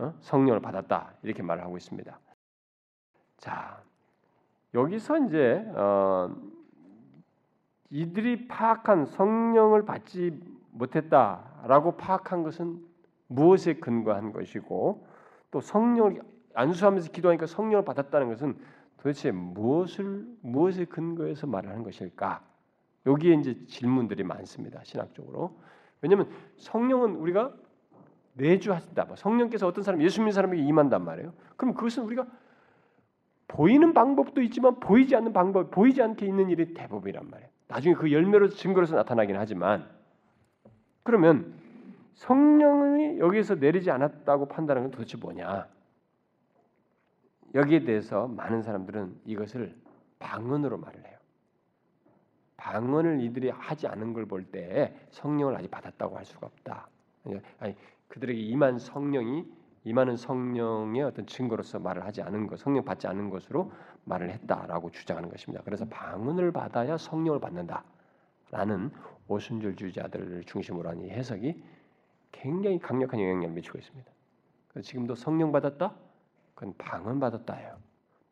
어? 0.00 0.12
성령을 0.20 0.60
받았다. 0.60 1.14
이렇게 1.22 1.42
말을 1.42 1.64
하고 1.64 1.78
있습니다. 1.78 2.20
자, 3.38 3.82
여기서 4.74 5.16
이제 5.16 5.64
어, 5.74 6.30
이들이 7.88 8.48
파악한 8.48 9.06
성령을 9.06 9.86
받지 9.86 10.38
못했다라고 10.72 11.96
파악한 11.96 12.42
것은 12.42 12.84
무엇에 13.28 13.76
근거한 13.76 14.34
것이고 14.34 15.10
또 15.52 15.60
성령을 15.60 16.22
안수하면서 16.54 17.12
기도하니까 17.12 17.46
성령을 17.46 17.84
받았다는 17.84 18.28
것은 18.28 18.56
도대체 18.96 19.30
무엇을 19.30 20.26
무엇에 20.40 20.86
근거해서 20.86 21.46
말하는 21.46 21.84
것일까? 21.84 22.42
여기에 23.06 23.34
이제 23.34 23.66
질문들이 23.66 24.24
많습니다. 24.24 24.80
신학적으로. 24.82 25.60
왜냐하면 26.00 26.28
성령은 26.56 27.16
우리가 27.16 27.52
내주하신다. 28.34 29.04
뭐 29.04 29.16
성령께서 29.16 29.66
어떤 29.66 29.84
사람 29.84 30.02
예수 30.02 30.20
믿는 30.20 30.32
사람에게 30.32 30.62
임한단 30.62 31.04
말이에요. 31.04 31.32
그럼 31.56 31.74
그것은 31.74 32.04
우리가 32.04 32.26
보이는 33.46 33.92
방법도 33.92 34.40
있지만 34.42 34.80
보이지 34.80 35.14
않는 35.16 35.32
방법, 35.32 35.70
보이지 35.70 36.00
않게 36.00 36.24
있는 36.24 36.48
일이 36.48 36.72
대부분이란 36.72 37.28
말이에요. 37.28 37.50
나중에 37.68 37.94
그 37.94 38.10
열매로 38.10 38.48
증거로서 38.50 38.96
나타나긴 38.96 39.36
하지만 39.36 39.86
그러면 41.02 41.54
성령이 42.14 43.18
여기서 43.18 43.56
내리지 43.56 43.90
않았다고 43.90 44.46
판단하는 44.48 44.90
건 44.90 44.96
도대체 44.98 45.16
뭐냐? 45.16 45.66
여기에 47.54 47.84
대해서 47.84 48.28
많은 48.28 48.62
사람들은 48.62 49.20
이것을 49.26 49.74
방언으로 50.18 50.78
말을 50.78 51.04
해요. 51.06 51.18
방언을 52.56 53.20
이들이 53.20 53.50
하지 53.50 53.86
않은 53.88 54.12
걸 54.12 54.26
볼 54.26 54.44
때 54.44 54.94
성령을 55.10 55.56
아직 55.56 55.70
받았다고 55.70 56.16
할 56.16 56.24
수가 56.24 56.46
없다. 56.46 56.88
아니 57.58 57.74
그들에게 58.08 58.40
임한 58.40 58.78
성령이 58.78 59.44
임하는 59.84 60.16
성령의 60.16 61.02
어떤 61.02 61.26
증거로서 61.26 61.80
말을 61.80 62.04
하지 62.04 62.22
않은 62.22 62.46
것, 62.46 62.58
성령 62.60 62.84
받지 62.84 63.08
않은 63.08 63.30
것으로 63.30 63.72
말을 64.04 64.30
했다라고 64.30 64.90
주장하는 64.90 65.28
것입니다. 65.28 65.62
그래서 65.64 65.84
방언을 65.88 66.52
받아야 66.52 66.96
성령을 66.96 67.40
받는다라는 67.40 68.90
오순절주의자들을 69.26 70.44
중심으로 70.44 70.88
한 70.88 71.00
이 71.00 71.10
해석이 71.10 71.62
굉장히 72.32 72.78
강력한 72.78 73.20
영향력을 73.20 73.54
미치고 73.54 73.78
있습니다. 73.78 74.10
지금도 74.82 75.14
성령 75.14 75.52
받았다? 75.52 75.94
그건 76.54 76.74
방언 76.76 77.20
받았다예요. 77.20 77.78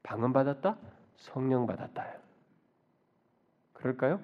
방언 0.03 0.33
받았다? 0.33 0.77
성령 1.17 1.67
받았다예요. 1.67 2.19
그럴까요? 3.75 4.21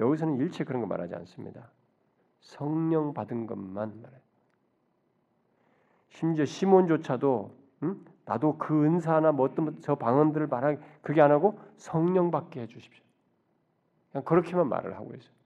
여기서는 0.00 0.36
일체 0.36 0.64
그런 0.64 0.80
거 0.80 0.86
말하지 0.86 1.14
않습니다. 1.16 1.70
성령 2.40 3.12
받은 3.12 3.46
것만 3.46 4.00
말해요. 4.00 4.20
심지어 6.10 6.44
시몬조차도 6.44 7.56
응? 7.82 8.04
나도 8.24 8.58
그 8.58 8.84
은사나 8.84 9.32
뭐 9.32 9.46
어떤 9.46 9.80
저 9.80 9.94
방언들을 9.94 10.46
말하 10.48 10.76
그게 11.02 11.20
안 11.20 11.30
하고 11.30 11.58
성령 11.76 12.30
받게 12.30 12.62
해 12.62 12.66
주십시오. 12.66 13.04
그냥 14.12 14.24
그렇게만 14.24 14.68
말을 14.68 14.96
하고 14.96 15.14
있어요. 15.14 15.37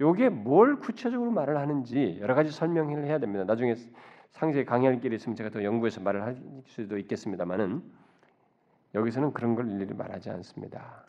요게 0.00 0.28
뭘 0.28 0.78
구체적으로 0.78 1.30
말을 1.30 1.56
하는지 1.56 2.18
여러 2.20 2.34
가지 2.34 2.50
설명을 2.50 3.04
해야 3.04 3.18
됩니다. 3.18 3.44
나중에 3.44 3.74
상세히 4.30 4.64
강의할 4.64 5.00
길이 5.00 5.16
있으면 5.16 5.34
제가 5.36 5.50
더 5.50 5.64
연구해서 5.64 6.00
말을 6.02 6.22
할 6.22 6.36
수도 6.66 6.98
있겠습니다만은 6.98 7.82
여기서는 8.94 9.32
그런 9.32 9.54
걸 9.54 9.70
일일이 9.70 9.94
말하지 9.94 10.30
않습니다. 10.30 11.04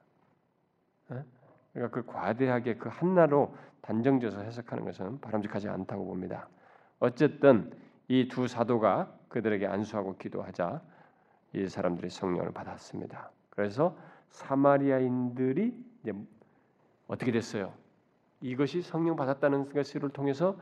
그러니까 1.73 1.91
그 1.91 2.05
과대하게 2.05 2.75
그 2.75 2.89
한나로 2.89 3.55
단정져서 3.81 4.41
해석하는 4.41 4.85
것은 4.85 5.19
바람직하지 5.19 5.67
않다고 5.69 6.05
봅니다. 6.05 6.47
어쨌든 6.99 7.71
이 8.07 8.27
두 8.29 8.47
사도가 8.47 9.13
그들에게 9.27 9.67
안수하고 9.67 10.17
기도하자 10.17 10.81
이 11.53 11.67
사람들이 11.67 12.09
성령을 12.09 12.51
받았습니다. 12.51 13.31
그래서 13.49 13.97
사마리아인들이 14.29 15.73
어떻게 17.07 17.31
됐어요? 17.31 17.73
이것이 18.41 18.81
성령 18.81 19.15
받았다는 19.15 19.69
것을 19.69 20.01
통해서 20.09 20.57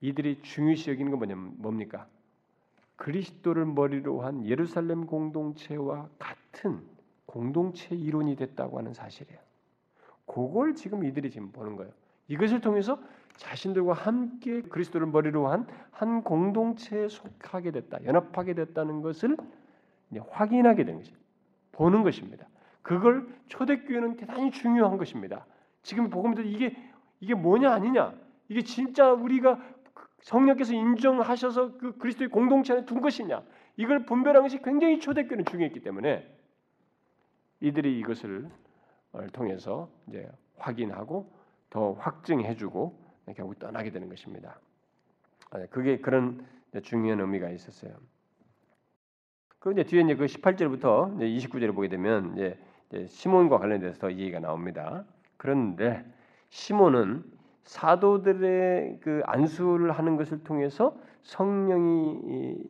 이들이 0.00 0.42
중요시 0.42 0.90
여기는 0.90 1.10
건 1.10 1.18
뭐냐면 1.18 1.54
뭡니까? 1.58 2.06
그리스도를 2.96 3.64
머리로 3.64 4.20
한 4.22 4.44
예루살렘 4.44 5.06
공동체와 5.06 6.08
같은 6.18 6.80
공동체 7.26 7.94
이론이 7.94 8.36
됐다고 8.36 8.78
하는 8.78 8.92
사실이에요. 8.92 9.38
그걸 10.26 10.74
지금 10.74 11.04
이들이 11.04 11.30
지금 11.30 11.50
보는 11.52 11.76
거예요. 11.76 11.92
이것을 12.28 12.60
통해서 12.60 13.00
자신들과 13.36 13.94
함께 13.94 14.62
그리스도를 14.62 15.06
머리로 15.06 15.48
한 15.48 15.66
한 16.00 16.22
공동체에 16.22 17.08
속하게 17.08 17.72
됐다, 17.72 18.02
연합하게 18.06 18.54
됐다는 18.54 19.02
것을 19.02 19.36
확인하게 20.30 20.84
된 20.84 20.96
것입니다. 20.96 21.22
보는 21.72 22.02
것입니다. 22.02 22.46
그걸 22.80 23.28
초대교회는 23.48 24.16
대단히 24.16 24.50
중요한 24.50 24.96
것입니다. 24.96 25.44
지금 25.82 26.08
복음에서 26.08 26.40
이게 26.40 26.74
이게 27.20 27.34
뭐냐 27.34 27.72
아니냐, 27.72 28.14
이게 28.48 28.62
진짜 28.62 29.12
우리가 29.12 29.60
성령께서 30.22 30.74
인정하셔서 30.74 31.78
그 31.78 31.96
그리스도의 31.98 32.30
공동체 32.30 32.72
안에 32.72 32.84
둔 32.84 33.00
것이냐, 33.00 33.42
이걸 33.76 34.04
분별하는 34.04 34.42
것이 34.42 34.60
굉장히 34.62 35.00
초대교회는 35.00 35.44
중요했기 35.44 35.80
때문에 35.80 36.26
이들이 37.60 37.98
이것을 38.00 38.50
통해서 39.32 39.90
이제 40.08 40.28
확인하고 40.56 41.32
더 41.70 41.92
확증해주고 41.92 43.10
결국 43.36 43.58
떠나게 43.58 43.90
되는 43.90 44.08
것입니다. 44.08 44.58
아, 45.50 45.66
그게 45.70 45.98
그런 45.98 46.46
중요한 46.82 47.20
의미가 47.20 47.50
있었어요. 47.50 47.92
그런데 49.58 49.84
뒤에 49.84 50.02
이제 50.02 50.16
그 50.16 50.26
18절부터 50.26 51.16
29절을 51.18 51.74
보게 51.74 51.88
되면 51.88 52.32
이제 52.32 53.06
시몬과 53.06 53.58
관련돼서 53.58 53.98
더 53.98 54.10
얘기가 54.10 54.40
나옵니다. 54.40 55.04
그런데 55.36 56.04
시몬은 56.50 57.24
사도들의 57.64 58.98
그 59.00 59.22
안수를 59.24 59.92
하는 59.92 60.16
것을 60.16 60.42
통해서 60.44 60.96
성령이 61.22 62.64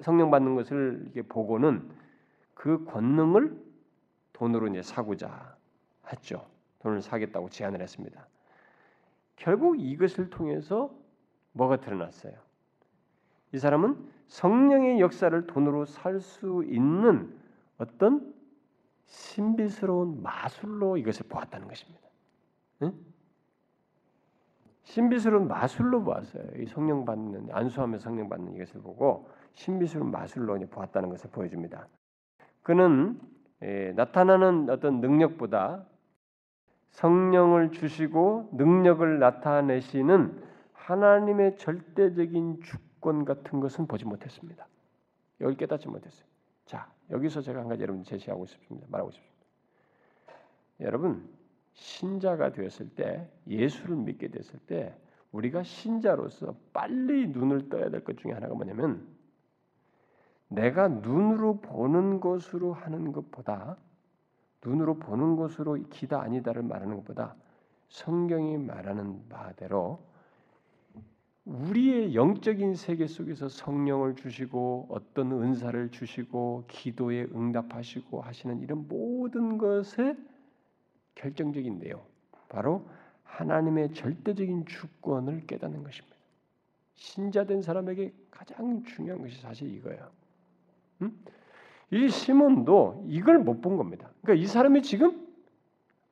성령 0.00 0.30
받는 0.30 0.54
것을 0.54 1.00
이렇게 1.04 1.22
보고는 1.22 1.88
그 2.54 2.84
권능을 2.84 3.60
돈으로 4.32 4.68
이제 4.68 4.82
사고자 4.82 5.56
했죠. 6.10 6.46
돈을 6.80 7.02
사겠다고 7.02 7.48
제안을 7.48 7.80
했습니다. 7.80 8.26
결국 9.36 9.80
이것을 9.80 10.30
통해서 10.30 10.94
뭐가 11.52 11.78
드러났어요? 11.78 12.34
이 13.52 13.58
사람은 13.58 14.08
성령의 14.28 15.00
역사를 15.00 15.46
돈으로 15.46 15.84
살 15.84 16.20
수 16.20 16.64
있는 16.66 17.38
어떤 17.78 18.34
신비스러운 19.06 20.22
마술로 20.22 20.96
이것을 20.96 21.26
보았다는 21.28 21.68
것입니다. 21.68 22.11
응? 22.82 22.92
신비스러운 24.84 25.48
마술로 25.48 26.02
보았어요. 26.02 26.44
이 26.58 26.66
성령 26.66 27.04
받는 27.04 27.48
안수하며 27.52 27.98
성령 27.98 28.28
받는 28.28 28.54
이것을 28.54 28.82
보고 28.82 29.28
신비스러운 29.54 30.10
마술로 30.10 30.58
보았다는 30.58 31.08
것을 31.08 31.30
보여줍니다. 31.30 31.86
그는 32.62 33.20
에, 33.62 33.92
나타나는 33.92 34.68
어떤 34.70 35.00
능력보다 35.00 35.86
성령을 36.90 37.72
주시고 37.72 38.50
능력을 38.52 39.18
나타내시는 39.18 40.42
하나님의 40.72 41.56
절대적인 41.56 42.60
주권 42.62 43.24
같은 43.24 43.60
것은 43.60 43.86
보지 43.86 44.04
못했습니다. 44.04 44.66
여기 45.40 45.56
깨닫지 45.56 45.88
못했어요. 45.88 46.26
자, 46.66 46.90
여기서 47.10 47.40
제가 47.40 47.60
한 47.60 47.68
가지 47.68 47.82
여러분 47.82 48.04
제시하고 48.04 48.46
싶습니다. 48.46 48.86
말하고 48.90 49.10
싶습니다. 49.10 49.46
여러분, 50.80 51.28
신자가 51.74 52.52
되었을 52.52 52.90
때, 52.90 53.28
예수를 53.46 53.96
믿게 53.96 54.28
됐을 54.28 54.58
때, 54.66 54.94
우리가 55.32 55.62
신자로서 55.62 56.54
빨리 56.72 57.28
눈을 57.28 57.68
떠야 57.68 57.90
될 57.90 58.04
것 58.04 58.18
중에 58.18 58.32
하나가 58.32 58.54
뭐냐면, 58.54 59.06
내가 60.48 60.88
눈으로 60.88 61.60
보는 61.60 62.20
것으로 62.20 62.74
하는 62.74 63.12
것보다 63.12 63.76
눈으로 64.64 64.98
보는 64.98 65.36
것으로 65.36 65.74
기다 65.90 66.20
아니다를 66.20 66.62
말하는 66.62 66.96
것보다 66.96 67.34
성경이 67.88 68.58
말하는 68.58 69.28
바대로 69.28 69.98
우리의 71.44 72.14
영적인 72.14 72.74
세계 72.74 73.06
속에서 73.06 73.48
성령을 73.48 74.14
주시고 74.14 74.86
어떤 74.90 75.32
은사를 75.32 75.90
주시고 75.90 76.64
기도에 76.68 77.24
응답하시고 77.34 78.20
하시는 78.20 78.60
이런 78.60 78.86
모든 78.86 79.58
것의 79.58 80.16
결정적인 81.14 81.78
내용 81.78 82.02
바로 82.48 82.86
하나님의 83.24 83.94
절대적인 83.94 84.66
주권을 84.66 85.46
깨닫는 85.46 85.82
것입니다. 85.82 86.16
신자된 86.94 87.62
사람에게 87.62 88.12
가장 88.30 88.82
중요한 88.84 89.22
것이 89.22 89.40
사실 89.40 89.72
이거예요. 89.74 90.10
음? 91.02 91.24
이 91.90 92.08
시몬도 92.08 93.06
이걸 93.08 93.38
못 93.38 93.60
본 93.60 93.76
겁니다. 93.76 94.10
그러니까 94.22 94.42
이 94.42 94.46
사람이 94.46 94.82
지금 94.82 95.26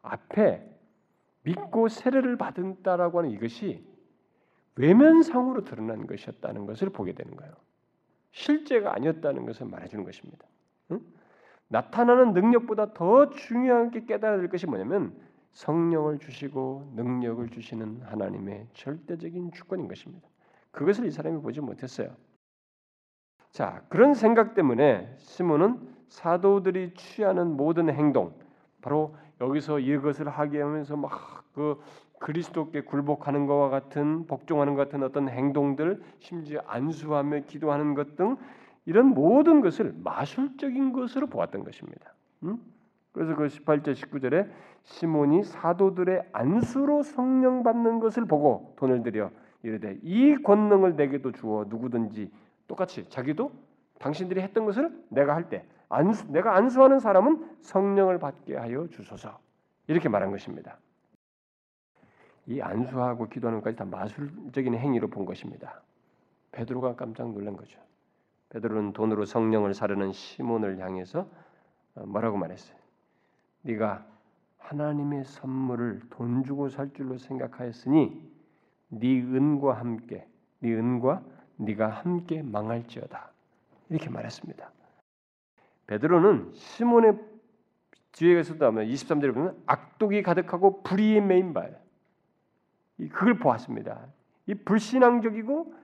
앞에 0.03 0.67
믿고 1.43 1.89
세례를 1.89 2.37
받은다라고 2.37 3.19
하는 3.19 3.31
이것이 3.31 3.85
외면상으로 4.77 5.65
드러난 5.65 6.07
것이었다는 6.07 6.67
것을 6.67 6.91
보게 6.91 7.13
되는 7.13 7.37
거예요. 7.37 7.53
실제가 8.33 8.95
아니었다는 8.95 9.45
것을 9.47 9.67
말해주는 9.67 10.05
것입니다. 10.05 10.47
응? 11.71 11.73
나타나는 11.73 12.33
능력보다 12.33 12.93
더 12.93 13.31
중요하게 13.31 14.05
깨달아야 14.05 14.39
될 14.39 14.49
것이 14.49 14.67
뭐냐면 14.67 15.15
성령을 15.53 16.19
주시고 16.19 16.93
능력을 16.95 17.49
주시는 17.49 18.03
하나님의 18.05 18.69
절대적인 18.75 19.53
주권인 19.53 19.89
것입니다. 19.89 20.29
그것을 20.71 21.07
이 21.07 21.11
사람이 21.11 21.41
보지 21.43 21.61
못했어요. 21.61 22.11
자, 23.51 23.83
그런 23.89 24.15
생각 24.15 24.55
때문에 24.55 25.13
시몬은 25.19 25.81
사도들이 26.09 26.95
취하는 26.95 27.57
모든 27.57 27.89
행동, 27.91 28.33
바로 28.81 29.17
여기서 29.41 29.81
이것을 29.81 30.29
하게 30.29 30.61
하면서 30.61 30.97
막 30.97 31.41
그 31.55 31.81
그리스도께 32.19 32.83
굴복하는 32.83 33.47
것과 33.47 33.71
같은 33.71 34.27
복종하는 34.27 34.75
것 34.75 34.85
같은 34.85 35.03
어떤 35.03 35.29
행동들, 35.29 36.03
심지어 36.19 36.61
안수하며 36.67 37.41
기도하는 37.47 37.95
것 37.95 38.17
등 38.17 38.37
이런 38.91 39.07
모든 39.07 39.61
것을 39.61 39.95
마술적인 40.03 40.93
것으로 40.93 41.29
보았던 41.29 41.63
것입니다. 41.63 42.13
음? 42.43 42.59
그래서 43.13 43.37
그 43.37 43.47
18절 43.47 43.93
19절에 43.93 44.51
시몬이 44.83 45.45
사도들의 45.45 46.31
안수로 46.33 47.05
성령 47.05 47.63
받는 47.63 48.01
것을 48.01 48.25
보고 48.25 48.75
돈을 48.79 49.05
들여 49.05 49.31
이르되 49.63 49.97
이 50.03 50.35
권능을 50.43 50.97
내게도 50.97 51.31
주어 51.31 51.67
누구든지 51.69 52.33
똑같이 52.67 53.09
자기도 53.09 53.53
당신들이 54.01 54.41
했던 54.41 54.65
것을 54.65 54.91
내가 55.09 55.37
할 55.37 55.49
때 55.49 55.65
안수 55.89 56.27
내가 56.33 56.57
안수하는 56.57 56.99
사람은 56.99 57.59
성령을 57.61 58.19
받게 58.19 58.57
하여 58.57 58.89
주소서 58.89 59.39
이렇게 59.87 60.09
말한 60.09 60.33
것입니다. 60.33 60.79
이 62.47 62.61
안수하고 62.61 63.29
기도하는 63.29 63.61
것까지 63.61 63.77
다 63.77 63.85
마술적인 63.85 64.75
행위로 64.75 65.07
본 65.07 65.27
것입니다. 65.27 65.81
베드로가 66.51 66.97
깜짝 66.97 67.31
놀란 67.33 67.57
거죠. 67.57 67.79
베드로는 68.51 68.93
돈으로 68.93 69.25
성령을 69.25 69.75
사려는 69.75 70.13
시몬을 70.13 70.79
향해서 70.79 71.27
어, 71.95 72.07
뭐라고 72.07 72.37
말했어요? 72.37 72.77
네가 73.63 74.07
하나님의 74.59 75.25
선물을 75.25 76.03
돈 76.11 76.45
주고 76.45 76.69
살 76.69 76.93
줄로 76.93 77.19
생각하였으니 77.19 78.31
네 78.89 79.21
은과 79.21 79.75
함께 79.75 80.27
네 80.61 80.73
은과 80.75 81.23
네가 81.57 81.89
함께 81.89 82.43
망할지어다. 82.43 83.31
이렇게 83.89 84.09
말했습니다. 84.09 84.71
베드로는 85.87 86.53
시몬의 86.55 87.19
뒤에서도 88.13 88.65
하면 88.67 88.87
23절에 88.87 89.35
보면 89.35 89.63
악독이 89.67 90.23
가득하고 90.23 90.83
불의에 90.83 91.21
메인 91.21 91.53
바예요. 91.53 91.77
그걸 93.13 93.39
보았습니다. 93.39 94.07
이 94.47 94.55
불신앙적이고 94.55 95.75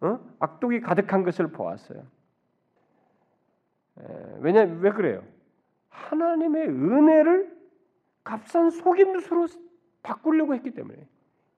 어? 0.00 0.18
악독이 0.38 0.80
가득한 0.80 1.24
것을 1.24 1.48
보았어요. 1.48 2.06
에, 4.00 4.38
왜냐 4.40 4.62
왜 4.62 4.90
그래요? 4.92 5.22
하나님의 5.88 6.68
은혜를 6.68 7.56
값싼 8.24 8.70
속임수로 8.70 9.46
바꾸려고 10.02 10.54
했기 10.54 10.70
때문에 10.72 11.06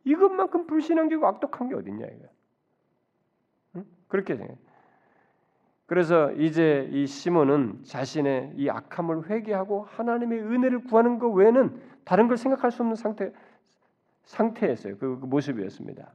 이것만큼 0.04 0.66
불신앙적이고 0.66 1.26
악독한 1.26 1.68
게 1.68 1.74
어딨냐 1.74 2.06
이거. 2.06 2.24
응? 3.76 3.84
그렇게 4.08 4.36
생각. 4.36 4.56
그래서 5.86 6.32
이제 6.32 6.88
이 6.90 7.06
시몬은 7.06 7.84
자신의 7.84 8.54
이 8.56 8.70
악함을 8.70 9.28
회개하고 9.28 9.84
하나님의 9.84 10.40
은혜를 10.40 10.84
구하는 10.84 11.18
것 11.18 11.28
외에는 11.28 11.80
다른 12.04 12.28
걸 12.28 12.36
생각할 12.36 12.72
수 12.72 12.82
없는 12.82 12.96
상태 12.96 13.32
상태였어요. 14.24 14.96
그, 14.98 15.18
그 15.20 15.26
모습이었습니다. 15.26 16.12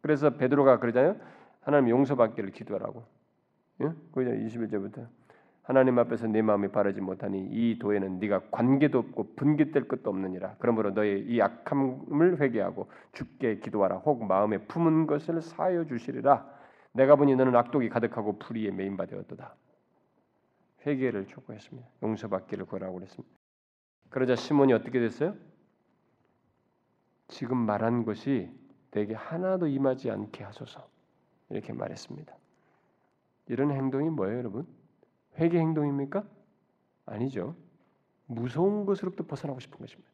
그래서 0.00 0.30
베드로가 0.30 0.78
그러잖아요. 0.78 1.16
하나님 1.66 1.90
용서받기를 1.90 2.52
기도하라고. 2.52 3.02
예? 3.82 3.92
거기다 4.12 4.30
21절부터 4.30 5.08
하나님 5.64 5.98
앞에서 5.98 6.28
네 6.28 6.40
마음이 6.40 6.68
바르지 6.68 7.00
못하니 7.00 7.40
이 7.50 7.80
도에는 7.80 8.20
네가 8.20 8.50
관계도 8.52 9.00
없고 9.00 9.34
분깃될 9.34 9.88
것도 9.88 10.08
없느니라. 10.08 10.54
그러므로 10.60 10.90
너의 10.90 11.26
이 11.26 11.42
악함을 11.42 12.40
회개하고 12.40 12.88
죽게 13.14 13.58
기도하라. 13.58 13.96
혹 13.96 14.24
마음에 14.24 14.58
품은 14.58 15.08
것을 15.08 15.42
사여 15.42 15.86
주시리라. 15.86 16.48
내가 16.92 17.16
보니 17.16 17.34
너는 17.34 17.56
악독이 17.56 17.88
가득하고 17.88 18.38
불의에 18.38 18.70
메인 18.70 18.96
바 18.96 19.06
되었도다. 19.06 19.56
회개를 20.86 21.26
촉구했습니다. 21.26 21.88
용서받기를 22.00 22.66
구하라고 22.66 22.94
그랬습니다. 22.94 23.34
그러자 24.10 24.36
시몬이 24.36 24.72
어떻게 24.72 25.00
됐어요? 25.00 25.34
지금 27.26 27.56
말한 27.56 28.04
것이 28.04 28.52
내게 28.92 29.14
하나도 29.14 29.66
임하지 29.66 30.12
않게 30.12 30.44
하소서 30.44 30.88
이렇게 31.50 31.72
말했습니다. 31.72 32.34
이런 33.48 33.70
행동이 33.70 34.10
뭐예요, 34.10 34.38
여러분? 34.38 34.66
회개 35.38 35.58
행동입니까? 35.58 36.24
아니죠. 37.06 37.54
무서운 38.26 38.86
것으로부터 38.86 39.24
벗어나고 39.24 39.60
싶은 39.60 39.78
것입니다. 39.78 40.10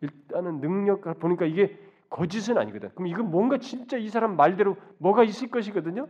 일단은 0.00 0.60
능력 0.60 1.02
보니까 1.18 1.44
이게 1.44 1.78
거짓은 2.10 2.56
아니거든. 2.56 2.90
그럼 2.94 3.08
이건 3.08 3.30
뭔가 3.30 3.58
진짜 3.58 3.96
이 3.96 4.08
사람 4.08 4.36
말대로 4.36 4.76
뭐가 4.98 5.24
있을 5.24 5.50
것이거든요. 5.50 6.08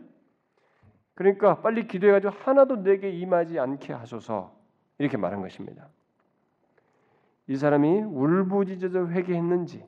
그러니까 1.15 1.61
빨리 1.61 1.87
기도해가지고 1.87 2.31
하나도 2.31 2.83
내게 2.83 3.09
임하지 3.09 3.59
않게 3.59 3.91
하소서 3.91 4.55
이렇게 4.99 5.17
말한 5.17 5.41
것입니다. 5.41 5.89
이 7.47 7.55
사람이 7.55 8.03
울부짖어서 8.03 9.07
회개했는지 9.07 9.83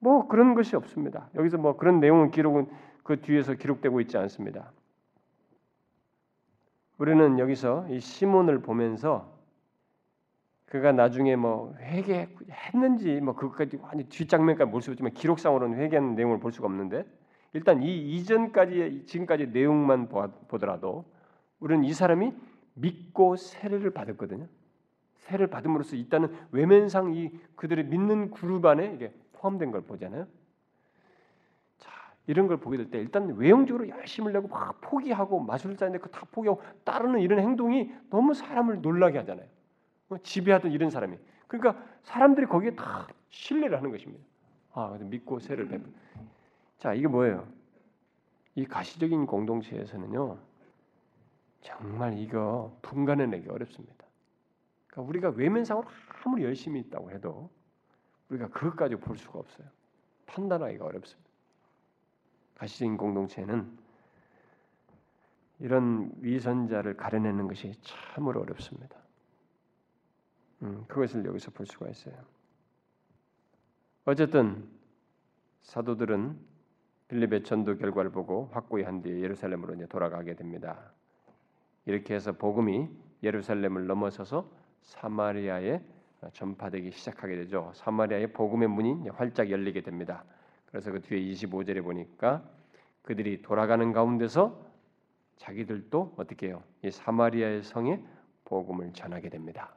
뭐 0.00 0.26
그런 0.26 0.54
것이 0.54 0.74
없습니다. 0.74 1.30
여기서 1.36 1.56
뭐 1.56 1.76
그런 1.76 2.00
내용은 2.00 2.30
기록은 2.32 2.68
그 3.02 3.20
뒤에서 3.20 3.54
기록되고 3.54 4.00
있지 4.00 4.16
않습니다. 4.18 4.72
우리는 6.98 7.38
여기서 7.38 7.86
이 7.88 8.00
시몬을 8.00 8.60
보면서 8.60 9.32
그가 10.66 10.92
나중에 10.92 11.36
뭐 11.36 11.74
회개했는지 11.78 13.20
뭐 13.20 13.34
그것까지 13.34 13.76
완전 13.82 14.08
뒷장면까지 14.08 14.70
볼 14.70 14.80
수 14.80 14.90
없지만 14.90 15.12
기록상으로는 15.12 15.78
회개하는 15.78 16.14
내용을 16.14 16.40
볼 16.40 16.52
수가 16.52 16.66
없는데 16.66 17.04
일단 17.52 17.82
이 17.82 18.16
이전까지 18.16 19.04
지금까지 19.06 19.48
내용만 19.48 20.08
보더라도 20.48 21.04
우리는 21.60 21.84
이 21.84 21.92
사람이 21.92 22.32
믿고 22.74 23.36
세례를 23.36 23.90
받았거든요. 23.90 24.46
세를 25.16 25.48
받음으로써 25.48 25.96
일단은 25.96 26.34
외면상 26.52 27.14
이 27.14 27.30
그들의 27.56 27.84
믿는 27.86 28.30
그룹 28.30 28.64
안에 28.64 28.94
이게 28.94 29.12
포함된 29.34 29.70
걸 29.70 29.82
보잖아요. 29.82 30.26
자, 32.22 32.32
이런 32.32 32.46
걸 32.46 32.56
보게 32.58 32.76
될 32.76 32.90
때 32.90 32.98
일단 32.98 33.34
외형적으로 33.36 33.88
열심을 33.88 34.32
내고 34.32 34.48
막 34.48 34.80
포기하고 34.80 35.40
마술사인데 35.40 35.98
그 35.98 36.10
다 36.10 36.24
포기하고 36.30 36.62
따르는 36.84 37.20
이런 37.20 37.40
행동이 37.40 37.92
너무 38.10 38.34
사람을 38.34 38.80
놀라게 38.80 39.18
하잖아요. 39.18 39.46
뭐 40.08 40.18
지배하던 40.18 40.72
이런 40.72 40.90
사람이. 40.90 41.16
그러니까 41.48 41.82
사람들이 42.02 42.46
거기에 42.46 42.74
다 42.74 43.06
신뢰를 43.30 43.76
하는 43.78 43.90
것입니다. 43.90 44.24
아, 44.74 44.96
믿고 45.00 45.38
세를 45.38 45.68
베. 45.68 45.80
자, 46.78 46.94
이게 46.94 47.06
뭐예요? 47.08 47.46
이 48.54 48.64
가시적인 48.64 49.26
공동체에서는요. 49.26 50.38
정말 51.60 52.18
이거 52.18 52.76
분간해내기 52.82 53.48
어렵습니다. 53.48 54.04
그러니까 54.88 55.08
우리가 55.08 55.28
외면상으로 55.30 55.86
아무리 56.24 56.44
열심히 56.44 56.80
있다고 56.80 57.10
해도 57.10 57.50
우리가 58.28 58.48
그것까지 58.48 58.96
볼 58.96 59.16
수가 59.16 59.38
없어요. 59.38 59.66
판단하기가 60.26 60.84
어렵습니다. 60.84 61.30
가시적인 62.62 62.96
공동체는 62.96 63.76
이런 65.58 66.12
위선자를 66.20 66.96
가려내는 66.96 67.48
것이 67.48 67.72
참으로 67.82 68.40
어렵습니다. 68.42 68.96
음, 70.62 70.84
그것을 70.86 71.24
여기서 71.24 71.50
볼 71.50 71.66
수가 71.66 71.88
있어요. 71.88 72.14
어쨌든 74.04 74.68
사도들은 75.62 76.38
빌립의 77.08 77.42
전도 77.42 77.78
결과를 77.78 78.12
보고 78.12 78.48
확고히 78.52 78.84
한 78.84 79.02
뒤에 79.02 79.20
예루살렘으로 79.20 79.74
이제 79.74 79.86
돌아가게 79.86 80.34
됩니다. 80.34 80.92
이렇게 81.84 82.14
해서 82.14 82.30
복음이 82.30 82.88
예루살렘을 83.24 83.88
넘어서서 83.88 84.48
사마리아에 84.82 85.82
전파되기 86.32 86.92
시작하게 86.92 87.36
되죠. 87.38 87.72
사마리아의 87.74 88.32
복음의 88.32 88.68
문이 88.68 89.08
활짝 89.08 89.50
열리게 89.50 89.80
됩니다. 89.80 90.24
그래서 90.72 90.90
그 90.90 91.00
뒤에 91.02 91.20
25절에 91.20 91.84
보니까 91.84 92.42
그들이 93.02 93.42
돌아가는 93.42 93.92
가운데서 93.92 94.58
자기들도 95.36 96.14
어떻게 96.16 96.48
해요? 96.48 96.62
이 96.82 96.90
사마리아의 96.90 97.62
성에 97.62 98.02
복음을 98.44 98.92
전하게 98.92 99.28
됩니다. 99.28 99.74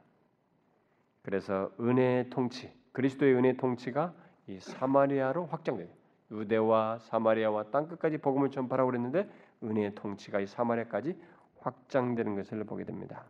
그래서 1.22 1.70
은혜의 1.78 2.30
통치, 2.30 2.72
그리스도의 2.92 3.34
은혜의 3.34 3.56
통치가 3.56 4.14
이 4.46 4.58
사마리아로 4.58 5.46
확장돼요. 5.46 5.88
유대와 6.30 6.98
사마리아와 7.00 7.64
땅 7.70 7.88
끝까지 7.88 8.18
복음을 8.18 8.50
전파하고 8.50 8.90
그랬는데 8.90 9.28
은혜의 9.62 9.94
통치가 9.94 10.40
이 10.40 10.46
사마리아까지 10.46 11.16
확장되는 11.60 12.36
것을 12.36 12.64
보게 12.64 12.84
됩니다. 12.84 13.24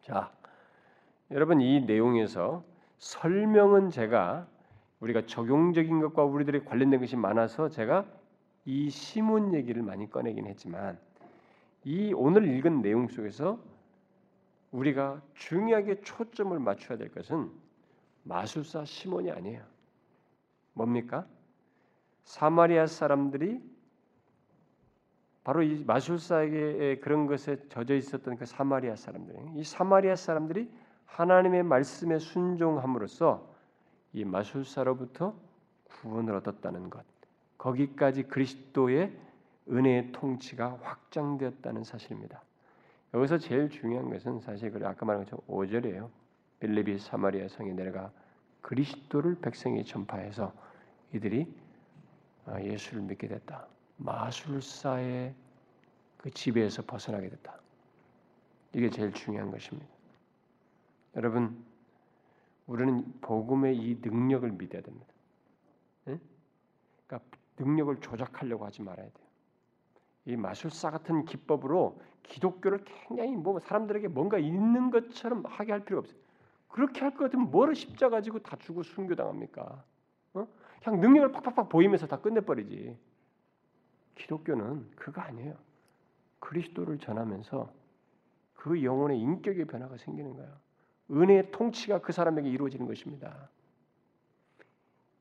자, 0.00 0.32
여러분 1.30 1.60
이 1.60 1.80
내용에서 1.80 2.64
설명은 2.98 3.90
제가 3.90 4.46
우리가 5.00 5.26
적용적인 5.26 6.00
것과 6.00 6.24
우리들이 6.24 6.64
관련된 6.64 7.00
것이 7.00 7.16
많아서 7.16 7.68
제가 7.68 8.06
이 8.64 8.88
시몬 8.90 9.54
얘기를 9.54 9.82
많이 9.82 10.10
꺼내긴 10.10 10.46
했지만 10.46 10.98
이 11.84 12.12
오늘 12.14 12.46
읽은 12.48 12.80
내용 12.80 13.08
속에서 13.08 13.58
우리가 14.70 15.22
중요하게 15.34 16.00
초점을 16.00 16.58
맞춰야 16.58 16.98
될 16.98 17.10
것은 17.10 17.50
마술사 18.24 18.84
시몬이 18.84 19.30
아니에요. 19.30 19.62
뭡니까? 20.72 21.26
사마리아 22.24 22.86
사람들이 22.86 23.60
바로 25.44 25.62
이 25.62 25.84
마술사에게 25.84 27.00
그런 27.00 27.26
것에 27.26 27.68
젖어 27.68 27.94
있었던 27.94 28.36
그 28.36 28.46
사마리아 28.46 28.96
사람들, 28.96 29.36
이 29.56 29.62
사마리아 29.62 30.16
사람들이 30.16 30.70
하나님의 31.04 31.62
말씀에 31.64 32.18
순종함으로써 32.18 33.53
이 34.14 34.24
마술사로부터 34.24 35.34
구원을 35.84 36.34
얻었다는 36.36 36.88
것. 36.88 37.04
거기까지 37.58 38.22
그리스도의 38.24 39.12
은혜의 39.68 40.12
통치가 40.12 40.78
확장되었다는 40.82 41.84
사실입니다. 41.84 42.42
여기서 43.12 43.38
제일 43.38 43.68
중요한 43.70 44.10
것은 44.10 44.40
사실 44.40 44.70
그 44.70 44.86
아까 44.86 45.04
말한 45.04 45.24
것처럼 45.24 45.44
5절이에요. 45.46 46.10
빌립이 46.60 46.98
사마리아 46.98 47.48
성에 47.48 47.72
내려가 47.72 48.10
그리스도를 48.60 49.36
백성에 49.40 49.82
전파해서 49.82 50.52
이들이 51.12 51.52
아, 52.46 52.60
예수를 52.62 53.02
믿게 53.02 53.28
됐다. 53.28 53.66
마술사의 53.96 55.34
그 56.18 56.30
지배에서 56.30 56.82
벗어나게 56.82 57.28
됐다. 57.30 57.58
이게 58.74 58.90
제일 58.90 59.12
중요한 59.12 59.50
것입니다. 59.50 59.88
여러분, 61.16 61.64
우리는 62.66 63.04
복음의 63.20 63.76
이 63.76 63.98
능력을 64.00 64.50
믿어야 64.52 64.82
됩니다. 64.82 65.06
네? 66.06 66.18
그러니까 67.06 67.28
능력을 67.58 67.96
조작하려고 68.00 68.64
하지 68.64 68.82
말아야 68.82 69.06
돼요. 69.06 69.26
이 70.26 70.36
마술사 70.36 70.90
같은 70.90 71.24
기법으로 71.24 72.00
기독교를 72.22 72.84
굉장히 72.84 73.36
뭐 73.36 73.58
사람들에게 73.60 74.08
뭔가 74.08 74.38
있는 74.38 74.90
것처럼 74.90 75.44
하게 75.46 75.72
할 75.72 75.84
필요가 75.84 76.00
없어요. 76.00 76.18
그렇게 76.68 77.00
할 77.00 77.10
것 77.14 77.24
같으면 77.24 77.50
뭐를 77.50 77.74
십자 77.74 78.08
가지고 78.08 78.40
다 78.40 78.56
주고 78.56 78.82
순교당합니까? 78.82 79.84
어? 80.34 80.48
그냥 80.82 81.00
능력을 81.00 81.32
팍팍팍 81.32 81.68
보이면서 81.68 82.06
다 82.06 82.20
끝내버리지. 82.20 82.98
기독교는 84.16 84.90
그거 84.96 85.20
아니에요. 85.20 85.56
그리스도를 86.40 86.98
전하면서 86.98 87.72
그 88.54 88.82
영혼의 88.82 89.20
인격의 89.20 89.66
변화가 89.66 89.98
생기는 89.98 90.34
거야. 90.34 90.58
은혜의 91.10 91.50
통치가 91.50 92.00
그 92.00 92.12
사람에게 92.12 92.48
이루어지는 92.48 92.86
것입니다. 92.86 93.48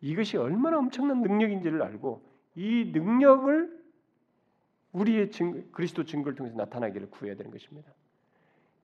이것이 0.01 0.37
얼마나 0.37 0.77
엄청난 0.77 1.21
능력인지를 1.21 1.81
알고 1.81 2.21
이 2.55 2.91
능력을 2.93 3.83
우리의 4.91 5.31
증, 5.31 5.71
그리스도 5.71 6.03
증거를 6.03 6.35
통해서 6.35 6.55
나타나기를 6.55 7.09
구해야 7.09 7.35
되는 7.35 7.51
것입니다. 7.51 7.91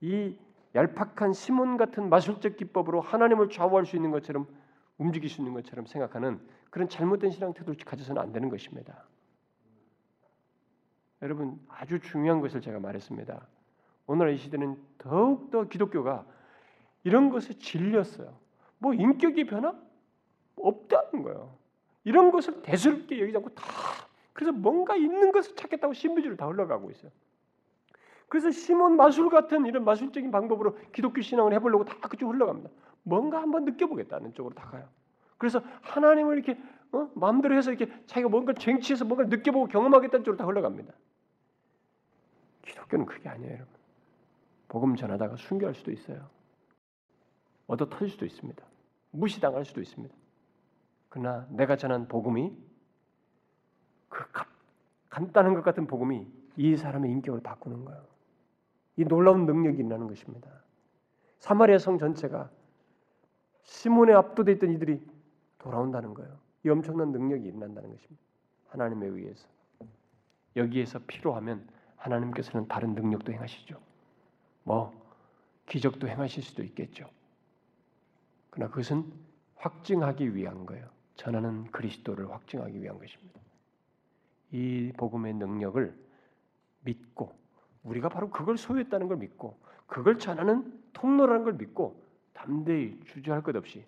이 0.00 0.36
얄팍한 0.74 1.32
시몬 1.32 1.76
같은 1.76 2.08
마술적 2.08 2.56
기법으로 2.56 3.00
하나님을 3.00 3.48
좌우할 3.50 3.86
수 3.86 3.96
있는 3.96 4.10
것처럼 4.10 4.46
움직일 4.98 5.30
수 5.30 5.40
있는 5.40 5.52
것처럼 5.52 5.86
생각하는 5.86 6.40
그런 6.70 6.88
잘못된 6.88 7.30
신앙 7.30 7.52
태도를 7.52 7.76
가져서는 7.84 8.20
안 8.20 8.32
되는 8.32 8.48
것입니다. 8.48 9.04
여러분 11.22 11.60
아주 11.68 12.00
중요한 12.00 12.40
것을 12.40 12.60
제가 12.60 12.80
말했습니다. 12.80 13.46
오늘 14.06 14.32
이 14.32 14.38
시대는 14.38 14.80
더욱 14.98 15.50
더 15.50 15.64
기독교가 15.68 16.26
이런 17.04 17.30
것에 17.30 17.54
질렸어요. 17.54 18.36
뭐 18.78 18.94
인격이 18.94 19.44
변화 19.46 19.74
없다는 20.56 21.22
거예요. 21.22 21.56
이런 22.04 22.30
것을 22.30 22.62
대수롭게 22.62 23.20
여기지 23.20 23.36
않고 23.36 23.50
다 23.50 23.64
그래서 24.32 24.52
뭔가 24.52 24.96
있는 24.96 25.32
것을 25.32 25.54
찾겠다고 25.54 25.92
신비주의로 25.92 26.36
다 26.36 26.46
흘러가고 26.46 26.90
있어요. 26.90 27.10
그래서 28.28 28.50
시몬 28.50 28.96
마술 28.96 29.28
같은 29.28 29.66
이런 29.66 29.84
마술적인 29.84 30.30
방법으로 30.30 30.78
기독교 30.92 31.20
신앙을 31.20 31.52
해보려고 31.54 31.84
다 31.84 31.96
그쪽 32.08 32.30
흘러갑니다. 32.32 32.70
뭔가 33.02 33.42
한번 33.42 33.64
느껴보겠다는 33.64 34.34
쪽으로 34.34 34.54
다 34.54 34.66
가요. 34.68 34.88
그래서 35.36 35.62
하나님을 35.82 36.36
이렇게 36.36 36.60
어? 36.92 37.10
마음대로 37.14 37.54
해서 37.56 37.72
이렇게 37.72 37.92
자기가 38.06 38.28
뭔가 38.28 38.52
쟁취해서 38.52 39.04
뭔가 39.04 39.24
느껴보고 39.24 39.66
경험하겠다는 39.66 40.24
쪽으로 40.24 40.36
다 40.36 40.44
흘러갑니다. 40.44 40.92
기독교는 42.66 43.06
그게 43.06 43.28
아니에요, 43.28 43.52
여러분. 43.52 43.74
복음 44.68 44.96
전하다가 44.96 45.36
순교할 45.36 45.74
수도 45.74 45.90
있어요. 45.90 46.28
얻어 47.70 47.88
터질 47.88 48.08
수도 48.08 48.26
있습니다. 48.26 48.64
무시당할 49.12 49.64
수도 49.64 49.80
있습니다. 49.80 50.12
그러나 51.08 51.46
내가 51.50 51.76
전한 51.76 52.08
복음이 52.08 52.52
그 54.08 54.24
간단한 55.08 55.54
것 55.54 55.62
같은 55.62 55.86
복음이 55.86 56.26
이 56.56 56.76
사람의 56.76 57.10
인격을 57.12 57.42
바꾸는 57.42 57.84
거예요. 57.84 58.04
이 58.96 59.04
놀라운 59.04 59.46
능력이 59.46 59.78
있는 59.78 60.08
것입니다. 60.08 60.50
사마리아 61.38 61.78
성 61.78 61.98
전체가 61.98 62.50
시몬에 63.62 64.12
압도돼 64.14 64.52
있던 64.52 64.72
이들이 64.72 65.00
돌아온다는 65.58 66.12
거예요. 66.14 66.38
이 66.64 66.68
엄청난 66.70 67.12
능력이 67.12 67.46
일어난다는 67.46 67.90
것입니다. 67.90 68.22
하나님에 68.68 69.06
의해서 69.06 69.48
여기에서 70.56 70.98
필요하면 71.06 71.68
하나님께서는 71.96 72.66
다른 72.66 72.94
능력도 72.94 73.32
행하시죠. 73.32 73.80
뭐 74.64 74.92
기적도 75.66 76.08
행하실 76.08 76.42
수도 76.42 76.64
있겠죠. 76.64 77.08
그러나 78.50 78.70
그것은 78.70 79.10
확증하기 79.56 80.34
위한 80.34 80.66
거예요. 80.66 80.88
전하는 81.14 81.64
그리스도를 81.70 82.30
확증하기 82.30 82.80
위한 82.82 82.98
것입니다. 82.98 83.40
이 84.52 84.92
복음의 84.96 85.34
능력을 85.34 85.94
믿고 86.82 87.38
우리가 87.84 88.08
바로 88.08 88.30
그걸 88.30 88.56
소유했다는 88.56 89.08
걸 89.08 89.18
믿고 89.18 89.58
그걸 89.86 90.18
전하는 90.18 90.80
통로라는 90.92 91.44
걸 91.44 91.52
믿고 91.54 92.02
담대히 92.32 93.00
주저할 93.04 93.42
것 93.42 93.54
없이 93.56 93.84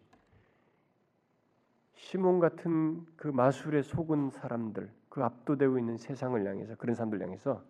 시몬 1.95 2.41
같은 2.41 3.07
그 3.17 3.29
마술에 3.29 3.83
속은 3.83 4.31
사람들, 4.31 4.91
그 5.09 5.23
압도되고 5.23 5.79
있는 5.79 5.97
세상을 5.97 6.45
향해서 6.47 6.75
그런 6.77 6.95
사람들 6.95 7.23
향해서 7.23 7.63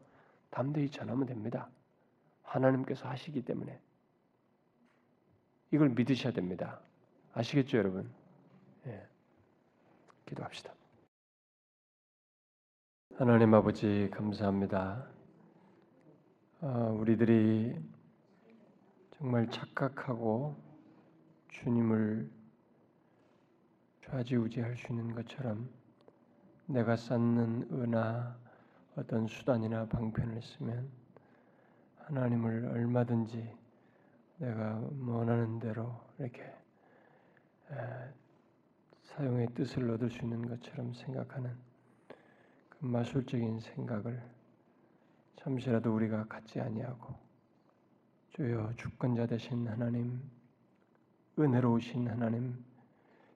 담대히 0.51 0.91
전하면 0.91 1.27
됩니다. 1.27 1.69
하나님께서 2.43 3.09
하시기 3.09 3.45
때문에 3.45 3.79
이걸 5.73 5.89
믿으셔야 5.89 6.35
됩니다. 6.35 6.81
아시겠죠, 7.33 7.79
여러분? 7.79 8.11
예. 8.87 9.07
기도합시다. 10.27 10.73
하나님 13.17 13.55
아버지 13.55 14.11
감사합니다. 14.13 15.07
어, 16.61 16.97
우리들이 16.99 17.75
정말 19.17 19.49
착각하고 19.49 20.57
주님을 21.49 22.31
좌지우지할 24.05 24.77
수 24.77 24.89
있는 24.93 25.15
것처럼 25.15 25.71
내가 26.67 26.97
쌓는 26.97 27.69
은하 27.73 28.37
어떤 28.95 29.27
수단이나 29.27 29.87
방편을 29.87 30.43
쓰면 30.43 30.91
하나님을 31.97 32.67
얼마든지 32.67 33.62
내가 34.43 34.83
원하는 35.07 35.61
대로 35.61 36.01
이렇게 36.19 36.43
사용의 39.05 39.47
뜻을 39.55 39.89
얻을 39.89 40.11
수 40.11 40.19
있는 40.25 40.49
것처럼 40.49 40.93
생각하는 40.95 41.57
그 42.69 42.85
마술적인 42.85 43.61
생각을 43.61 44.21
잠시라도 45.37 45.95
우리가 45.95 46.25
갖지 46.25 46.61
아니하고 46.61 47.15
주여 48.31 48.73
주권자 48.77 49.27
되신 49.27 49.69
하나님 49.69 50.21
은혜로우신 51.39 52.09
하나님 52.09 52.65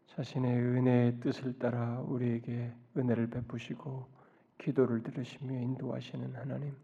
자신의 0.08 0.58
은혜의 0.58 1.20
뜻을 1.20 1.56
따라 1.56 2.00
우리에게 2.00 2.72
은혜를 2.96 3.30
베푸시고 3.30 4.08
기도를 4.58 5.04
들으시며 5.04 5.54
인도하시는 5.54 6.34
하나님 6.34 6.74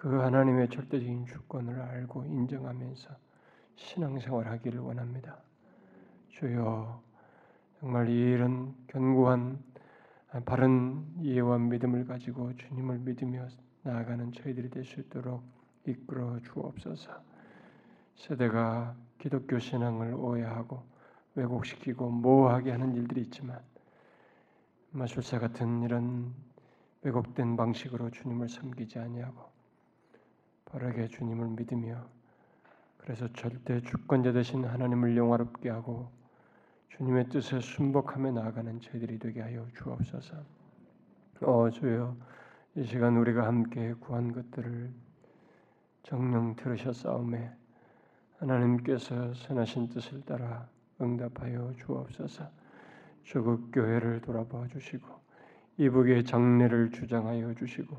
그 0.00 0.08
하나님의 0.16 0.70
절대적인 0.70 1.26
주권을 1.26 1.78
알고 1.78 2.24
인정하면서 2.24 3.10
신앙생활하기를 3.76 4.80
원합니다. 4.80 5.36
주여 6.30 7.02
정말 7.78 8.08
이런 8.08 8.74
견고한 8.86 9.62
바른 10.46 11.04
이해와 11.20 11.58
믿음을 11.58 12.06
가지고 12.06 12.56
주님을 12.56 13.00
믿으며 13.00 13.46
나아가는 13.82 14.32
저희들이 14.32 14.70
될 14.70 14.86
수 14.86 15.00
있도록 15.00 15.42
이끌어 15.86 16.40
주옵소서. 16.44 17.12
세대가 18.14 18.96
기독교 19.18 19.58
신앙을 19.58 20.14
오해하고 20.14 20.82
왜곡시키고 21.34 22.08
모호하게 22.08 22.70
하는 22.70 22.94
일들이 22.94 23.20
있지만 23.20 23.60
마술사 24.92 25.40
같은 25.40 25.82
이런 25.82 26.32
왜곡된 27.02 27.58
방식으로 27.58 28.10
주님을 28.10 28.48
섬기지 28.48 28.98
아니하고 28.98 29.59
바르게 30.70 31.08
주님을 31.08 31.48
믿으며 31.48 32.06
그래서 32.98 33.26
절대 33.32 33.80
주권자 33.80 34.32
되신 34.32 34.64
하나님을 34.64 35.16
영화롭게 35.16 35.68
하고 35.68 36.10
주님의 36.90 37.28
뜻에 37.30 37.60
순복하며 37.60 38.32
나아가는 38.32 38.80
저희들이 38.80 39.18
되게 39.18 39.40
하여 39.40 39.66
주옵소서. 39.74 40.36
어 41.42 41.70
주여 41.70 42.16
이 42.76 42.84
시간 42.84 43.16
우리가 43.16 43.46
함께 43.46 43.94
구한 43.94 44.32
것들을 44.32 44.92
정령 46.02 46.56
들으셨사오매 46.56 47.50
하나님께서 48.38 49.34
선하신 49.34 49.88
뜻을 49.88 50.22
따라 50.22 50.68
응답하여 51.00 51.72
주옵소서. 51.78 52.48
조국 53.24 53.70
교회를 53.72 54.20
돌아봐 54.20 54.68
주시고 54.68 55.08
이북의 55.78 56.24
장례를 56.24 56.90
주장하여 56.90 57.54
주시고 57.54 57.96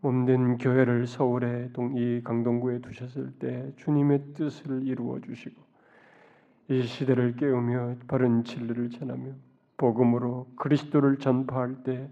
몸된 0.00 0.58
교회를 0.58 1.06
서울의 1.06 1.72
동이 1.72 2.22
강동구에 2.22 2.80
두셨을 2.80 3.32
때 3.38 3.72
주님의 3.76 4.34
뜻을 4.34 4.86
이루어 4.86 5.20
주시고 5.20 5.60
이 6.68 6.82
시대를 6.82 7.36
깨우며 7.36 7.96
바른 8.06 8.44
진리를 8.44 8.90
전하며 8.90 9.32
복음으로 9.76 10.46
그리스도를 10.56 11.18
전파할 11.18 11.82
때 11.82 12.08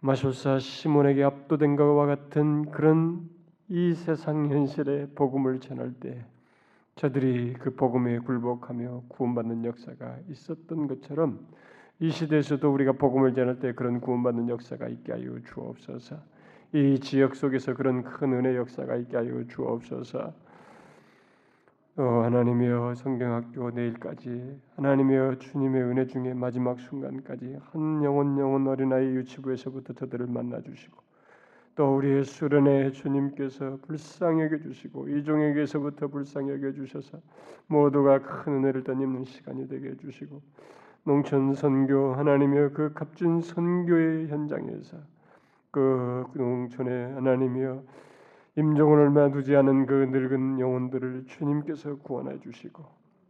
마술사 0.00 0.58
시몬에게 0.58 1.22
압도된 1.24 1.76
것과 1.76 2.06
같은 2.06 2.70
그런 2.70 3.28
이 3.68 3.94
세상 3.94 4.50
현실의 4.50 5.10
복음을 5.14 5.60
전할 5.60 5.92
때 5.92 6.24
저들이 6.96 7.54
그 7.54 7.74
복음에 7.74 8.18
굴복하며 8.18 9.04
구원받는 9.08 9.64
역사가 9.64 10.18
있었던 10.28 10.86
것처럼 10.86 11.46
이 11.98 12.10
시대에서도 12.10 12.72
우리가 12.72 12.92
복음을 12.92 13.34
전할 13.34 13.58
때 13.58 13.72
그런 13.74 14.00
구원받는 14.00 14.48
역사가 14.48 14.88
있게 14.88 15.12
하여 15.12 15.38
주옵소서. 15.44 16.39
이 16.72 17.00
지역 17.00 17.34
속에서 17.34 17.74
그런 17.74 18.04
큰 18.04 18.32
은혜 18.32 18.56
역사가 18.56 18.94
있게 18.96 19.16
하여 19.16 19.44
주옵소서. 19.48 20.32
어, 21.96 22.02
하나님이여 22.02 22.94
성경학교 22.94 23.70
내일까지 23.72 24.56
하나님이여 24.76 25.38
주님의 25.40 25.82
은혜 25.82 26.06
중에 26.06 26.32
마지막 26.32 26.78
순간까지 26.78 27.58
한 27.72 28.04
영혼 28.04 28.38
영혼 28.38 28.68
어린아이 28.68 29.04
유치부에서부터 29.16 29.94
저들을 29.94 30.28
만나 30.28 30.60
주시고 30.60 30.96
또 31.74 31.96
우리의 31.96 32.24
수련회 32.24 32.92
주님께서 32.92 33.78
불쌍히 33.82 34.42
여겨 34.42 34.58
주시고 34.58 35.08
이종에게서부터 35.08 36.06
불쌍히 36.06 36.50
여겨 36.52 36.72
주셔서 36.72 37.18
모두가 37.66 38.20
큰 38.20 38.58
은혜를 38.58 38.84
덧입는 38.84 39.24
시간이 39.24 39.68
되게 39.68 39.90
해 39.90 39.96
주시고 39.96 40.40
농촌 41.02 41.54
선교 41.54 42.14
하나님이여 42.14 42.70
그 42.70 42.92
값진 42.94 43.40
선교의 43.40 44.28
현장에서 44.28 44.98
그 45.70 46.24
농촌에 46.34 47.12
하나님이여 47.14 47.82
임종을 48.56 48.98
얼마 48.98 49.30
두지 49.30 49.54
않은 49.56 49.86
그 49.86 49.94
늙은 50.10 50.58
영혼들을 50.58 51.24
주님께서 51.26 51.96
구원해 51.98 52.38
주시고 52.40 52.84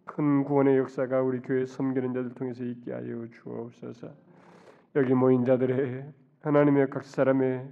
큰 0.06 0.44
구원의 0.44 0.78
역사가 0.78 1.22
우리 1.22 1.40
교회 1.40 1.66
섬기는 1.66 2.12
자들 2.14 2.34
통해서 2.34 2.64
있게 2.64 2.92
하여 2.92 3.26
주옵소서. 3.30 4.08
여기 4.96 5.14
모인 5.14 5.44
자들의 5.44 6.04
하나님의 6.42 6.90
각 6.90 7.04
사람의 7.04 7.70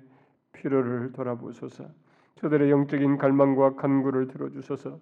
필요를 0.53 1.13
돌아보소서. 1.13 1.87
저들의 2.37 2.71
영적인 2.71 3.17
갈망과 3.17 3.75
간구를 3.75 4.29
들어주소서. 4.29 5.01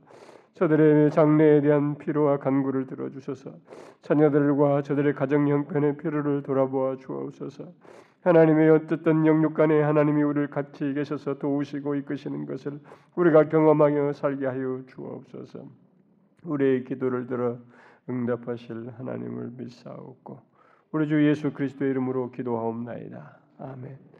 저들의 0.54 1.10
장래에 1.10 1.60
대한 1.60 1.98
필요와 1.98 2.38
간구를 2.38 2.86
들어주소서. 2.86 3.52
자녀들과 4.00 4.80
저들의 4.80 5.12
가정 5.12 5.46
형편의 5.46 5.98
필요를 5.98 6.42
돌아보아 6.42 6.96
주옵소서. 6.96 7.70
하나님의 8.26 8.70
어쨌든 8.70 9.24
영육 9.24 9.54
간에 9.54 9.80
하나님이 9.80 10.24
우리를 10.24 10.50
같이 10.50 10.92
계셔서 10.94 11.38
도우시고 11.38 11.94
이끄시는 11.94 12.44
것을 12.46 12.80
우리가 13.14 13.48
경험하여 13.48 14.12
살게 14.14 14.46
하여 14.46 14.82
주옵소서. 14.88 15.60
우리의 16.42 16.82
기도를 16.82 17.28
들어 17.28 17.56
응답하실 18.10 18.94
하나님을 18.98 19.52
믿사옵고 19.56 20.40
우리 20.90 21.06
주 21.06 21.24
예수 21.24 21.52
그리스도의 21.52 21.92
이름으로 21.92 22.32
기도하옵나이다. 22.32 23.38
아멘. 23.60 24.15